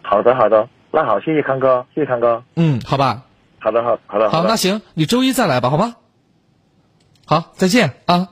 [0.00, 2.42] 好的，好的，那好，谢谢康哥，谢谢康哥。
[2.56, 3.24] 嗯，好吧。
[3.58, 5.96] 好的，好，好的，好，那行，你周一再来吧，好吗？
[7.26, 8.28] 好，再见啊。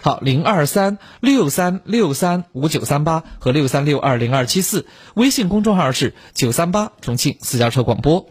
[0.00, 8.28] 好，零二三六三六三五九三八和六三六二零二七四，微信公众号是九三八重庆私家车广播。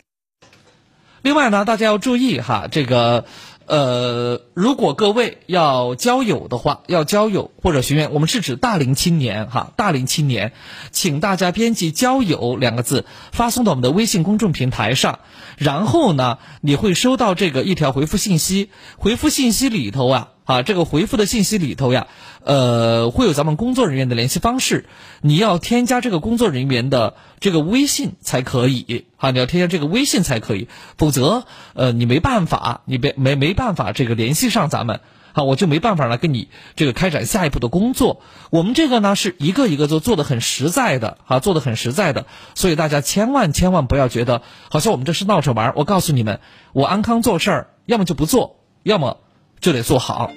[1.22, 3.26] 另外呢，大家要注意哈，这个。
[3.72, 10.52] 呃，如果各位要交友的话，要交友或者学员，我们是指大龄青年哈，大龄青年，
[10.92, 15.20] 请大家编辑“交友”两个字，发送到我们的微信公众平台上，
[15.56, 20.28] 然后呢，你会收到这个一条回复信息，回复信息里头啊。
[20.52, 22.08] 啊，这个回复的信息里头呀，
[22.44, 24.86] 呃，会有咱们工作人员的联系方式，
[25.22, 29.06] 你要添加这个工作人员的这个微信才可以。
[29.16, 35.00] 啊，你要添加这个微信才可以，否则，呃，你没办法，你别没没办法这个联系上咱们，
[35.32, 38.22] 好，我就没办法来跟你这个开展下一步的工作。
[38.50, 42.26] 我们这个呢是一个一个做，做的很实在的，啊，做的很实在的，
[42.56, 45.72] 所以大家千万千万不要觉得好像我们这是闹着玩。
[45.78, 46.42] 我告诉你们，
[46.74, 49.20] 我安康做事儿，要么就不做，要么。
[49.62, 50.32] 就得做好。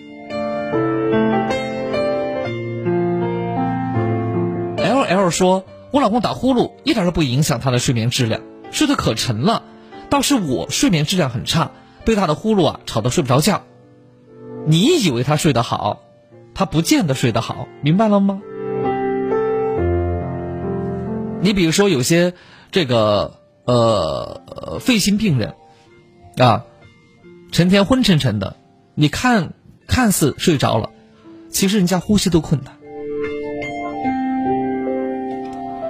[4.77, 9.63] L L 说：“我老公打呼噜一点都不影响他的睡眠质量，睡得可沉了。
[10.11, 11.71] 倒是我睡眠质量很差，
[12.05, 13.63] 被他的呼噜啊吵得睡不着觉。
[14.67, 16.03] 你以为他睡得好，
[16.55, 18.43] 他不见得睡得好，明白了吗？
[21.41, 22.35] 你比如说有些
[22.71, 25.55] 这个呃肺心病人
[26.37, 26.65] 啊，
[27.53, 28.57] 成天昏沉沉的。”
[28.97, 29.55] 你看，
[29.89, 30.91] 看似睡着了，
[31.51, 32.77] 其实人家呼吸都困难。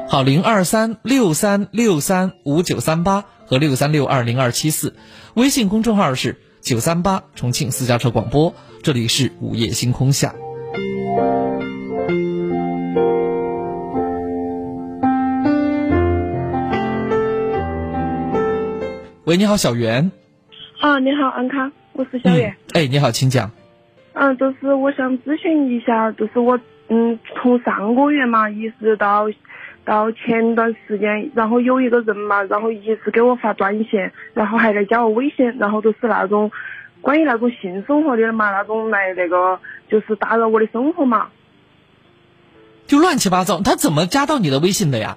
[0.09, 4.95] 好，零二三六三六三五九三八和六三六二零二七四，
[5.35, 10.35] 微信公众号是九三八重庆私家车广播，这里是午夜星空下。
[19.27, 20.11] 喂，你好，小袁。
[20.81, 22.55] 啊，你好，安康，我是小袁。
[22.73, 23.49] 哎，你好，请讲。
[24.15, 29.27] 嗯，就是我想咨询一下，就是我嗯，从上个月嘛，一直到
[29.85, 36.51] 到前段时间，然后有一个人嘛，然后一直给我发短信，然后还来加我微信，然后都是那种
[37.01, 41.29] 关于那种性生活的嘛，那种来那个就是打扰我的生活嘛。
[42.89, 45.17] 就乱七八糟，他怎么加到你的微信的呀？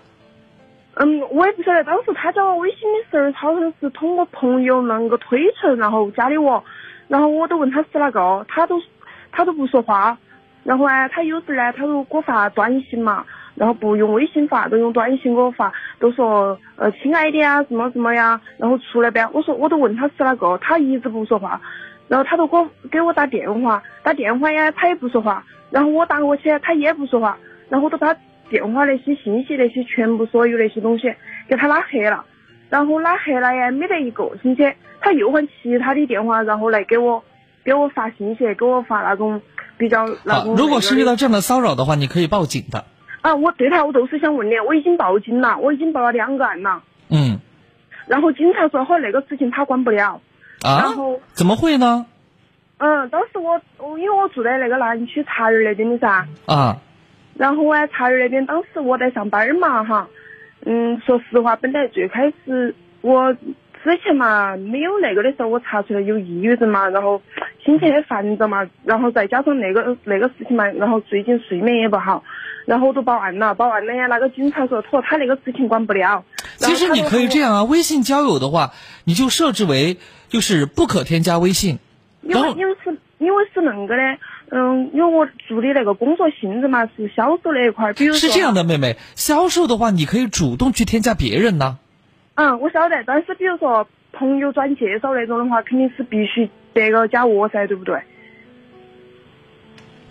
[0.99, 6.63] 嗯，我也不晓得，当时他加我微信的时候，他好像是通过朋友那个推成，然后加的我，
[7.07, 8.81] 然后我都问他是哪个，他都
[9.31, 10.17] 他都不说话，
[10.63, 13.23] 然后呢，他有时呢，他都给我发短信嘛，
[13.53, 21.61] 然后不用微信发，都用短信给我发，都说呃亲爱的呀，什么什么呀，然后出来呗，我说我都问他是哪个，他一直不说话，
[22.07, 27.37] 然后他都给我给我打电话，打电话呀，他也不说话，然后我打过去，他也不说话，
[27.69, 28.15] 然后我都把。
[28.49, 31.13] 电话那些信息那些全部所有那些东西
[31.47, 32.23] 给他拉黑了，
[32.69, 37.23] 然后拉黑了呀，没得一个星期，他又换其他的电话，然后来给我
[37.63, 39.41] 给我发信息，给我发那种
[39.77, 40.55] 比较那种。
[40.55, 42.85] 如果是遇到这样的骚扰的话，你可以报警的。
[43.21, 46.83] 啊，我对他我都是想问的，我已经报警了，我已经报了两个案了。
[47.09, 47.39] 嗯。
[48.07, 50.21] 然后警察说好那个事情他管不了。
[50.61, 50.79] 啊？
[50.81, 52.05] 然后怎么会呢？
[52.77, 56.25] 嗯，当时我我因为我住在那个南区茶园那边的噻。
[56.45, 56.77] 啊。
[57.38, 60.07] 然后啊，茶园那边当时我在上班嘛哈，
[60.65, 67.21] 嗯，说实话，本来最开始我之前嘛没有那个的时候，我查出来有抑郁症嘛，然后
[67.63, 72.23] 心情也烦躁嘛，然后再加上那个那个事情嘛，然后最近睡眠也不好，
[72.65, 76.25] 然后我都报案了，报案了呀，那个警察说妥，他那个事情管不了。
[76.57, 78.71] 其实你可以这样啊，微信交友的话，
[79.05, 81.77] 你就设置为就是不可添加微信。
[82.23, 84.17] 因为因为是因为是恁个的。
[84.49, 91.77] 嗯，因为我做的那个工作性质嘛是销售那一块，比如是这样的，妹妹，销售的话你可以主动去添加别人呢。
[92.35, 98.01] 嗯，我晓得，但是比如说朋友转介绍那种的话，肯定是必须别个加我噻，对不对？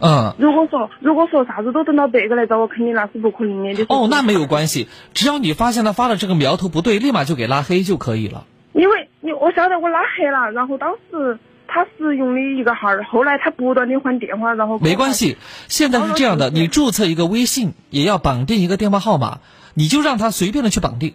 [0.00, 0.34] 嗯。
[0.38, 3.86] 如果说如果说啥子都等到别个来找我，肯定那是不可能的。
[3.88, 8.44] 哦，那没有关系，只要你发现他发的这个苗头不对，立马就给拉黑就可以了。
[8.74, 11.38] 因为你我晓得我拉黑了，然后当时。
[11.76, 15.36] 他是用的一个号，后来他不断的换电话，然后没关系。
[15.68, 19.40] 现在是这样的，你注册一个微信也要绑定一个电话号码，
[19.74, 21.12] 你就让他随便的去绑定，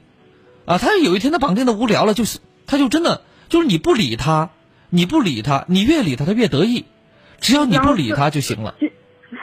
[0.66, 2.38] 啊，他有一天他绑定的无聊了，就是
[2.68, 4.52] 他就真的就是你不理他，
[4.92, 6.86] 你不理他，你越理他他越得意，
[7.40, 8.76] 只要你不理他就行了。
[8.80, 8.92] 是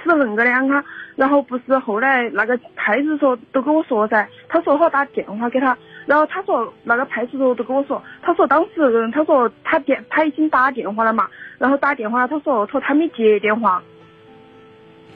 [0.06, 0.84] 恁个的，他。
[1.16, 5.76] 然后不是后来那个派出所都跟我说噻，他说好打电话给他，
[6.08, 11.28] 然后他说那个派出所都跟我说，他说当时他说他电他已经打电话了嘛，
[11.58, 13.82] 然后打电话他说说他没接电话，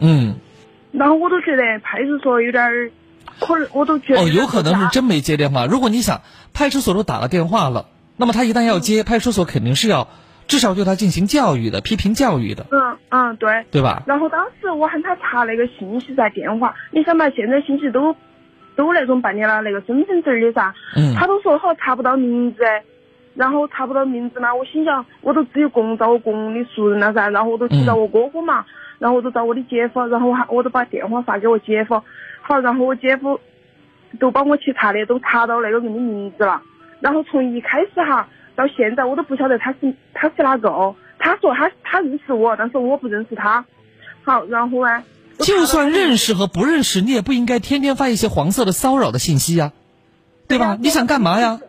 [0.01, 0.35] 嗯，
[0.93, 2.91] 然后我都觉得派出所有点儿，
[3.41, 5.65] 可能我都觉得哦，有可能是真没接电话。
[5.65, 6.21] 如果你想
[6.53, 7.87] 派出所都打了电话了，
[8.19, 10.09] 那么他一旦要接，派出所肯定是要。
[10.49, 12.67] 至少对他进行教育的、批评教育的。
[12.71, 14.03] 嗯嗯，对，对吧？
[14.07, 18.15] 然后当时我喊他查那个信息在电话，你想嘛，现在信息都
[18.77, 20.75] 都那种办理了那个身份证的噻。
[20.97, 21.15] 嗯。
[21.15, 22.63] 他都说好查不到名字，
[23.35, 28.65] 然后查不到名字嘛，我心想我都只有公找我公的熟人了噻，然后我都去找我哥哥嘛，
[28.99, 32.03] 然后我就找我的姐夫，然后我还我都把电话发给我姐夫，
[32.41, 33.39] 好，然后我姐夫
[34.19, 36.61] 都帮我去查的，都查到那个人的名字了，
[37.01, 38.29] 然后从一开始哈。
[38.55, 43.65] 到现在我都不晓得他是他是哪个，他说他他认识我，但是我不认识他。
[44.23, 45.03] 好，然后呢？
[45.39, 49.73] 就算认识和不认识，你也不应该天天发一些黄色的骚扰的信息呀，
[50.49, 50.77] 对吧？
[50.81, 51.61] 你想干嘛呀？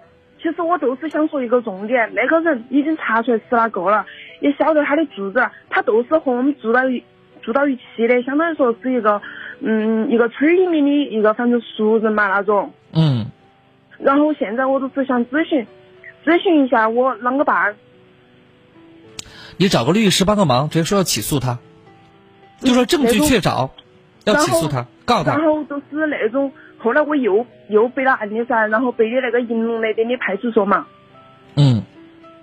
[0.42, 4.06] 其实我就是想说一个重点，那个人已经查出来是哪个了，
[4.42, 7.04] 也晓得他的住址，他就是和我们住到一
[7.42, 9.22] 住到一起的，相当于说是一个
[9.62, 12.74] 嗯一个村里面的一个反正熟人嘛那种。
[12.92, 13.28] 嗯。
[14.00, 15.66] 然后现在我就是想咨询。
[16.26, 17.76] 咨询一下我啷个办？
[19.58, 21.60] 你找个律师帮个忙，直接说要起诉他，
[22.64, 23.70] 就说证据确凿，
[24.26, 25.36] 要起诉他，告他。
[25.36, 30.86] 然后就是那种，后来我又又背了案的噻，然后背的那个银龙那边的派出所嘛。
[31.56, 31.84] 嗯。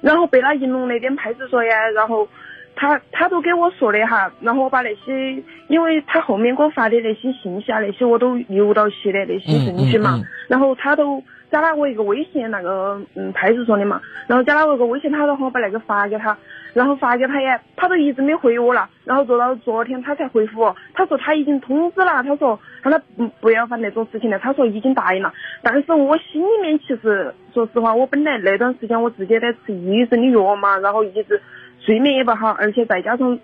[0.00, 2.28] 然后背了银龙那边派出所呀，然后
[2.76, 11.22] 他他都给我说的哈，然后我把那些，因为他后面给我发的那些信息啊，那些我都留到起的那些证据嘛，然后他都。
[11.50, 16.38] 加了我一个微信，那个嗯派出所的嘛，然后加了我一个微信，他说我把那个发给他，
[16.72, 31.40] 然后发给他也，他都一直没回我了，然后做到昨天他才回复我，他说他已经通知了，他说让他不不要犯那种事情了，他说已经答应了，但是我心里面其实说实话，我本来那段时间我自己也在吃抑郁症的药嘛，然后一直
[31.84, 33.38] 睡眠也不好，而且再加上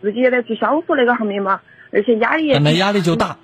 [0.00, 1.60] 自己也在做销售那个行业嘛，
[1.92, 3.36] 而且压力也本来压力就大。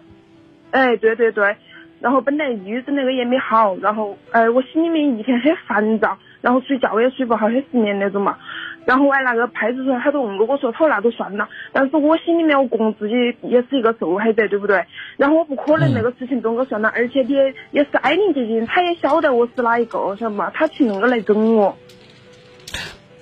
[0.70, 1.56] 哎，对对对，
[2.00, 8.38] 然后本来抑郁症那个也没好，然后哎，我心里面一天很烦躁，然后睡觉也睡不好，很失眠那种嘛。
[8.84, 14.86] 然后哎，那个派出所他都问过我说，他说那就算了，但是我心里面我供自己也是一个受害者，对不对？
[15.16, 20.50] 然后我不可能那个事情都给我算了，而且你也也是挨邻接近，他也晓得我是哪一个，晓得嘛？
[20.54, 21.76] 他去那个来整我。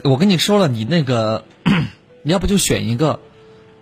[0.05, 1.45] 我跟你说了，你那个，
[2.23, 3.19] 你要不就选一个，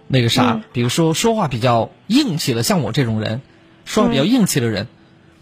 [0.09, 3.43] 那个啥，比如说说话比较硬气的，像我这种人。
[3.85, 4.87] 说话比较硬气的人，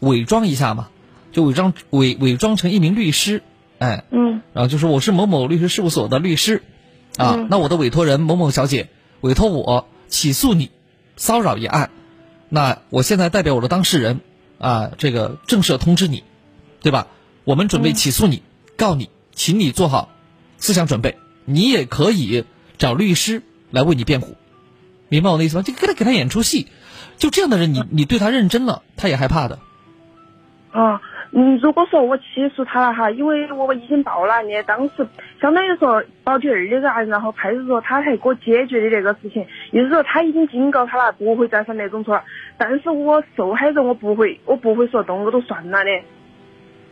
[0.00, 0.88] 伪装一下嘛，
[1.30, 3.40] 就伪装伪伪装成一名律师，
[3.82, 6.62] 哎，嗯，然后就说我是某某律师事务所的律师，
[7.16, 8.88] 啊，那我的委托人某某小姐
[9.22, 10.70] 委托我起诉你
[11.16, 11.90] 骚扰一案，
[12.48, 14.20] 那我现在代表我的当事人
[14.58, 16.22] 啊，这个正式通知你，
[16.80, 17.08] 对吧？
[17.42, 18.44] 我们准备起诉你，
[18.76, 20.10] 告你，请你做好
[20.58, 22.44] 思想准备，你也可以
[22.78, 24.36] 找律师来为你辩护，
[25.08, 25.62] 明白我的意思吗？
[25.64, 26.68] 就给他给他演出戏。
[27.18, 29.58] 就这样的人，你你对他认真了，他也害怕的。
[30.70, 31.00] 啊，嗯，
[31.32, 32.24] 如果说我起
[32.54, 35.08] 诉他了哈，因为我已经报了案的，当时
[35.40, 42.20] 相当于说报第二个案，然后派出所他才给我解决的那个事情，意思说他已经警告他了，不会再犯那种错。
[42.58, 45.90] 但是我受害人，我不会，我不会说动我都算了的。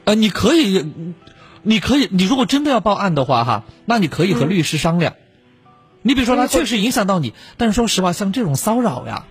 [0.06, 0.90] 呃，你可以，
[1.62, 5.12] 你可以，你如果真的要报案的话哈，那你可以和律师商量。
[6.00, 9.26] 你比如说他确实影响到你，但是说实话，像这种骚扰呀。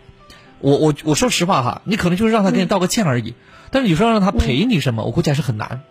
[0.61, 3.33] 我我我说实话哈，你可能就是让他给你道个歉而已，
[3.71, 5.81] 但是你说让他赔你什么，我估计还是很难。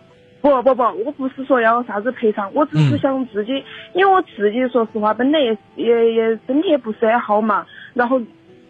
[0.41, 3.51] 不不不，我不是说要啥子赔偿，我只是想自己，
[3.93, 8.21] 因为我自己说实话，本来也也也身体也不是很好嘛，然后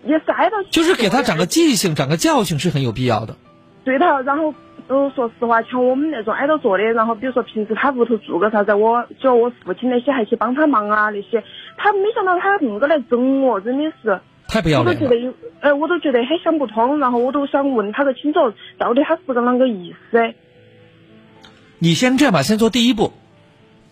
[0.04, 0.58] 也是挨到。
[0.72, 3.36] 就是给他长个记性，长个教训是很有必要的。
[3.84, 4.54] 对头，然后
[4.88, 11.43] 嗯，说实话，像我们那种挨到做的，然后比如说平时他屋头做个啥子，我就我父亲那些还去帮他忙啊那些，
[11.78, 14.20] 他没想到他那个来整我，真的是。
[14.50, 15.00] 太不要脸了！
[15.00, 18.39] 我都觉得有，哎，我都觉得很想不通，然后我都想问他个清楚，
[18.78, 20.34] 到底他是个啷个意思？
[21.78, 23.14] 你先这样吧，先做第一步。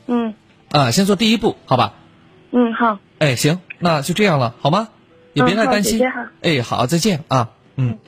[0.07, 0.33] 嗯。
[0.71, 1.93] 啊，先做第一步，好吧？
[2.51, 2.99] 嗯，好。
[3.19, 4.89] 哎，行，那就这样了，好吗？
[5.33, 6.01] 也别太担心。
[6.41, 7.99] 哎，好，再见啊，嗯。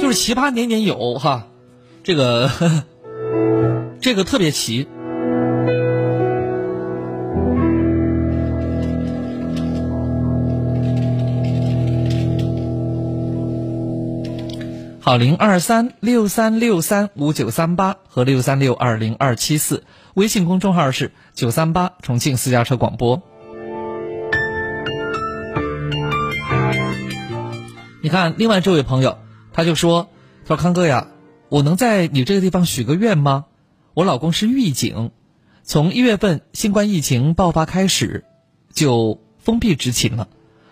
[0.00, 1.46] 就是奇葩年年有哈，
[2.02, 2.50] 这个
[4.02, 4.88] 这个特别奇。
[15.04, 19.82] 好，零二三六三六三五九三八和六三六二零二七四，
[20.14, 23.20] 微信公众号是九三八重庆私家车广播。
[28.00, 29.18] 你看，另外这位朋友，
[29.52, 30.08] 他就说
[30.46, 31.08] ：“他说康哥呀，
[31.48, 33.46] 我能在你这个地方许个愿吗？
[33.94, 35.10] 我老公是狱警，
[35.64, 38.24] 从一月份新冠疫情爆发开始，
[38.72, 40.28] 就封闭执勤了，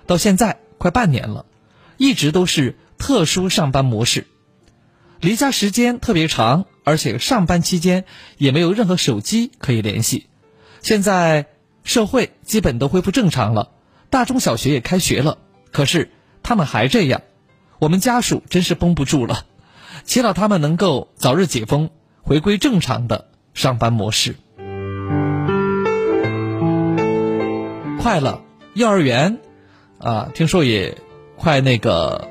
[0.06, 1.46] 到现在快半年了，
[1.96, 4.26] 一直都是。”特殊上班模式，
[5.20, 8.04] 离家时间特别长，而且上班期间
[8.36, 10.26] 也没有任何手机可以联系。
[10.82, 11.46] 现在
[11.82, 13.70] 社会基本都恢复正常了，
[14.10, 15.38] 大中小学也开学了，
[15.72, 16.10] 可是
[16.42, 17.22] 他们还这样，
[17.78, 19.46] 我们家属真是绷不住了。
[20.04, 21.88] 祈祷他们能够早日解封，
[22.20, 24.36] 回归正常的上班模式。
[27.98, 28.42] 快了，
[28.74, 29.38] 幼儿园
[29.98, 30.98] 啊，听说也
[31.36, 32.28] 快那个。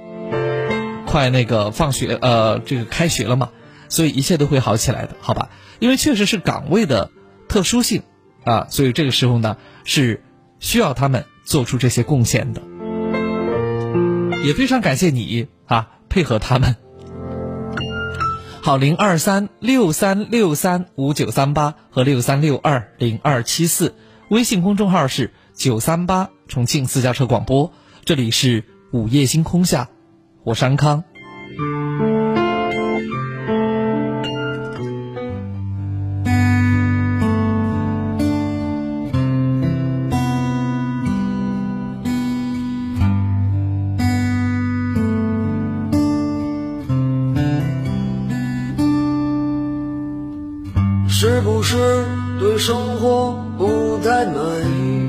[1.10, 3.50] 快那个放学，呃，这个开学了嘛，
[3.90, 5.50] 所以一切都会好起来的，好吧？
[5.80, 7.10] 因为确实是岗位的
[7.48, 8.04] 特殊性
[8.44, 10.24] 啊，所以这个时候呢是
[10.60, 12.62] 需要他们做出这些贡献的，
[14.46, 16.76] 也非常感谢你啊，配合他们。
[18.62, 23.96] 好，零二三六三六三五九三八和六三六二零二七四，
[24.30, 27.74] 微信公众号是九三八重庆私家车广播，
[28.06, 29.90] 这里是午夜星空下。
[30.50, 31.04] 我是安康。
[51.08, 51.78] 是不是
[52.40, 54.36] 对生活不太满
[54.66, 55.09] 意？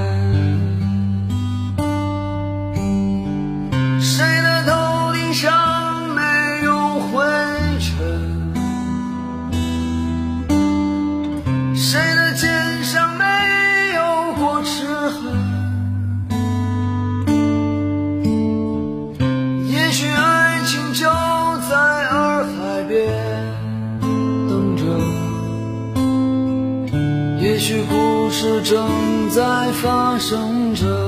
[30.31, 31.00] 生着。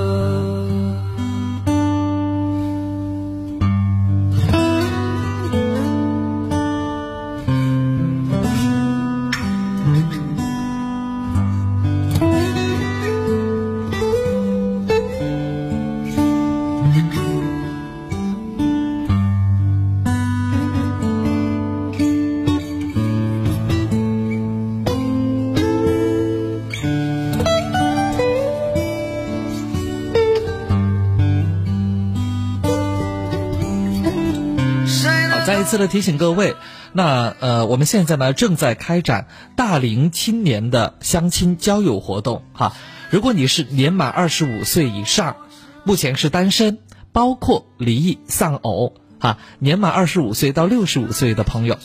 [35.84, 36.56] 的提醒各位，
[36.94, 39.28] 那呃，我们现在呢正在开展
[39.58, 42.74] 大龄青年的相亲交友活动哈。
[43.10, 45.36] 如果你是年满二十五岁以上，
[45.84, 46.78] 目前是单身，
[47.12, 51.78] 包括离异、丧偶哈，年满二十五岁到六十五岁的朋友，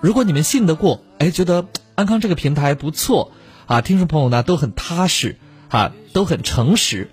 [0.00, 3.30] 如果你们信得过，哎，觉得安康这个平台不错
[3.66, 5.36] 啊，听众朋友呢都很踏实
[5.68, 7.10] 啊，都很诚实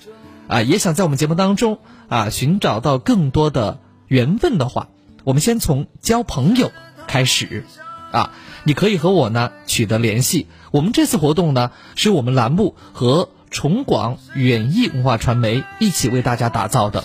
[0.47, 1.77] 啊，也想在我们节目当中
[2.09, 4.87] 啊寻找到更多的缘分的话。
[5.23, 6.71] 我们先从交朋友
[7.07, 7.65] 开始，
[8.11, 8.31] 啊，
[8.63, 10.47] 你可以和我呢取得联系。
[10.71, 17.03] 我们这次活动呢，是我们栏目和崇广远艺文化传媒一起为大家打造的。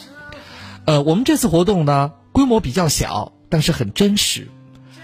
[0.85, 4.49] 呃，我们这次活动呢，规模比较小，但是很真实。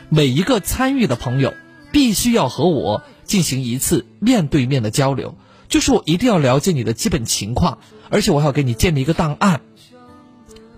[0.09, 1.55] 每一个参与的朋友，
[1.93, 5.37] 必须要和我进行一次面对面的交流，
[5.69, 7.79] 就是我一定要了解你的基本情况，
[8.11, 9.61] 而且我还要给你建立一个档案。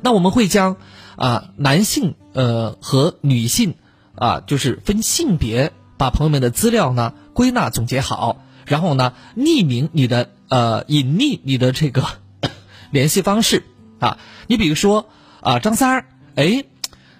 [0.01, 0.77] 那我们会将
[1.17, 3.75] 啊男性呃和女性
[4.15, 12.05] 啊就是分性别把朋友们的资料呢归纳总结好，然后呢匿名你的呃隐匿你的这个
[12.93, 13.65] 联系方式
[13.99, 15.09] 啊，你比如说
[15.41, 16.65] 啊张三儿哎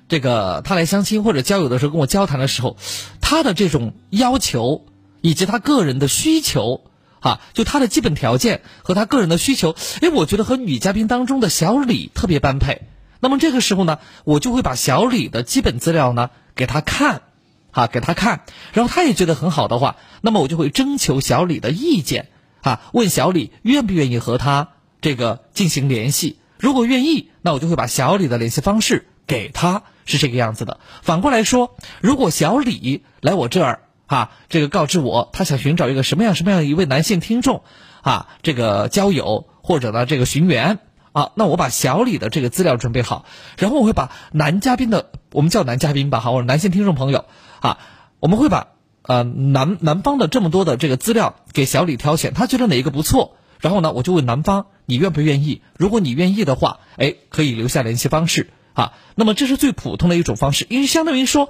[0.09, 2.77] 这个他来相亲或者交友的时候跟我交谈的时候，
[3.21, 4.85] 他的这种要求
[5.21, 6.83] 以及他个人的需求。
[7.21, 12.83] 啊，就他的基本条件和他个人的需求，哎，我觉得和女嘉宾当中的小李特别般配。
[13.21, 17.23] 那么这个时候呢，我就会把小李的基本资料呢给他看，
[17.71, 22.29] 啊，给他看，然后他也觉得很好的话，那么我就会征求小李的意见，
[22.63, 24.69] 啊，问小李愿不愿意和他
[25.01, 26.39] 这个进行联系。
[26.59, 30.81] 如果愿意，那我就会把小李的联系方式给他，是这个样子的。
[31.03, 33.81] 反过来说，如果小李来我这儿。
[34.07, 37.65] 啊，这个告知我，他想寻找一个什么样什么样一位男性听众，
[38.03, 40.79] 啊，这个交友或者呢这个寻缘
[41.17, 43.25] 啊，那我把小李的这个资料准备好，
[43.57, 47.25] 然后我会把男嘉宾的，我们叫男嘉宾吧，好，或者男性听众朋友，
[47.61, 47.79] 啊，
[48.21, 48.67] 我们会把
[49.01, 61.49] 呃男男方的这么多的这个资料给小李挑选，他觉得哪一个不错，然后呢我就问男方你愿不愿意，如果你愿意的话，哎，可以留下联系方式啊，那么这是最普通的一种方式，因为相当于说。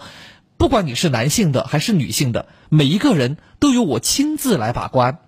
[0.58, 5.18] 不管你是男性的还是女性的，每一个人都由我亲自来把关，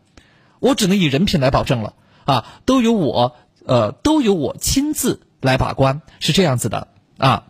[0.58, 1.92] 我只能以人品来保证了
[2.24, 3.36] 啊，都由我
[3.68, 6.88] 呃都由我亲自来把关，是这样子的
[7.18, 7.44] 啊。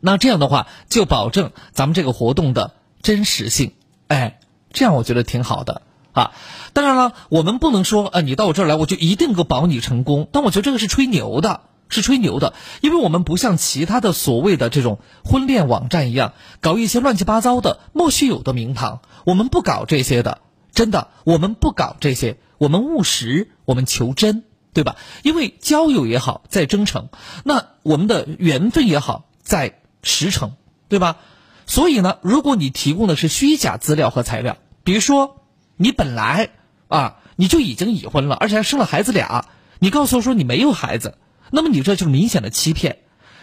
[0.00, 2.72] 那这样的话就保证咱们这个活动的
[3.02, 3.74] 真实性，
[4.06, 4.38] 哎，
[4.72, 5.82] 这样我觉得挺好的
[6.12, 6.32] 啊。
[6.72, 11.60] 当然了，我们不能说呃你到我这儿来我就一定能够保你成功，但我觉得这个是吹牛的。
[11.88, 19.02] 是吹牛的，因为我们不像其他的所谓的这种婚恋网站一样，搞一些乱七八糟的莫须有的名堂。
[19.24, 20.40] 我们不搞这些的，
[20.72, 22.38] 真的，我们不搞这些。
[22.58, 24.42] 我们务实，我们求真，
[24.76, 24.96] 对吧？
[25.22, 27.04] 因为交友也好，在真诚；
[27.44, 30.52] 那我们的缘分也好，在实诚，
[30.90, 31.16] 对吧？
[31.64, 35.40] 所以呢，如果你提供的是虚假资料和材料，比如说
[35.78, 36.50] 你本来
[36.88, 39.46] 啊你就已经已婚了，而且还生了孩子俩，
[39.78, 41.16] 你告诉我说你没有孩子，
[41.50, 42.98] 那么你这就是明显的欺骗。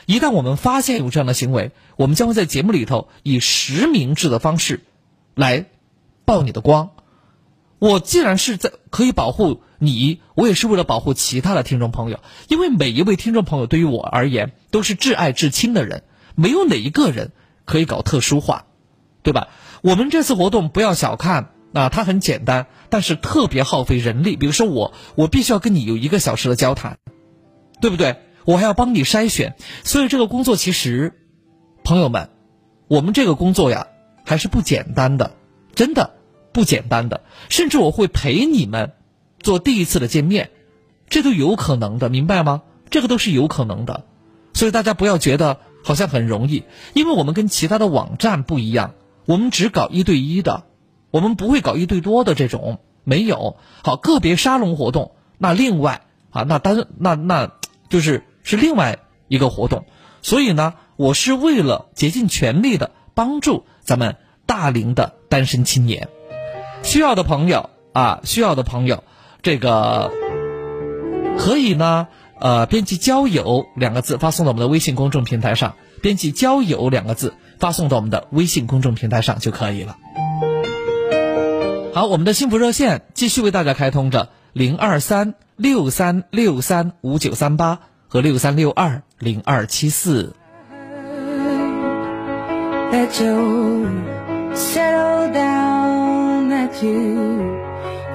[0.06, 4.84] 一旦我们发现有这样的行为，我们将会在节目里头以实名制的方式
[5.34, 5.66] 来
[6.26, 6.92] 曝你的光。
[7.80, 16.04] 我既然是在可以保护你，我也是为了保护其他的听众朋友，因为每一位听众朋友对于我而言都是至爱至亲的人，
[16.36, 17.32] 没有哪一个人
[17.66, 18.66] 可以搞特殊化，
[19.22, 19.50] 对吧？
[19.82, 24.38] 我们这次活动不要小看啊，它很简单，但是特别耗费人力。
[24.38, 26.98] 比如说我，我必须要跟你有一个小时的交谈，
[27.82, 28.16] 对不对？
[28.46, 31.14] 我还要帮你筛选，所以这个工作其实，
[31.84, 32.30] 朋友们，
[32.88, 33.88] 我们这个工作呀
[34.26, 35.36] 还是不简单的，
[35.76, 36.16] 真的
[36.52, 37.22] 不简单的。
[37.50, 38.94] 甚至我会陪你们
[39.44, 40.50] 做第一次的见面，
[41.10, 42.64] 这都有可能的，明白吗？
[42.90, 44.06] 这个都是有可能的，
[44.54, 46.64] 所以大家不要觉得好像很容易，
[46.94, 48.96] 因为我们跟其他的网站不一样，
[49.26, 50.64] 我们只搞一对一的，
[51.12, 53.58] 我们不会搞一对多的这种，没有。
[53.84, 56.02] 好，个别沙龙活动，那另外
[56.32, 57.52] 啊，那单那那
[57.90, 58.24] 就是。
[58.46, 59.00] 是另外
[59.30, 59.86] 一个活动，
[60.22, 66.10] 所以呢，我是为了竭尽全力的帮助咱们大龄的单身青年，
[66.84, 69.06] 需要的朋友啊，需要的朋友，
[69.44, 70.12] 这个
[71.38, 72.08] 可以呢，
[72.40, 79.98] 呃，编辑“交友”两个字发送到我们的微信公众平台上，编辑“交友”两个字发送到我们的微信公众平台上就可以了。
[81.94, 87.80] 好，我们的幸福热线继续为大家开通着零二三六三六三五九三八。
[88.14, 90.36] 和六三六二零二七四。
[92.92, 93.88] That you
[94.54, 97.63] settle down, at you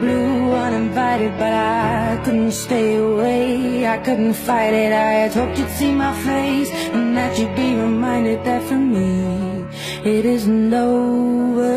[0.00, 3.86] Blue uninvited, but I couldn't stay away.
[3.86, 4.92] I couldn't fight it.
[4.92, 9.64] I had hoped you'd see my face and that you'd be reminded that for me
[10.04, 11.76] it isn't over.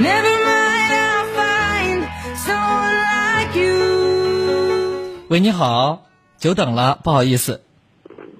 [0.00, 2.06] Never mind, I'll find
[2.36, 5.26] someone like you.
[5.28, 6.06] 喂，你好，
[6.38, 7.62] 久等了，不好意思。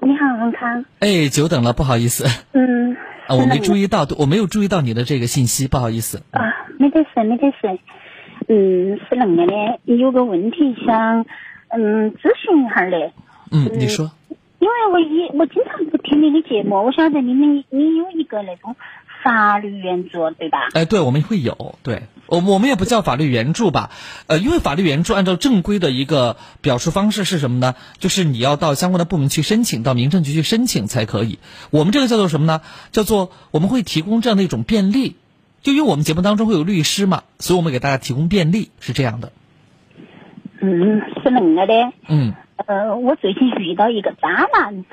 [0.00, 0.84] 你好，文康。
[1.00, 2.26] 哎，久等了，不好意思。
[2.52, 2.96] 嗯。
[3.26, 6.22] 啊，我没注意到，我没有注意到你的这个信息，不好意思。
[6.30, 6.40] 啊，
[6.78, 7.78] 没得事，没得事。
[8.48, 11.26] 嗯，是恁个的，有个问题想
[11.68, 13.12] 嗯咨询一下的。
[13.50, 14.10] 嗯，你说。
[14.58, 18.74] 因为我一我经常不听你的节目，我晓得你们你有一个那种。
[19.20, 20.68] 法律援助对吧？
[20.74, 23.90] 哎，对，我们会有，对，我我们也不叫法律援助吧，
[24.28, 27.74] 呃，因为法律援助按照正规的一个表述方式是什么呢？
[27.98, 31.40] 就是你要到相关的部门去申请，到民政局去申请才可以。
[31.70, 32.60] 我们这个叫做什么呢？
[32.92, 35.16] 叫做我们会提供这样的一种便利，
[35.62, 39.32] 就因为我们节目当中会有律师嘛，所以我们给大家提供便利，是这样的。
[40.60, 41.92] 嗯，是恁个的。
[42.08, 42.34] 嗯。
[42.66, 44.84] 呃，我最近遇到一个渣男。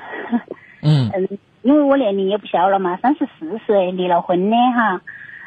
[0.82, 1.10] 嗯。
[1.14, 1.38] 嗯。
[1.62, 5.00] 因为我年龄也不小了嘛，三十四岁，离了婚的哈，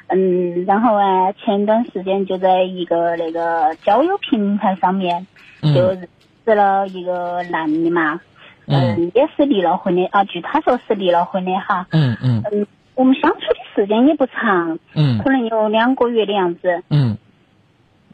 [0.07, 5.27] 嗯，然后啊，前段时间就在一个那个交友平台上面，
[5.61, 6.09] 就认
[6.45, 8.19] 识了一个男的嘛，
[8.67, 12.67] 嗯，也是离了婚的啊，据他说是离了婚的哈，嗯嗯，嗯，
[12.99, 17.17] 我们相处的时间也不长，嗯，可能有两个月的样子，嗯，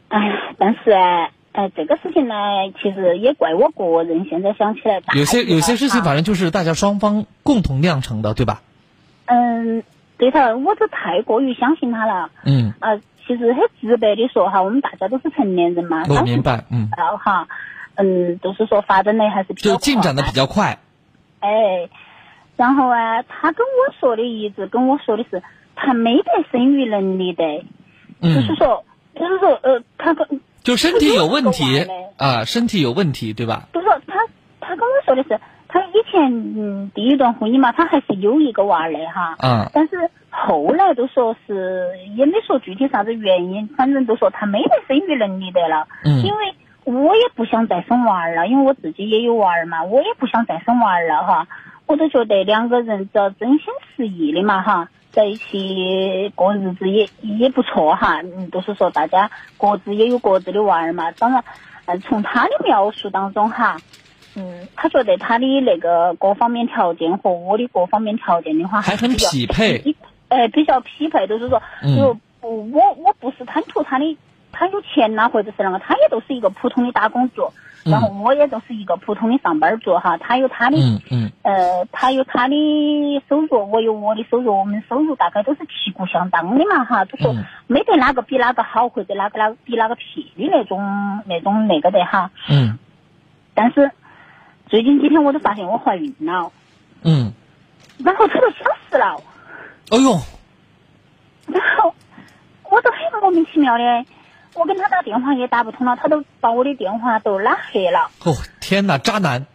[0.09, 0.19] 哎，
[0.59, 1.31] 但是哎。
[1.57, 2.35] 哎，这个事情呢，
[2.83, 4.25] 其实也怪我个人。
[4.29, 8.61] 现在想起来，有些有些事情，反正就是大家双方共同酿成的，对吧？
[9.27, 9.81] 嗯，
[10.17, 12.29] 对头，我都太过于相信他了。
[12.43, 12.73] 嗯。
[12.81, 16.03] 啊，其实很直白的说哈，我们大家都是成年人嘛。
[16.09, 16.89] 我明白，嗯。
[16.97, 17.47] 然后哈，
[17.95, 20.79] 嗯，就是说发展的还是比较就进展的比较快。
[21.39, 21.87] 哎，
[22.55, 25.43] 然后啊，他跟我说的一直跟我说的是，
[25.75, 27.43] 他没得生育能力的。
[28.21, 28.33] 嗯。
[28.33, 28.83] 就是说，
[29.13, 30.39] 就是说，呃，他跟。
[30.63, 31.63] 就身体有问题
[32.17, 33.67] 啊，身体有问题，对吧？
[33.71, 34.19] 不是他，
[34.59, 39.35] 他跟我说的是，他以前嗯第一段婚姻嘛，他还是有一个娃儿的哈。
[39.43, 39.69] 嗯。
[39.73, 45.87] 但是后来都说是也没说具体啥子原因，反正都说他没得生育能力的了。
[46.03, 46.23] 嗯。
[46.23, 46.55] 因为
[46.85, 51.47] 我也不想再生娃儿了，因为我自己也有娃儿嘛，我也不想再生娃儿了哈。
[51.85, 53.59] 我都觉得两个人只要真心
[53.95, 54.89] 实意的嘛哈。
[55.11, 61.09] 在一起过日子也也不错哈，嗯，就是说大家各自也有各自的娃儿嘛。
[61.11, 61.41] 当然，
[61.85, 63.77] 呃，从他的描述当中哈，
[64.35, 69.95] 嗯，他觉得他的那个各方面条件和我的各方面条件的话还很匹配，
[70.27, 74.17] 呃，比较匹配，就是说，嗯就不我我不是贪图他的
[74.51, 77.53] 他有钱呐、或者是啷个，他也都是一个普通的打工族，嗯
[77.85, 82.55] 然后我也就是一个普通的上班族哈，他有他的，嗯嗯呃，他有他的
[83.29, 90.79] 收入，我有我的收入，我们收入大概都是旗鼓相当的嘛哈，就说嗯没得哪个比哪个好，或者哪个哪个比哪个撇的那种
[91.27, 92.31] 那种那个的哈。
[92.49, 92.79] 嗯
[93.53, 93.91] 但是
[94.67, 96.51] 最近几天我都发现我怀孕了，
[97.03, 97.31] 嗯，
[98.03, 99.21] 然后他就消失了，
[99.91, 100.19] 哎呦，
[101.47, 101.93] 然后
[102.63, 103.83] 我都很莫名其妙的，
[104.55, 108.09] 我跟他打电话也打不通了，他都把我的电话都拉黑了。
[108.23, 109.45] 哦天哪，渣男，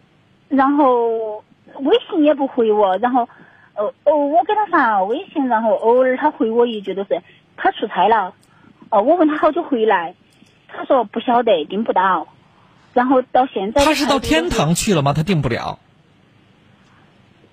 [0.47, 1.43] 然后
[1.79, 3.27] 微信也不回我，然后
[3.75, 7.21] 哦哦，我给他发微信，然后偶尔他回我一句就是
[7.57, 8.33] 他出差了，
[8.89, 10.13] 哦，我问他好久回来，
[10.67, 12.27] 他说不晓得订不到，
[12.93, 15.13] 然后到现在他是到天堂去了吗？
[15.13, 15.79] 他订不了。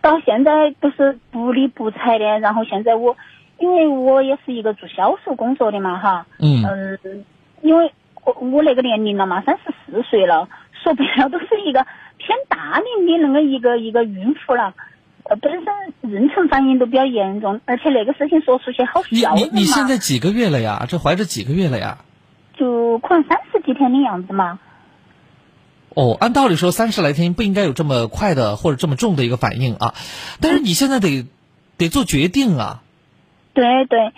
[0.01, 3.17] 到现在都是不理不睬的，然后现在我
[3.59, 7.25] 因为我也是一个做销售工作的嘛哈，嗯嗯，
[7.63, 7.93] 因为
[8.25, 10.49] 我我那个年龄了嘛，三十四岁了，
[10.83, 11.87] 说白了都是一个
[12.17, 14.75] 偏大龄的那个一个一个孕妇了。
[15.25, 15.63] 呃，本身
[16.03, 20.87] 妊娠反应都比较严重，而且那个事情说出去好你你你现，在几个月了呀？
[20.89, 21.99] 这怀着几个月了呀？
[22.57, 24.59] 就可能三十几天的样子嘛。
[25.91, 29.95] 哦，按道理说三十来天不应该有这么快的或者这么重的一个反应啊，
[30.41, 31.27] 但是你现在得
[31.77, 32.83] 得做决定啊。
[33.53, 34.13] 对对，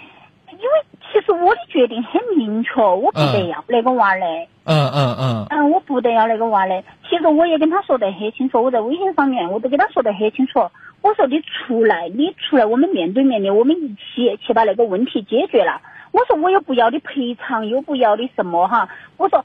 [1.33, 4.49] 我的决定很明确，我不得要那个娃嘞。
[4.65, 6.83] 嗯嗯嗯嗯，我不得要那个娃的。
[7.09, 10.61] 其实我也跟他说得很清楚，我在微信上面我都跟他说得很清楚。
[11.03, 15.81] 我说你出来，你出来，我们面对面的，我们一起去把那个问题解决了。
[16.13, 18.89] 我说我又不要你赔偿，又不要你什么哈。
[19.17, 19.45] 我说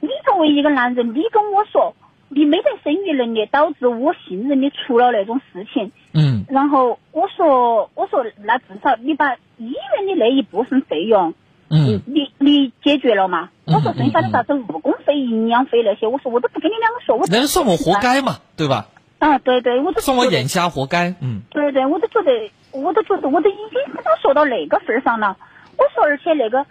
[0.00, 1.94] 你作为一个男人，你跟我说
[2.32, 5.92] 你没得生育能力，导致我信任你出了那种事情。
[6.14, 9.66] 嗯然后我说我说那至少你把医
[9.98, 11.34] 院的那一部分费用。
[11.72, 13.50] 嗯你你解决了嘛？
[13.66, 18.88] 嗯我说剩下的啥子误工费、营养费那些，我说我都不跟你两个说，我人算我活该嘛，对吧？
[19.20, 21.14] 啊，对对，我都觉得算我眼瞎活该。
[21.20, 25.36] 嗯对对，我都觉得，我都觉得，我都已经跟他说到那个份儿上了。
[25.78, 26.66] 我说，而且那个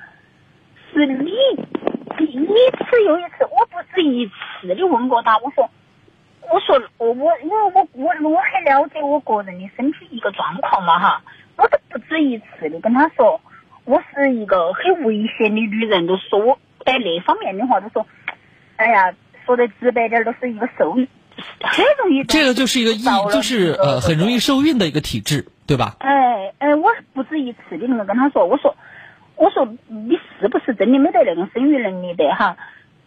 [0.93, 1.31] 是你你
[2.17, 5.69] 一次又一次，我不止一次的问过他，我说。
[6.51, 11.21] 我说我我因为我我我很了解我个人的身体一个状况嘛哈，
[11.57, 13.39] 我都不止一次的跟他说，
[13.85, 18.07] 我是一个很危险的女人，都说我在那方面的话都说，
[18.77, 19.13] 哎呀，
[19.45, 21.07] 说的直白点儿，都是一个受孕，
[21.61, 25.97] 很容易这个就是一个易，就是呃很容易受孕的一个体质，对吧？
[25.99, 28.75] 哎哎，我不止一次的那个跟他说，我说
[29.39, 32.57] 我说你是不是真的没得那种生育能力的哈？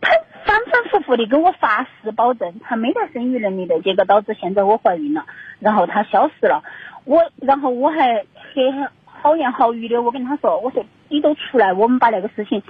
[0.00, 0.10] 他
[0.46, 5.26] 反反复复的给我发誓保证他没得生育能力的，结果导致现在我怀孕了，
[5.60, 6.64] 然后他消失了。
[7.04, 12.62] 我然后我还很好言好语的，我跟他说，我说你都出来，我们把那个事情，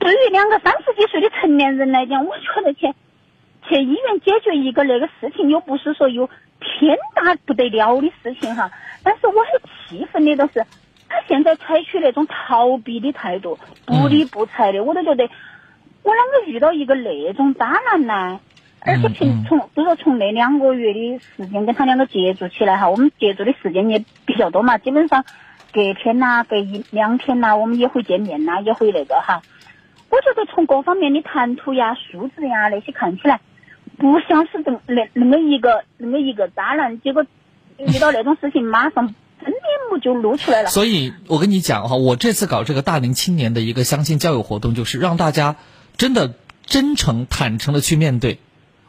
[0.00, 2.94] 对于两个三十几岁的成年人来讲，我觉得去
[3.68, 8.70] 去医院解决一个那个事情，又不是说有天大不得了的事情哈。
[9.04, 10.64] 但是我很气愤的都是，
[11.14, 15.28] 他现在采取那种逃避的态度，不理不睬的，我都觉得
[16.02, 18.40] 我啷个遇到一个那种渣男呢？
[18.80, 25.24] 而且平从就说从那两个月的时间跟他两个接触起来哈，我们接触的时间也比较多嘛，基本上
[25.72, 29.40] 隔天呐、隔一两天呐、我们也会见面呐、也会那个哈。
[30.10, 33.40] 我觉得从各方面的谈吐呀、素质呀那些看起来，
[33.96, 37.24] 不像是这么那那么一个那么一个渣男，结果
[37.78, 39.14] 遇到那种事情，马上真
[39.44, 40.70] 真面目就露出来了。
[40.70, 45.56] 所以我跟你讲哈，我这次搞这个大龄青年的一个相亲交友活动，就是让大家
[45.96, 46.34] 真的
[46.66, 48.40] 真诚坦诚的去面对。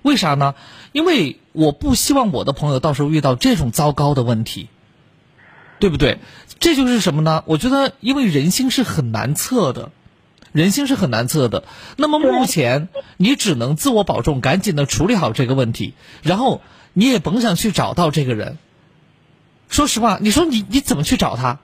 [0.01, 0.55] 为啥呢？
[0.91, 4.69] 因为我不希望我的朋友到时候遇到这种糟糕的问题，
[5.79, 6.19] 对不对？
[6.59, 7.43] 这就是什么呢？
[7.47, 9.91] 我觉得，因为人心是很难测的，
[10.51, 11.63] 人心是很难测的。
[11.97, 12.87] 那么目前
[13.17, 16.61] 你只能自我保重，赶紧的处理好这个问题，然后
[16.93, 18.57] 你也甭想去找到这个人。
[19.69, 21.59] 说实话，你说你你怎么去找他，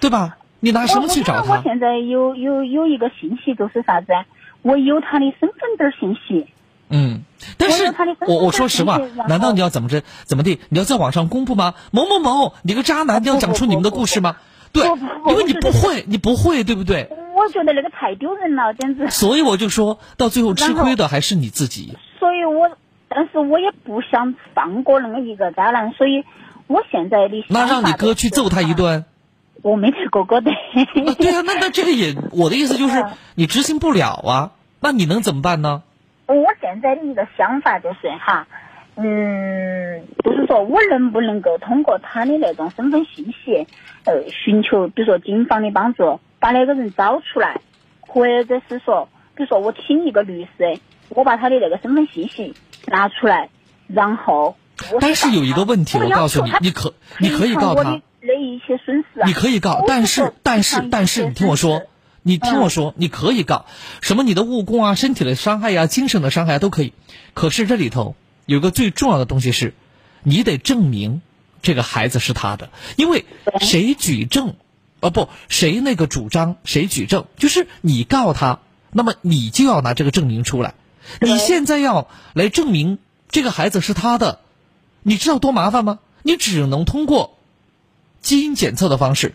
[0.00, 0.36] 对吧？
[0.60, 1.62] 你拿什么去找他我？
[1.62, 4.08] 现在有有有一个信息，就是啥子？
[4.62, 6.46] 我有他的身份证信息。
[6.90, 7.22] 嗯，
[7.58, 7.84] 但是
[8.26, 8.98] 我我我说实话
[9.28, 10.58] 难道你要怎么着怎么地？
[10.68, 11.74] 你要在网上公布吗？
[11.92, 14.36] 某某某，你个渣男，你要讲出你们的故事吗？
[14.72, 14.84] 对，
[15.28, 17.08] 因为你不会，你不会，对不对？
[17.34, 19.08] 我觉得那个太丢人了，简直。
[19.10, 21.96] 所以我就说到最后吃亏的还是你自己。
[22.18, 22.68] 所以我，
[23.08, 26.24] 但是我也不想放过那么一个渣男，所以
[26.68, 29.04] 我现在的那让你哥去揍他一顿。
[29.62, 30.52] 我没得哥哥的。
[31.18, 33.04] 对啊，那那这个也，我的意思就是
[33.34, 34.52] 你执行不了啊。
[34.80, 35.82] 那你能怎么办呢？
[36.26, 38.46] 我现在的一个想法就是哈，
[38.94, 43.66] 嗯，就是说我能不能够通过他的那种身份信息，
[44.04, 47.60] 呃，寻求比如说警方的帮助，把那个人找出来，
[48.00, 50.78] 或者是说，比如说我请一个律师，
[51.08, 52.54] 我把他的那个身份信息
[52.86, 53.48] 拿出来，
[53.88, 54.67] 然后我
[55.00, 58.00] 但是有一个问题，我告诉你，你可你可以告他
[59.24, 61.82] 你可以告，但是但是但是你听我说，
[62.22, 63.66] 你听我说，你可以告
[64.00, 66.92] 什么你的误工啊、身体的伤害呀、精神的伤害啊都可以。
[67.34, 69.74] 可是这里头有个最重要的东西是，
[70.22, 71.22] 你得证明
[71.62, 73.24] 这个孩子是他的，因为
[73.60, 74.54] 谁举证，
[75.00, 78.60] 哦不，谁那个主张谁举证，就是你告他，
[78.92, 80.74] 那么你就要拿这个证明出来。
[81.20, 82.98] 你现在要来证明
[83.30, 84.40] 这个孩子是他的，
[85.02, 85.98] 你知道多麻烦吗？
[86.22, 87.38] 你只能通过
[88.20, 89.34] 基因检测的方式，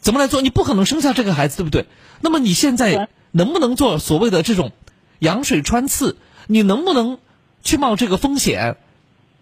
[0.00, 0.42] 怎么来做？
[0.42, 1.86] 你不可能生下这个孩子，对不对？
[2.20, 4.72] 那么你现在能不能做所谓的这种
[5.20, 6.16] 羊水穿刺？
[6.48, 7.18] 你能不能
[7.62, 8.76] 去冒这个风险？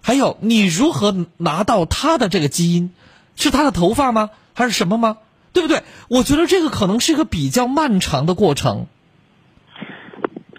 [0.03, 2.93] 还有，你如何拿到他的这个基因？
[3.37, 4.31] 是他的头发吗？
[4.53, 5.17] 还是什么吗？
[5.55, 5.83] 对不对？
[6.09, 8.87] 我觉得这个可能是一个比较漫长的过程，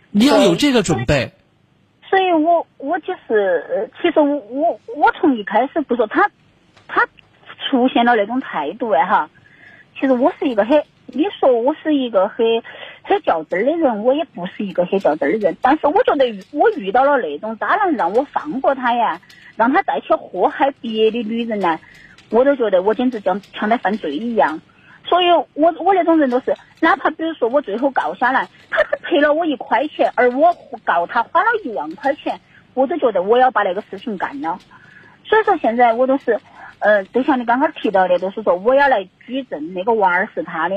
[0.10, 1.35] 你要有这个准备。
[2.10, 6.30] 所以我我就是，其实我我我从一开始不说他，
[6.88, 7.06] 他
[7.70, 9.30] 出现了那种态度哎哈，
[10.00, 12.46] 其实我是一个很，你说我是一个很
[13.02, 19.20] 很较真儿的人，我也不是一个很较真儿的人，但是我觉得我遇到了那种渣男，让我放过他呀，
[19.56, 21.80] 让他再去祸害别的女人呢，
[22.30, 24.62] 我都觉得我简直像像在犯罪一样。
[25.08, 32.40] 所以我我那种人都是，哪怕比如说我最后告下来，他只赔了我一块钱，而我告他花了一万块钱，
[32.74, 34.58] 我都觉得我要把那个事情干了。
[35.24, 36.40] 所以说现在我都是，
[36.80, 40.76] 呃，就像你刚刚提到的，就是说我要来举证那个娃儿是他的，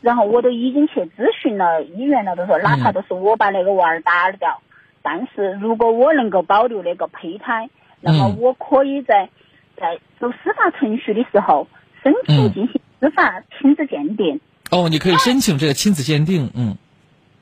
[0.00, 4.62] 然后我都已经去咨询了医院了，都说哪怕都是我把那个娃儿打掉，
[5.02, 7.68] 但是如果我能够保留那个胚胎，
[8.00, 9.28] 那么我可以在
[9.76, 11.66] 在走司法程序的时候
[12.02, 14.40] 申请进行司法亲子鉴定。
[14.70, 16.74] 哦，你可以申请这个亲子鉴定，嗯。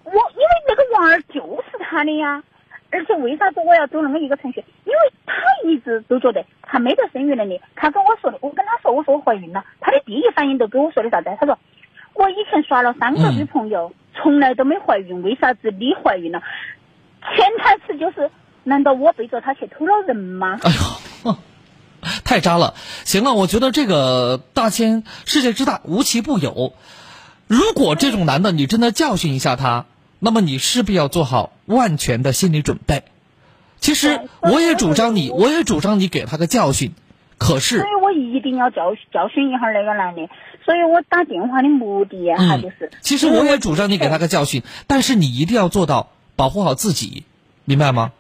[0.03, 2.43] 我因为那个娃儿就是他的呀，
[2.91, 4.65] 而且为啥子我要走那么一个程序？
[4.85, 5.35] 因为他
[5.65, 7.61] 一直都觉得他没得生育能力。
[7.77, 11.31] 他跟我说的，我跟他说我说我怀孕了，他的第一反应都跟我说的啥子？
[11.39, 11.57] 他说
[12.15, 16.43] 我以前耍了三个女朋友，从来都没怀孕，为啥子你怀孕了？
[17.37, 18.29] 潜台词就是，
[18.65, 20.59] 难道我背着他去偷了人吗？
[20.65, 20.71] 哎
[21.25, 21.37] 呦，
[22.33, 22.73] 太渣了！
[23.05, 26.73] 行了，我觉得这个大千世界之大，无奇不有。
[27.47, 29.85] 如果这种男的你真的教训一下他，
[30.19, 33.03] 那么你势必要做好万全的心理准备。
[33.81, 36.95] 其实我也主张你，我也主张你给他个教训。
[37.37, 40.27] 可是所以我一定要教教训一下那个男的。
[40.65, 42.87] 所以我打电话的目的呀，哈，就是。
[42.87, 47.25] 嗯其实我也主张你给他个教训，但是你一定要做到保护好自己，
[47.67, 48.13] 明白吗？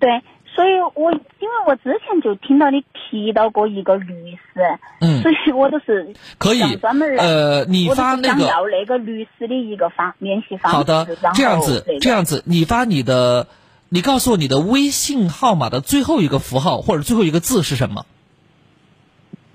[0.00, 0.20] 对，
[0.54, 10.76] 所以我因为我之前就听到你提到过一个律师，嗯所以我都是可以专门呃你发那个想要那个律师的一个方联系方式。
[10.76, 13.48] 好的这样子那，个这样子，你发你的，
[13.88, 18.06] 你告诉我你的微信号码的最后一个符号或者最后一个字是什么？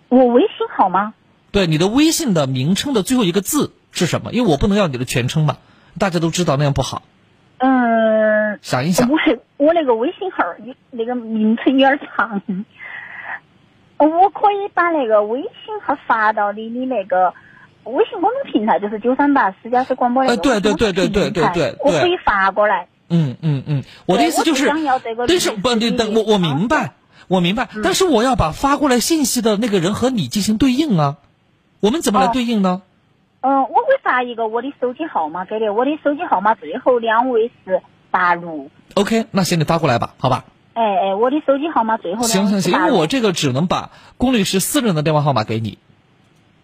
[0.09, 1.13] 我微信号吗？
[1.51, 4.33] 对，你的微信的名称的最后一个字是什么？
[4.33, 5.57] 因为我不能要你的全称嘛，
[5.97, 7.03] 大家都知道那样不好。
[7.57, 7.69] 嗯，
[8.61, 9.09] 想一想，
[9.57, 12.41] 我那个微信号，有那个名称有点长。
[13.97, 15.49] 我可以把那个微信
[15.83, 17.33] 号发到你，你那个
[17.83, 20.23] 微信公众平台，就是九三八私家车广播。
[20.23, 22.87] 嗯，对对对对对对，我可以发过来。
[23.09, 24.67] 嗯嗯嗯，我的意思就是，
[25.27, 26.93] 但是，不，对，等我我明白，
[27.27, 31.17] 我明白，但是我要把发过来信息的那个人和你进行对应啊。
[31.81, 32.81] 我们怎么来对应呢？
[33.41, 37.81] 嗯，我会发一个我的手机号码给你，我的手机号码最后两位是。
[38.11, 38.69] 八六。
[38.95, 40.45] OK，那行，你发过来吧，好吧？
[40.73, 42.73] 哎哎，我的手机号码最后两行行行。
[42.73, 45.77] 因为我这个只能把龚律师私人的电话号码给你。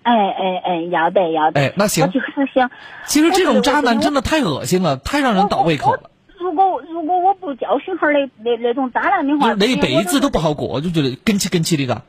[0.04, 1.60] 哎哎哎，要得要得。
[1.60, 2.70] 哎那行我就是想，
[3.06, 4.22] 其实这种渣男真的。
[4.22, 6.10] 太恶心了，太让人倒胃口了，
[6.40, 10.54] 如果如果我不教训哈儿那那那种渣男的话，那一辈子都不好。
[10.54, 12.02] 过，我就觉得跟起跟起的个。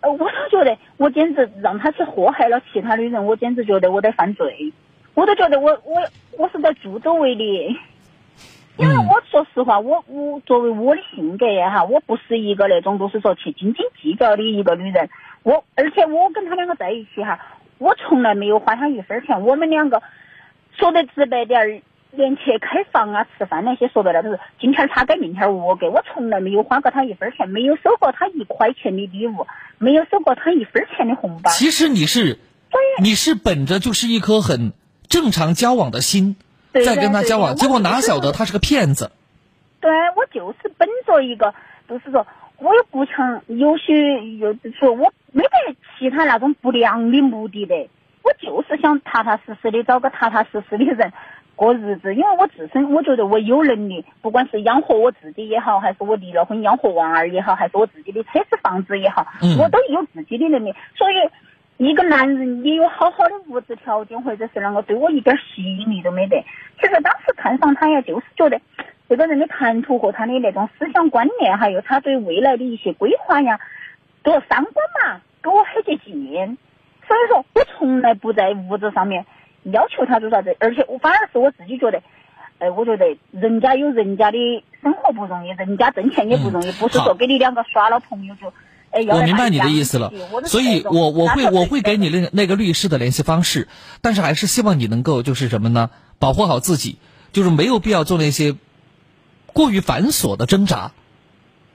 [0.00, 4.72] 呃，我都觉得我简直让他去祸害了其他的人，我简直觉得我在犯罪，
[5.14, 6.02] 我都觉得我我
[6.38, 7.76] 我是在助纣为虐。
[8.76, 15.08] 因为我说实话，我我作为我的性格呀哈，我不是一个那种就是说去斤斤计较的一个女人。
[15.42, 17.38] 我而且我跟他两个在一起哈，
[17.78, 19.42] 我从来没有花他一分钱。
[19.42, 20.02] 我们两个
[20.76, 25.88] 说的直白点儿，连去开房啊、吃饭那些，说白了都是今天他给，明天我给。
[25.88, 29.46] 我从来没有花过他一分钱，没有收过他一块钱的礼物，
[29.78, 31.50] 没有收过他一分钱的红包。
[31.52, 32.38] 其实你是，
[33.00, 34.72] 你是本着就是一颗很
[35.06, 36.42] 正常交往的心，对
[36.82, 39.12] 再跟他交往，结果哪晓得他是个骗子。
[39.80, 41.54] 对我就是本着一个，
[41.88, 42.26] 就是说
[42.56, 43.92] 我也不想有些
[44.38, 47.74] 有说我没得其他那种不良的目的的，
[48.22, 51.12] 我就是想踏踏实实的找个踏踏实实的人
[51.54, 61.14] 过日子，因为我自身我觉得我有能力，不管是养活我自己也好，还是我离了婚养活娃儿也好，还是我自己的车子房子也好，嗯我都有自己的能力，所以。
[61.76, 66.44] 一个男人也有好好的物质条件，或者是啷个对我一点吸引力都没得。
[66.80, 68.60] 其实当时看上他呀，就是觉得
[69.08, 73.58] 这个人的谈吐和他的那种思想观念，还有他对未来的一些规划呀，
[74.22, 76.56] 做三观嘛，跟我很接近。
[77.08, 79.26] 所以说我从来不在物质上面
[79.64, 82.00] 要求他做啥子，而且我反而是我自己觉得，
[82.60, 88.52] 哎，我觉得人家有人家的生活不容易，人家挣钱也不容易，不是说给你两个耍了朋友就。
[89.08, 90.12] 我明白你的意思了，
[90.46, 93.68] 所以我我会我会给你那个那个律师的联系方式，
[94.00, 95.90] 但是还是希望你能够就是什么呢？
[96.18, 96.98] 保护好自己，
[97.32, 98.54] 就是没有必要做那些
[99.52, 100.92] 过于繁琐的挣扎。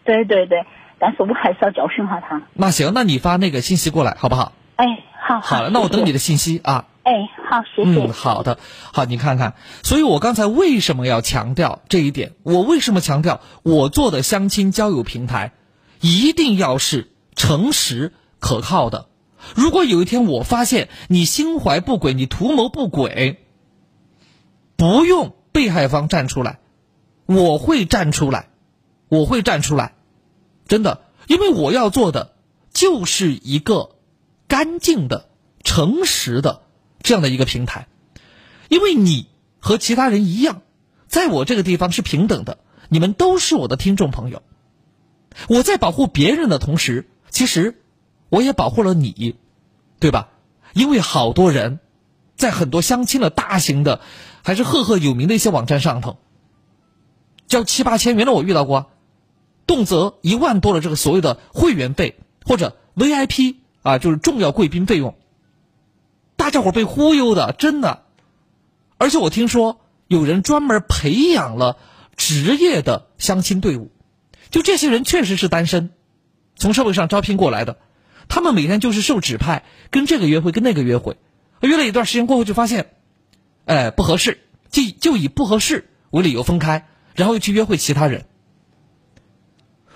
[0.05, 0.65] 对对对，
[0.97, 2.41] 但是我还是要教训下他。
[2.53, 4.53] 那行，那你发那个信息过来好不好？
[4.77, 4.85] 哎，
[5.21, 6.85] 好好了，那我等你的信息啊。
[7.03, 8.01] 哎，好，谢谢。
[8.01, 8.59] 嗯，好的，
[8.93, 12.33] 好，你看看，所以我刚才为什么要强调这一点？
[12.43, 15.51] 我为什么强调我做的相亲交友平台
[15.99, 19.07] 一定要是诚实可靠的？
[19.55, 23.39] 如果有一天我发现你心怀不轨，你图谋不轨，
[24.75, 26.59] 不用被害方站出来，
[27.25, 28.49] 我会站出来，
[29.07, 29.95] 我会站出来，
[30.67, 32.33] 真的，因为我要做的
[32.73, 33.95] 就是一个
[34.47, 35.29] 干净的、
[35.63, 36.63] 诚实的
[37.01, 37.87] 这样的一个平台，
[38.67, 39.27] 因为你
[39.59, 40.61] 和其他人一样，
[41.07, 42.57] 在我这个地方是平等的，
[42.89, 44.41] 你们都是我的听众朋友。
[45.47, 47.81] 我在保护别人的同时，其实
[48.29, 49.35] 我也保护了你，
[49.99, 50.29] 对吧？
[50.73, 51.79] 因为好多人
[52.35, 54.01] 在很多相亲的大型的，
[54.43, 56.17] 还是赫赫有名的一些网站上头，
[57.47, 58.91] 交七八千，原来我遇到过，
[59.65, 65.15] 动辄一万多的这个所谓的会员费或者 VIP 啊，就是重要贵宾费用，
[66.35, 68.03] 大家伙被忽悠的，真的。
[68.97, 71.77] 而且我听说有人专门培养了
[72.15, 73.91] 职业的相亲队伍，
[74.49, 75.91] 就这些人确实是单身，
[76.55, 77.77] 从社会上招聘过来的，
[78.27, 81.17] 他们每天就是受指派，跟这个约会，跟那个约会，
[81.61, 82.91] 约了一段时间过后就发现，
[83.65, 84.39] 哎，不合适，
[84.69, 88.25] 就就以不合适为理由分开，然后又去约会其他人。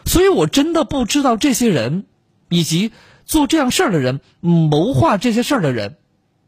[0.06, 2.06] 所以我真的不知道这些人，
[2.50, 2.92] 以及
[3.26, 5.96] 做这样事儿的人，谋划这些事儿的人，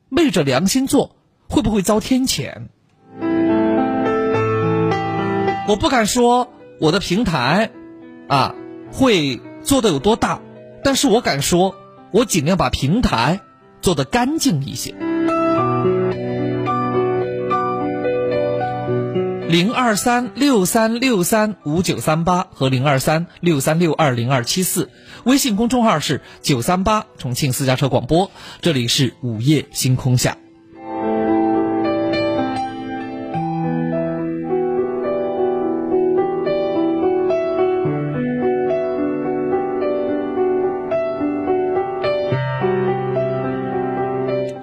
[0.10, 1.16] 昧着良心做，
[1.48, 2.68] 会不会遭天谴？
[5.68, 7.72] 我不敢说我的平台，
[8.28, 8.56] 啊，
[8.92, 10.42] 会做的有多大，
[10.84, 11.76] 但是我敢说，
[12.12, 13.42] 我尽量把平台
[13.82, 14.96] 做得干净一些。
[19.48, 24.90] 零二三六三六三五九三八和零二三六三六二零二七四，
[25.24, 28.32] 微信公众号是九三八重庆私家车广播，
[28.62, 30.38] 这里是午夜星空下。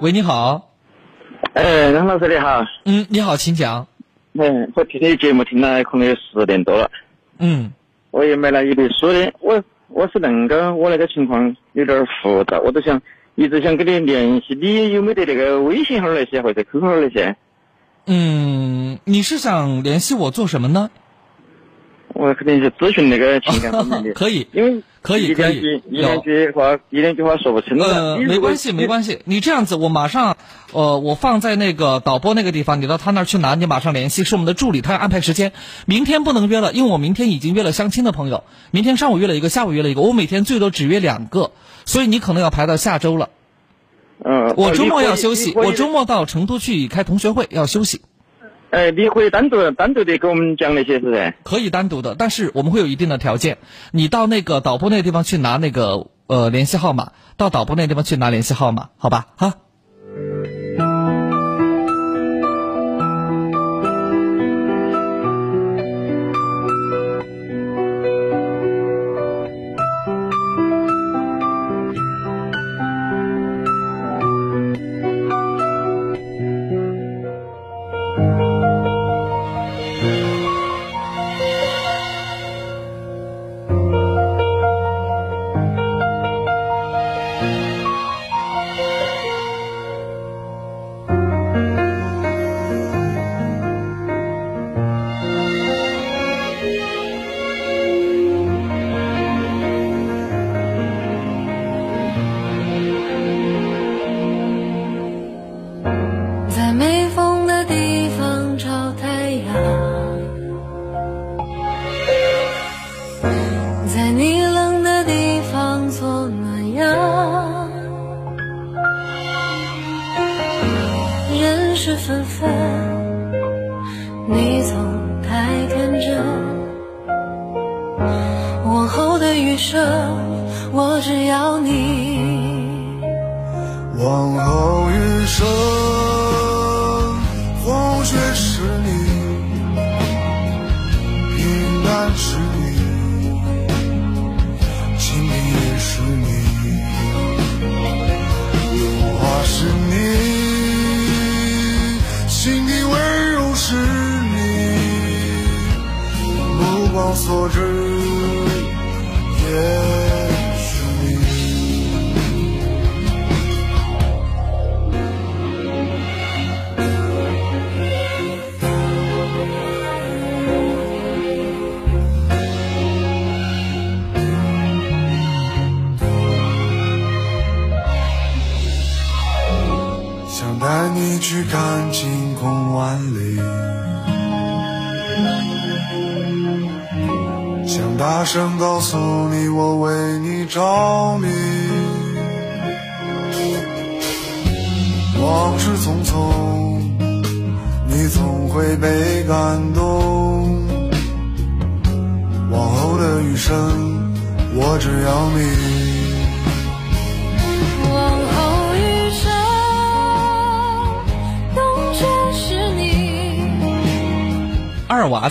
[0.03, 0.69] 喂，你好。
[1.53, 2.61] 哎，杨老师你好。
[2.83, 3.87] 嗯，你好，请讲。
[4.33, 6.91] 嗯，我听你节目听了可能有十年多了。
[7.39, 7.71] 嗯。
[8.11, 13.01] 我也买了一本书的，我我是恁个，我那个情况有点复杂，我都想
[13.35, 17.37] 一直想跟你联系，你有没得那个微信号那些或者 QQ 号那些？
[18.05, 20.89] 嗯，你是想联系我做什么呢？
[22.13, 24.13] 我肯定是咨询那个情感方面的。
[24.15, 27.87] 可以，因为可以，一可以两句，一两句话，一两句话说不清了。
[27.87, 29.19] 呃，没关系，没关系。
[29.25, 30.37] 你这样子，我马上，
[30.71, 35.51] 呃，我放在那个导播那个地方，你到他那儿去拿，你马上联系，是我们的助理，他要安排时间。
[35.85, 41.51] 明天不能约了，因为我明天已经约了相亲的朋友，明天上午约了一个，下午约了一个，我每天最多只约两个，
[41.85, 43.29] 所以你可能要排到下周了。
[44.23, 48.01] 嗯，我周末要休息，我周末到成都去开同学会，要休息。
[48.73, 51.35] 哎，你可以单独单独的给我们讲那些，是不是？
[51.43, 53.59] 可以单独的，但是我们会有一定的条件。
[53.91, 59.27] 你到那个导播那个地方去拿那个呃联系号码，到导播那个地方去拿联系号码，好吧？
[59.37, 59.53] 哈。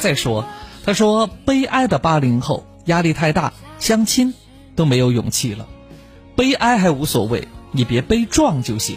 [0.02, 0.44] 再说，
[0.84, 4.34] 他说悲哀的八零后压力太大，相亲
[4.74, 5.68] 都没有勇气了。
[6.34, 8.96] 悲哀还无所谓，你别悲壮就行。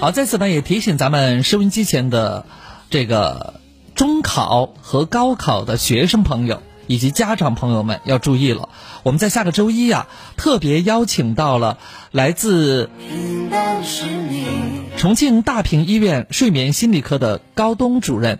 [0.00, 2.44] 好，在此呢也提醒咱们收音机前的
[2.90, 3.60] 这个
[3.94, 8.70] 中考和高考的学生朋友以及家长朋友们要注意了。
[9.04, 11.78] 我们在下个周一呀、特别邀请到了
[12.10, 12.90] 来自，
[13.82, 14.46] 是你。
[14.96, 18.38] 重庆大平医院睡眠心理科的高东主任，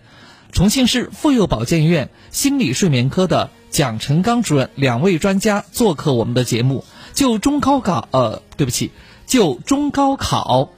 [0.52, 8.92] 重庆市妇幼保健院心理睡眠科的蒋成刚主任两位专家做客我们的节目，就中高考呃，对不起，
[9.26, 10.70] 就中高考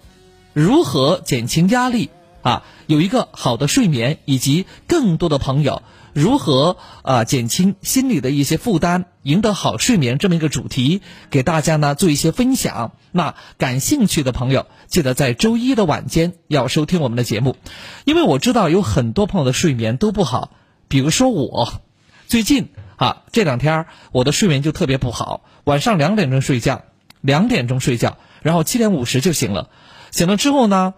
[0.52, 2.10] 如何减轻压力
[2.42, 5.82] 啊，有一个好的睡眠，以及更多的朋友
[6.14, 12.92] 如何啊减轻心理的一些负担，赢得好睡眠这么一个主题，给大家呢做一些分享。
[13.10, 17.56] 那感兴趣的朋友，记得在周一的晚间要收听我们的节目，
[18.04, 20.52] 因为我知道有很多朋友的睡眠都不好，
[20.86, 21.82] 比如说我，
[22.28, 26.82] 最近啊这两天儿我的睡眠就特别不好，晚上两点钟睡觉，
[27.20, 29.68] 两点钟睡觉，然后七点五十就醒了，
[30.12, 30.94] 醒了之后呢，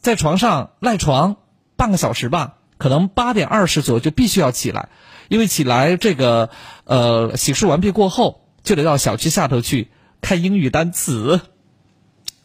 [0.00, 1.36] 在床上赖床
[1.76, 4.88] 半个小时吧，可能八点二十左右就必须要起来，
[5.28, 6.50] 因为起来这个
[6.84, 9.88] 呃洗漱完毕过后，就得到小区下头去
[10.20, 11.40] 看英语单词，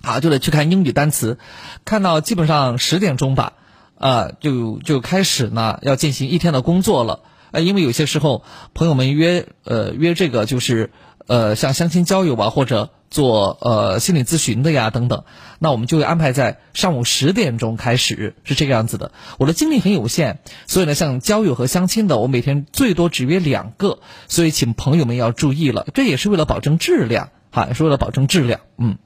[0.01, 1.37] 好就得去看英语单词，
[1.85, 3.53] 看到基本上十点钟吧，
[3.95, 7.21] 呃就就开始呢要进行一天的工作了。
[7.51, 8.43] 呃，因为有些时候
[8.73, 10.91] 朋友们约呃约这个就是
[11.27, 15.25] 呃像相亲交友吧，或者做呃心理咨询的呀等等，
[15.59, 19.11] 那我们就会安排在上午十点钟开始，是这个样子的。
[19.37, 28.97] 我的精力很有限，所以呢，像交友和相亲的，我每天最多只约两个，所以请朋友们要注意了，这也是为了保证质量，哈，是为了保证质量，嗯。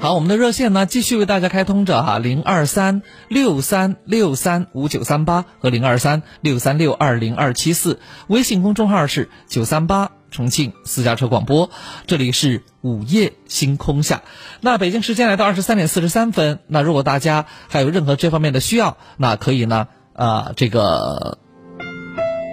[0.00, 7.98] 好，我们的热线呢继续为大家开通着哈，零二三六三六三五九三八和零二三六三六二零二七四，
[8.28, 11.70] 微信公众号是九三八重庆私家车广播，
[12.06, 14.22] 这里是午夜星空下。
[14.60, 21.38] 那北京时间来到二十三点四十三分，那如果大家还有任何这方面的需要，那可以呢啊、这个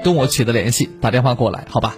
[0.03, 1.95] 跟我取得联系，打电话过来，好吧？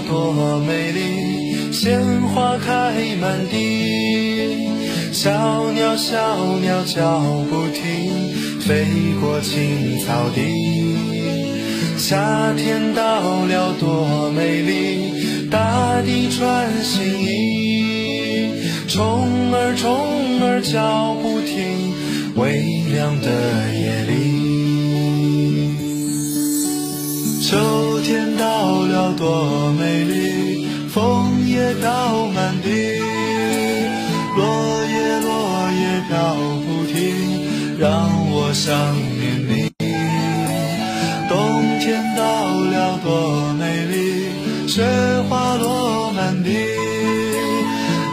[0.00, 4.68] 到了多美丽，鲜花开满地，
[5.12, 7.20] 小鸟小鸟叫
[7.50, 8.86] 不停，飞
[9.20, 10.40] 过青草地。
[11.96, 18.52] 夏天到了多美丽，大地穿新衣，
[18.88, 21.92] 虫儿虫儿叫不停，
[22.36, 22.62] 微
[22.92, 23.28] 凉的
[23.74, 24.59] 夜里。
[27.50, 32.68] 秋天到了多美丽，枫叶飘满地，
[34.36, 38.72] 落叶落叶飘不停，让我想
[39.18, 39.68] 念你。
[41.28, 44.84] 冬天到了多美丽，雪
[45.28, 46.54] 花落满地，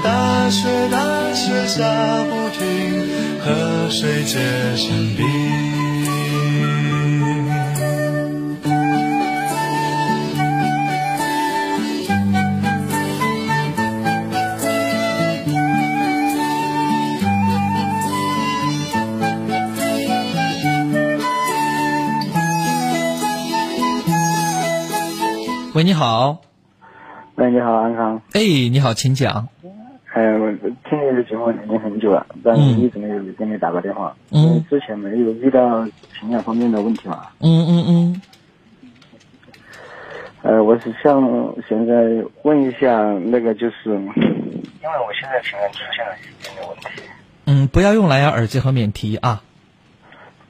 [0.03, 2.65] 大雪大雪下不停，
[3.45, 4.39] 河水结
[4.75, 5.76] 成冰。
[25.77, 26.41] 喂，你好。
[27.35, 28.19] 喂，你好，安康。
[28.33, 28.41] 哎，
[28.71, 29.47] 你好，请讲。
[30.11, 30.51] 哎，我
[30.89, 34.11] 听你的节目已经很久了，但是一直没有给你打过电话。
[34.31, 34.41] 嗯。
[34.41, 35.87] 因为之前没有遇到
[36.19, 37.27] 情感方面的问题嘛。
[37.41, 38.21] 嗯嗯嗯。
[40.41, 41.21] 呃，我是想
[41.69, 41.93] 现在
[42.41, 44.09] 问一下，那个就是，因为
[45.05, 47.03] 我现在情感出现了一点点问题。
[47.45, 49.43] 嗯，不要用蓝牙耳机和免提啊。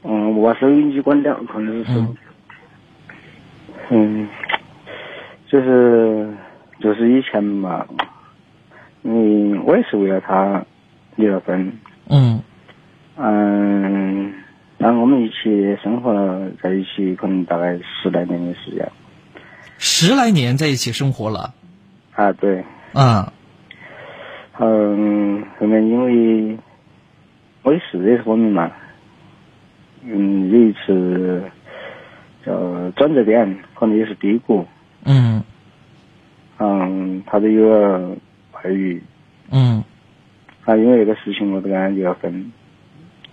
[0.04, 2.08] 嗯，我把收音机关掉，可能是。
[3.90, 4.30] 嗯。
[5.50, 6.30] 就是
[6.80, 7.86] 就是以前嘛，
[9.04, 10.66] 嗯，我也是为了他
[11.16, 11.72] 离了婚。
[12.10, 12.42] 嗯。
[13.16, 14.34] 嗯，
[14.78, 18.92] 然后我们一起生活了在一起，可能大概十来年的时间。
[19.78, 21.54] 十来年在一起生活了。
[22.14, 22.64] 啊，对。
[22.94, 23.32] 啊。
[24.60, 26.58] 嗯，后面因为
[27.64, 28.72] 我也是也是我们嘛，
[30.04, 31.44] 嗯，有一次
[32.46, 34.68] 叫转折点，可能也是低谷。
[35.10, 35.42] 嗯，
[36.60, 38.10] 嗯，他都有了
[38.52, 39.02] 外遇。
[39.50, 39.82] 嗯，
[40.66, 42.52] 他，因为这个事情我都跟他离了婚。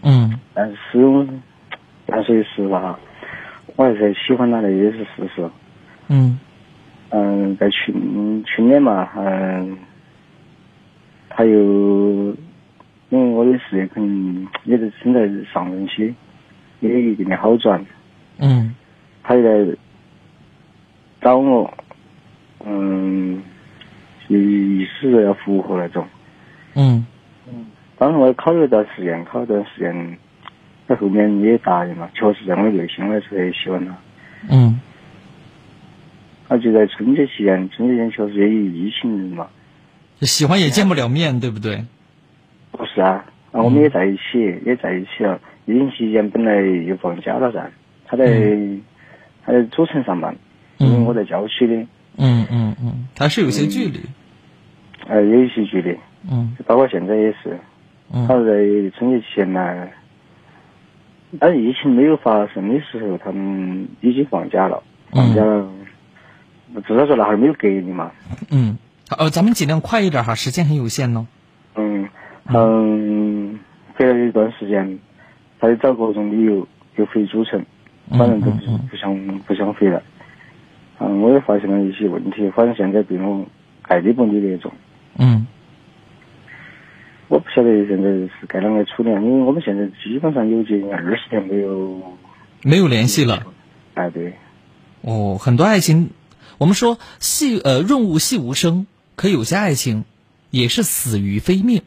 [0.03, 1.43] 嗯，但是始终，
[2.07, 2.97] 但说实话，
[3.75, 5.51] 我还是喜欢他的，也是事实。
[6.07, 6.39] 嗯，
[7.11, 7.93] 嗯，在去
[8.47, 9.77] 去年嘛，嗯，
[11.29, 11.59] 他又
[13.09, 16.15] 因为我的事业可能也是正在上升期，
[16.79, 17.85] 也有一定的好转。
[18.39, 18.73] 嗯，
[19.25, 19.77] 他又在。
[21.25, 21.73] 找我，
[22.67, 23.43] 嗯，
[24.29, 26.07] 意思要复合那种。
[26.75, 27.07] 嗯。
[27.49, 27.65] 嗯。
[27.97, 30.19] 当时我考虑一段时间，考虑一段时间，
[30.87, 32.11] 他后面也答应了。
[32.13, 33.97] 确实，在我内心我也是很喜欢他。
[34.51, 34.79] 嗯。
[36.47, 39.47] 那就在春节期间，春节前确实也有疫情嘛。
[40.21, 41.83] 喜欢也见不了面，对不对？
[42.71, 45.41] 不是啊，啊，我们也在一起，也在一起了。
[45.65, 47.71] 疫情期间本来又放假了噻，
[48.05, 48.27] 他在
[49.43, 50.37] 他在主城上班。
[50.79, 51.75] 因为我在郊区的，
[52.17, 54.01] 嗯嗯嗯，它是有些距离，
[55.07, 55.97] 呃，有一些距离，
[56.31, 57.59] 嗯，包括现在也是，
[58.13, 59.89] 嗯，他在春节期间呢，
[61.39, 65.71] 当疫情没有发生的时候，他们已经放假了，放假了，
[66.87, 68.11] 至少说那会儿没有隔离嘛，
[68.51, 68.77] 嗯，
[69.17, 71.27] 呃，咱们尽量快一点哈，时间很有限呢，
[71.77, 72.09] 嗯，
[72.47, 73.59] 嗯，
[73.97, 74.99] 隔了一段时间，
[75.61, 77.65] 他就找各种理由又回主城，
[78.11, 80.03] 反正都不不想不想回来。
[81.07, 83.45] 嗯，我也发现了一些问题，反正现在对我
[83.83, 84.73] 爱理不理那种。
[85.19, 85.47] 嗯。
[87.29, 92.01] 我不晓得现在是该啷个处理，因为我们现在基本上有接近二十天没有
[92.63, 93.43] 没有联系了。
[93.95, 94.35] 哎，对。
[95.03, 96.11] 哦，很多爱情，
[96.59, 98.87] 我们说细呃润物细无声，
[99.17, 100.05] 可有些爱情
[100.51, 101.83] 也是死于非命。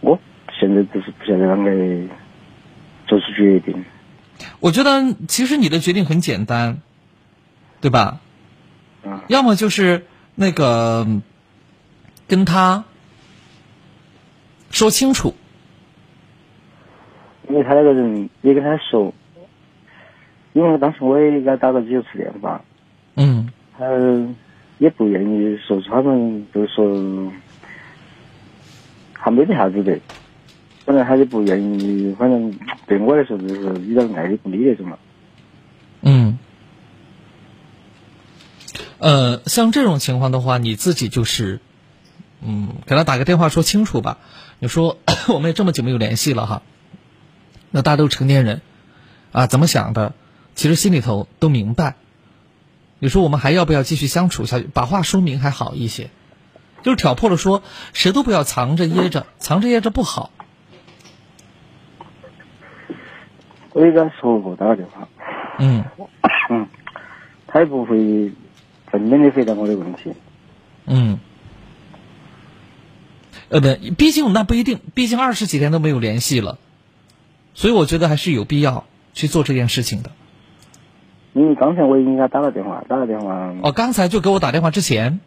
[0.00, 0.18] 我
[0.58, 2.14] 现在就是不晓得啷个
[3.06, 3.84] 做出决定。
[4.60, 6.78] 我觉得其实你的决定很简单，
[7.80, 8.20] 对吧？
[9.04, 9.20] 嗯。
[9.28, 11.06] 要么就是那个
[12.26, 12.84] 跟他
[14.70, 15.34] 说清楚，
[17.48, 19.12] 因为他那个人也跟他说，
[20.52, 22.60] 因为当时我也给他打过几次电话。
[23.14, 23.50] 嗯。
[23.78, 23.84] 他
[24.78, 27.32] 也不愿意说出他们，就说
[29.12, 29.98] 还没得啥子的。
[30.86, 34.98] 反正他就不愿意，反正对我来说就是有点爱理不理那种了。
[36.02, 36.38] 嗯。
[38.98, 41.60] 呃，像这种情况的话，你自己就是，
[42.40, 44.18] 嗯，给他打个电话说清楚吧。
[44.58, 44.98] 你说
[45.28, 46.62] 我们也这么久没有联系了哈，
[47.70, 48.62] 那大家都成年人，
[49.32, 50.14] 啊，怎么想的？
[50.54, 51.96] 其实心里头都明白。
[52.98, 54.68] 你说我们还要不要继续相处下去？
[54.72, 56.10] 把话说明还好一些，
[56.82, 60.30] 就是挑破了说，谁都不要藏着掖着，藏着掖着不好。
[63.76, 65.06] 我也跟他说过，打个电话。
[65.58, 65.84] 嗯。
[66.48, 66.66] 嗯，
[67.46, 68.32] 他也不会
[68.90, 70.14] 正面的回答我的问题。
[70.86, 71.18] 嗯。
[73.50, 76.56] 呃，不，毕竟那不一定，毕竟二十几天都没有联系了，
[77.52, 80.10] 所以我觉得还是有必要去做这件事情的。
[81.34, 83.54] 因为刚才我已经给他打了电话，打了电话。
[83.62, 85.20] 哦，刚才就给我打电话之前。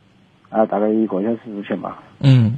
[0.49, 2.01] 啊，大概一个小时之前吧。
[2.19, 2.57] 嗯。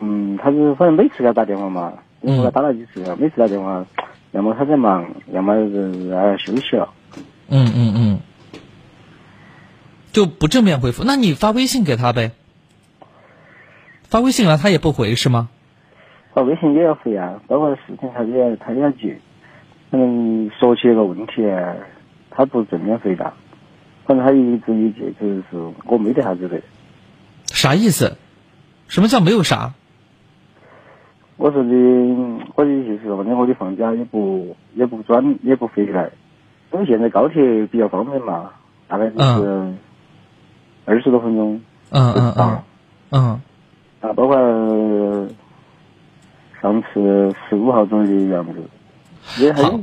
[0.00, 1.92] 嗯，他是反正每次给他打电话嘛。
[2.20, 3.86] 我打了几次，每次打电话，
[4.32, 6.88] 要么他在忙，要么是啊休息了。
[7.48, 8.20] 嗯嗯嗯，
[10.12, 11.04] 就不正面回复。
[11.04, 12.32] 那你发微信给他呗。
[14.04, 15.48] 发微信了他也不回是吗？
[16.34, 19.18] 发微信也要回啊，包括事情他也要他也要接。
[19.90, 21.42] 嗯，说起这个问题，
[22.30, 23.32] 他不正面回答，
[24.06, 26.60] 反正他一直一直就是我没得啥子的。
[27.46, 28.16] 啥意思？
[28.88, 29.72] 什么叫没有啥？
[31.38, 31.70] 我说的，
[32.56, 36.10] 我的意思是，反正我的放假也不也不转也不飞来，
[36.72, 38.50] 因为现在高铁比较方便嘛，
[38.88, 39.72] 大概就是
[40.84, 41.60] 二十多分钟。
[41.90, 42.58] 嗯嗯嗯。
[43.10, 43.40] 嗯。
[44.00, 44.36] 啊，包括
[46.60, 48.68] 上次十五号钟的样子。
[49.54, 49.78] 好，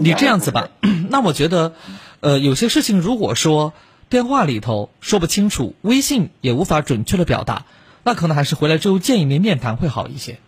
[0.00, 0.68] 你这样子吧，
[1.10, 1.72] 那我觉得，
[2.20, 3.72] 呃，有些事情如果说
[4.08, 7.64] 电话里头说不清楚，微信也无法准确的表达，
[8.04, 10.38] 那可能还是回来之后见一面面谈会好一些。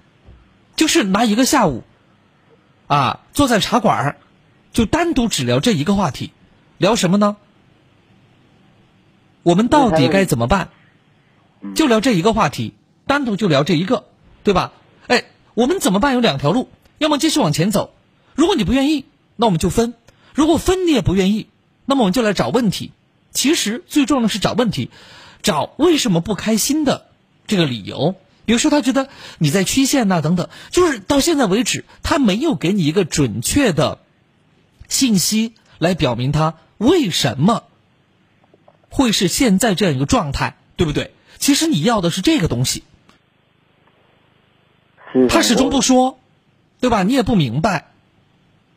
[0.77, 1.85] 就是拿一个下午，
[2.87, 4.17] 啊，坐在茶馆儿，
[4.73, 6.33] 就单独只聊这一个话题，
[6.79, 7.37] 聊什么呢？
[9.43, 10.71] 我们到底该怎么办？
[11.75, 12.75] 就聊这一个话题，
[13.07, 14.05] 单独就聊这一个，
[14.45, 14.73] 对吧？
[15.09, 15.25] 哎，
[15.55, 16.15] 我们怎么办？
[16.15, 16.69] 有两条路，
[16.99, 17.95] 要么继续往前走。
[18.35, 19.05] 如果你不愿意，
[19.37, 19.93] 那我们就分；
[20.35, 21.49] 如果分你也不愿意，
[21.85, 22.93] 那么我们就来找问题。
[23.31, 24.91] 其实最重要的是找问题，
[25.43, 27.07] 找为什么不开心的
[27.47, 28.15] 这个理由。
[28.53, 29.09] 比如说，他觉得
[29.39, 33.99] 你在曲线呐，等等，就是到现在为止，他没有给你一个准确的
[34.91, 37.65] 信息来表明他为什么
[38.91, 41.15] 会是现在这样一个状态，对不对？
[41.39, 42.85] 其实你要的是这个东西，
[45.31, 46.19] 他始终不说，
[46.79, 47.05] 对吧？
[47.05, 47.87] 你也不明白。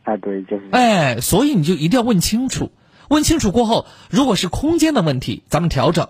[0.03, 0.69] 啊，对，就是。
[0.71, 2.71] 哎，所以你就一定要问清楚，
[3.09, 6.07] 问清楚过后，如果是空间的问题，咱们调整，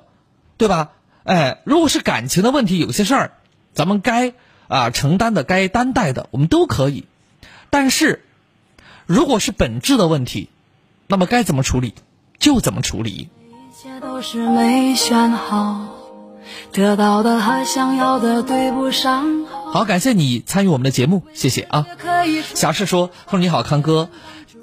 [0.57, 0.91] 对吧？
[1.23, 3.31] 哎，如果是感情的问题，有些事儿，
[3.75, 4.33] 咱们该
[4.67, 7.05] 啊承担的、该担待的，我们都可以。
[7.69, 8.23] 但是，
[9.05, 10.49] 如果是本质的问题，
[11.07, 11.93] 那么该怎么处理
[12.39, 13.11] 就怎么处理。
[13.11, 15.93] 一切都是没选好，
[16.71, 19.45] 得到的和想要的对不上。
[19.45, 21.85] 好，感谢你参与我们的节目，谢谢啊。
[22.53, 24.09] 小事说：“说你好，康哥，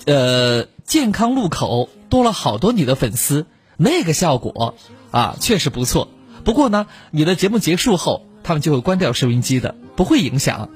[0.06, 4.74] 呃，健康路口多了好多你的粉丝，那个效果
[5.10, 6.08] 啊，确实不错。
[6.44, 10.70] 不过呢，你的节目结束后，他们就会关掉收音机的，不会影响。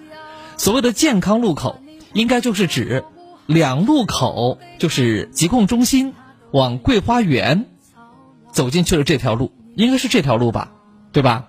[0.56, 1.80] 所谓的健康路口，
[2.12, 3.04] 应该就是指
[3.46, 6.14] 两路口，就是疾控中心
[6.50, 7.66] 往桂花园
[8.52, 10.72] 走进去了这条路，应该是这条路吧，
[11.12, 11.48] 对吧？”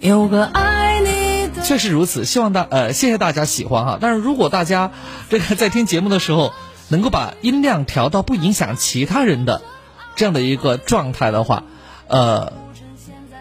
[0.00, 2.24] 有个爱你的，确实如此。
[2.24, 3.98] 希望大呃，谢谢大家喜欢哈。
[4.00, 4.92] 但是如果大家
[5.28, 6.54] 这个在听节目的时候，
[6.88, 9.60] 能够把音量调到不影响其他人的
[10.16, 11.64] 这样的一个状态的话，
[12.08, 12.54] 呃，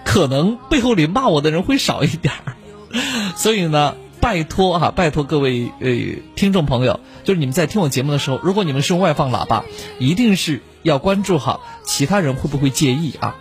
[0.09, 2.55] 可能背后里骂我的人会少一点儿。
[3.37, 5.87] 所以呢，拜托哈，拜托各位呃
[6.35, 9.65] 听众朋友，就是你们在听我节目的时候，如果你们是用外放喇叭，
[9.99, 13.35] 一定是要关注好其他人会不会介意啊。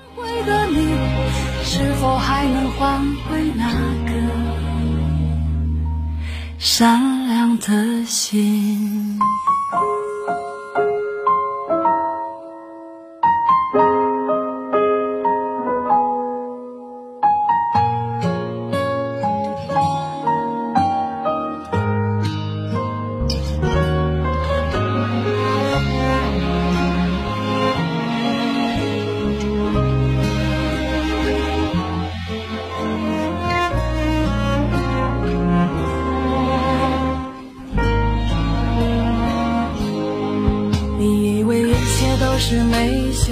[1.64, 3.00] 是否还能换
[3.30, 3.72] 回那
[4.04, 4.12] 个
[6.58, 9.18] 善良的心？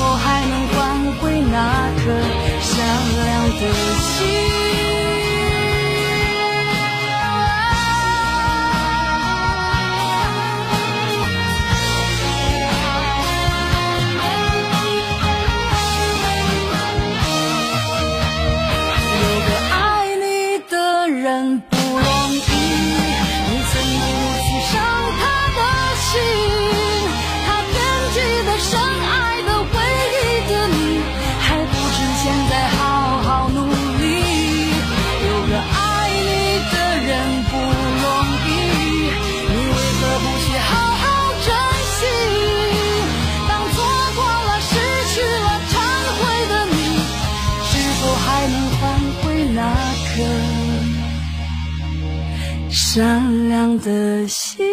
[0.00, 0.76] 我还能换
[1.20, 1.28] 回？
[1.50, 2.02] 那颗
[2.60, 2.76] 善
[3.24, 3.26] 良
[3.58, 3.62] 的
[4.00, 4.67] 心。
[52.98, 54.66] 善良的心。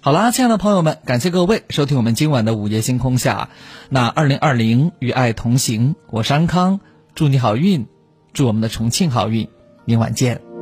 [0.00, 3.50] 好啦，亲爱的朋友们，感谢各位收听我们今晚的午夜星空下。
[3.88, 6.80] 那二零二零与爱同行，我是安康，
[7.14, 7.86] 祝你好运，
[8.32, 9.48] 祝我们的重庆好运，
[9.84, 10.53] 明晚见。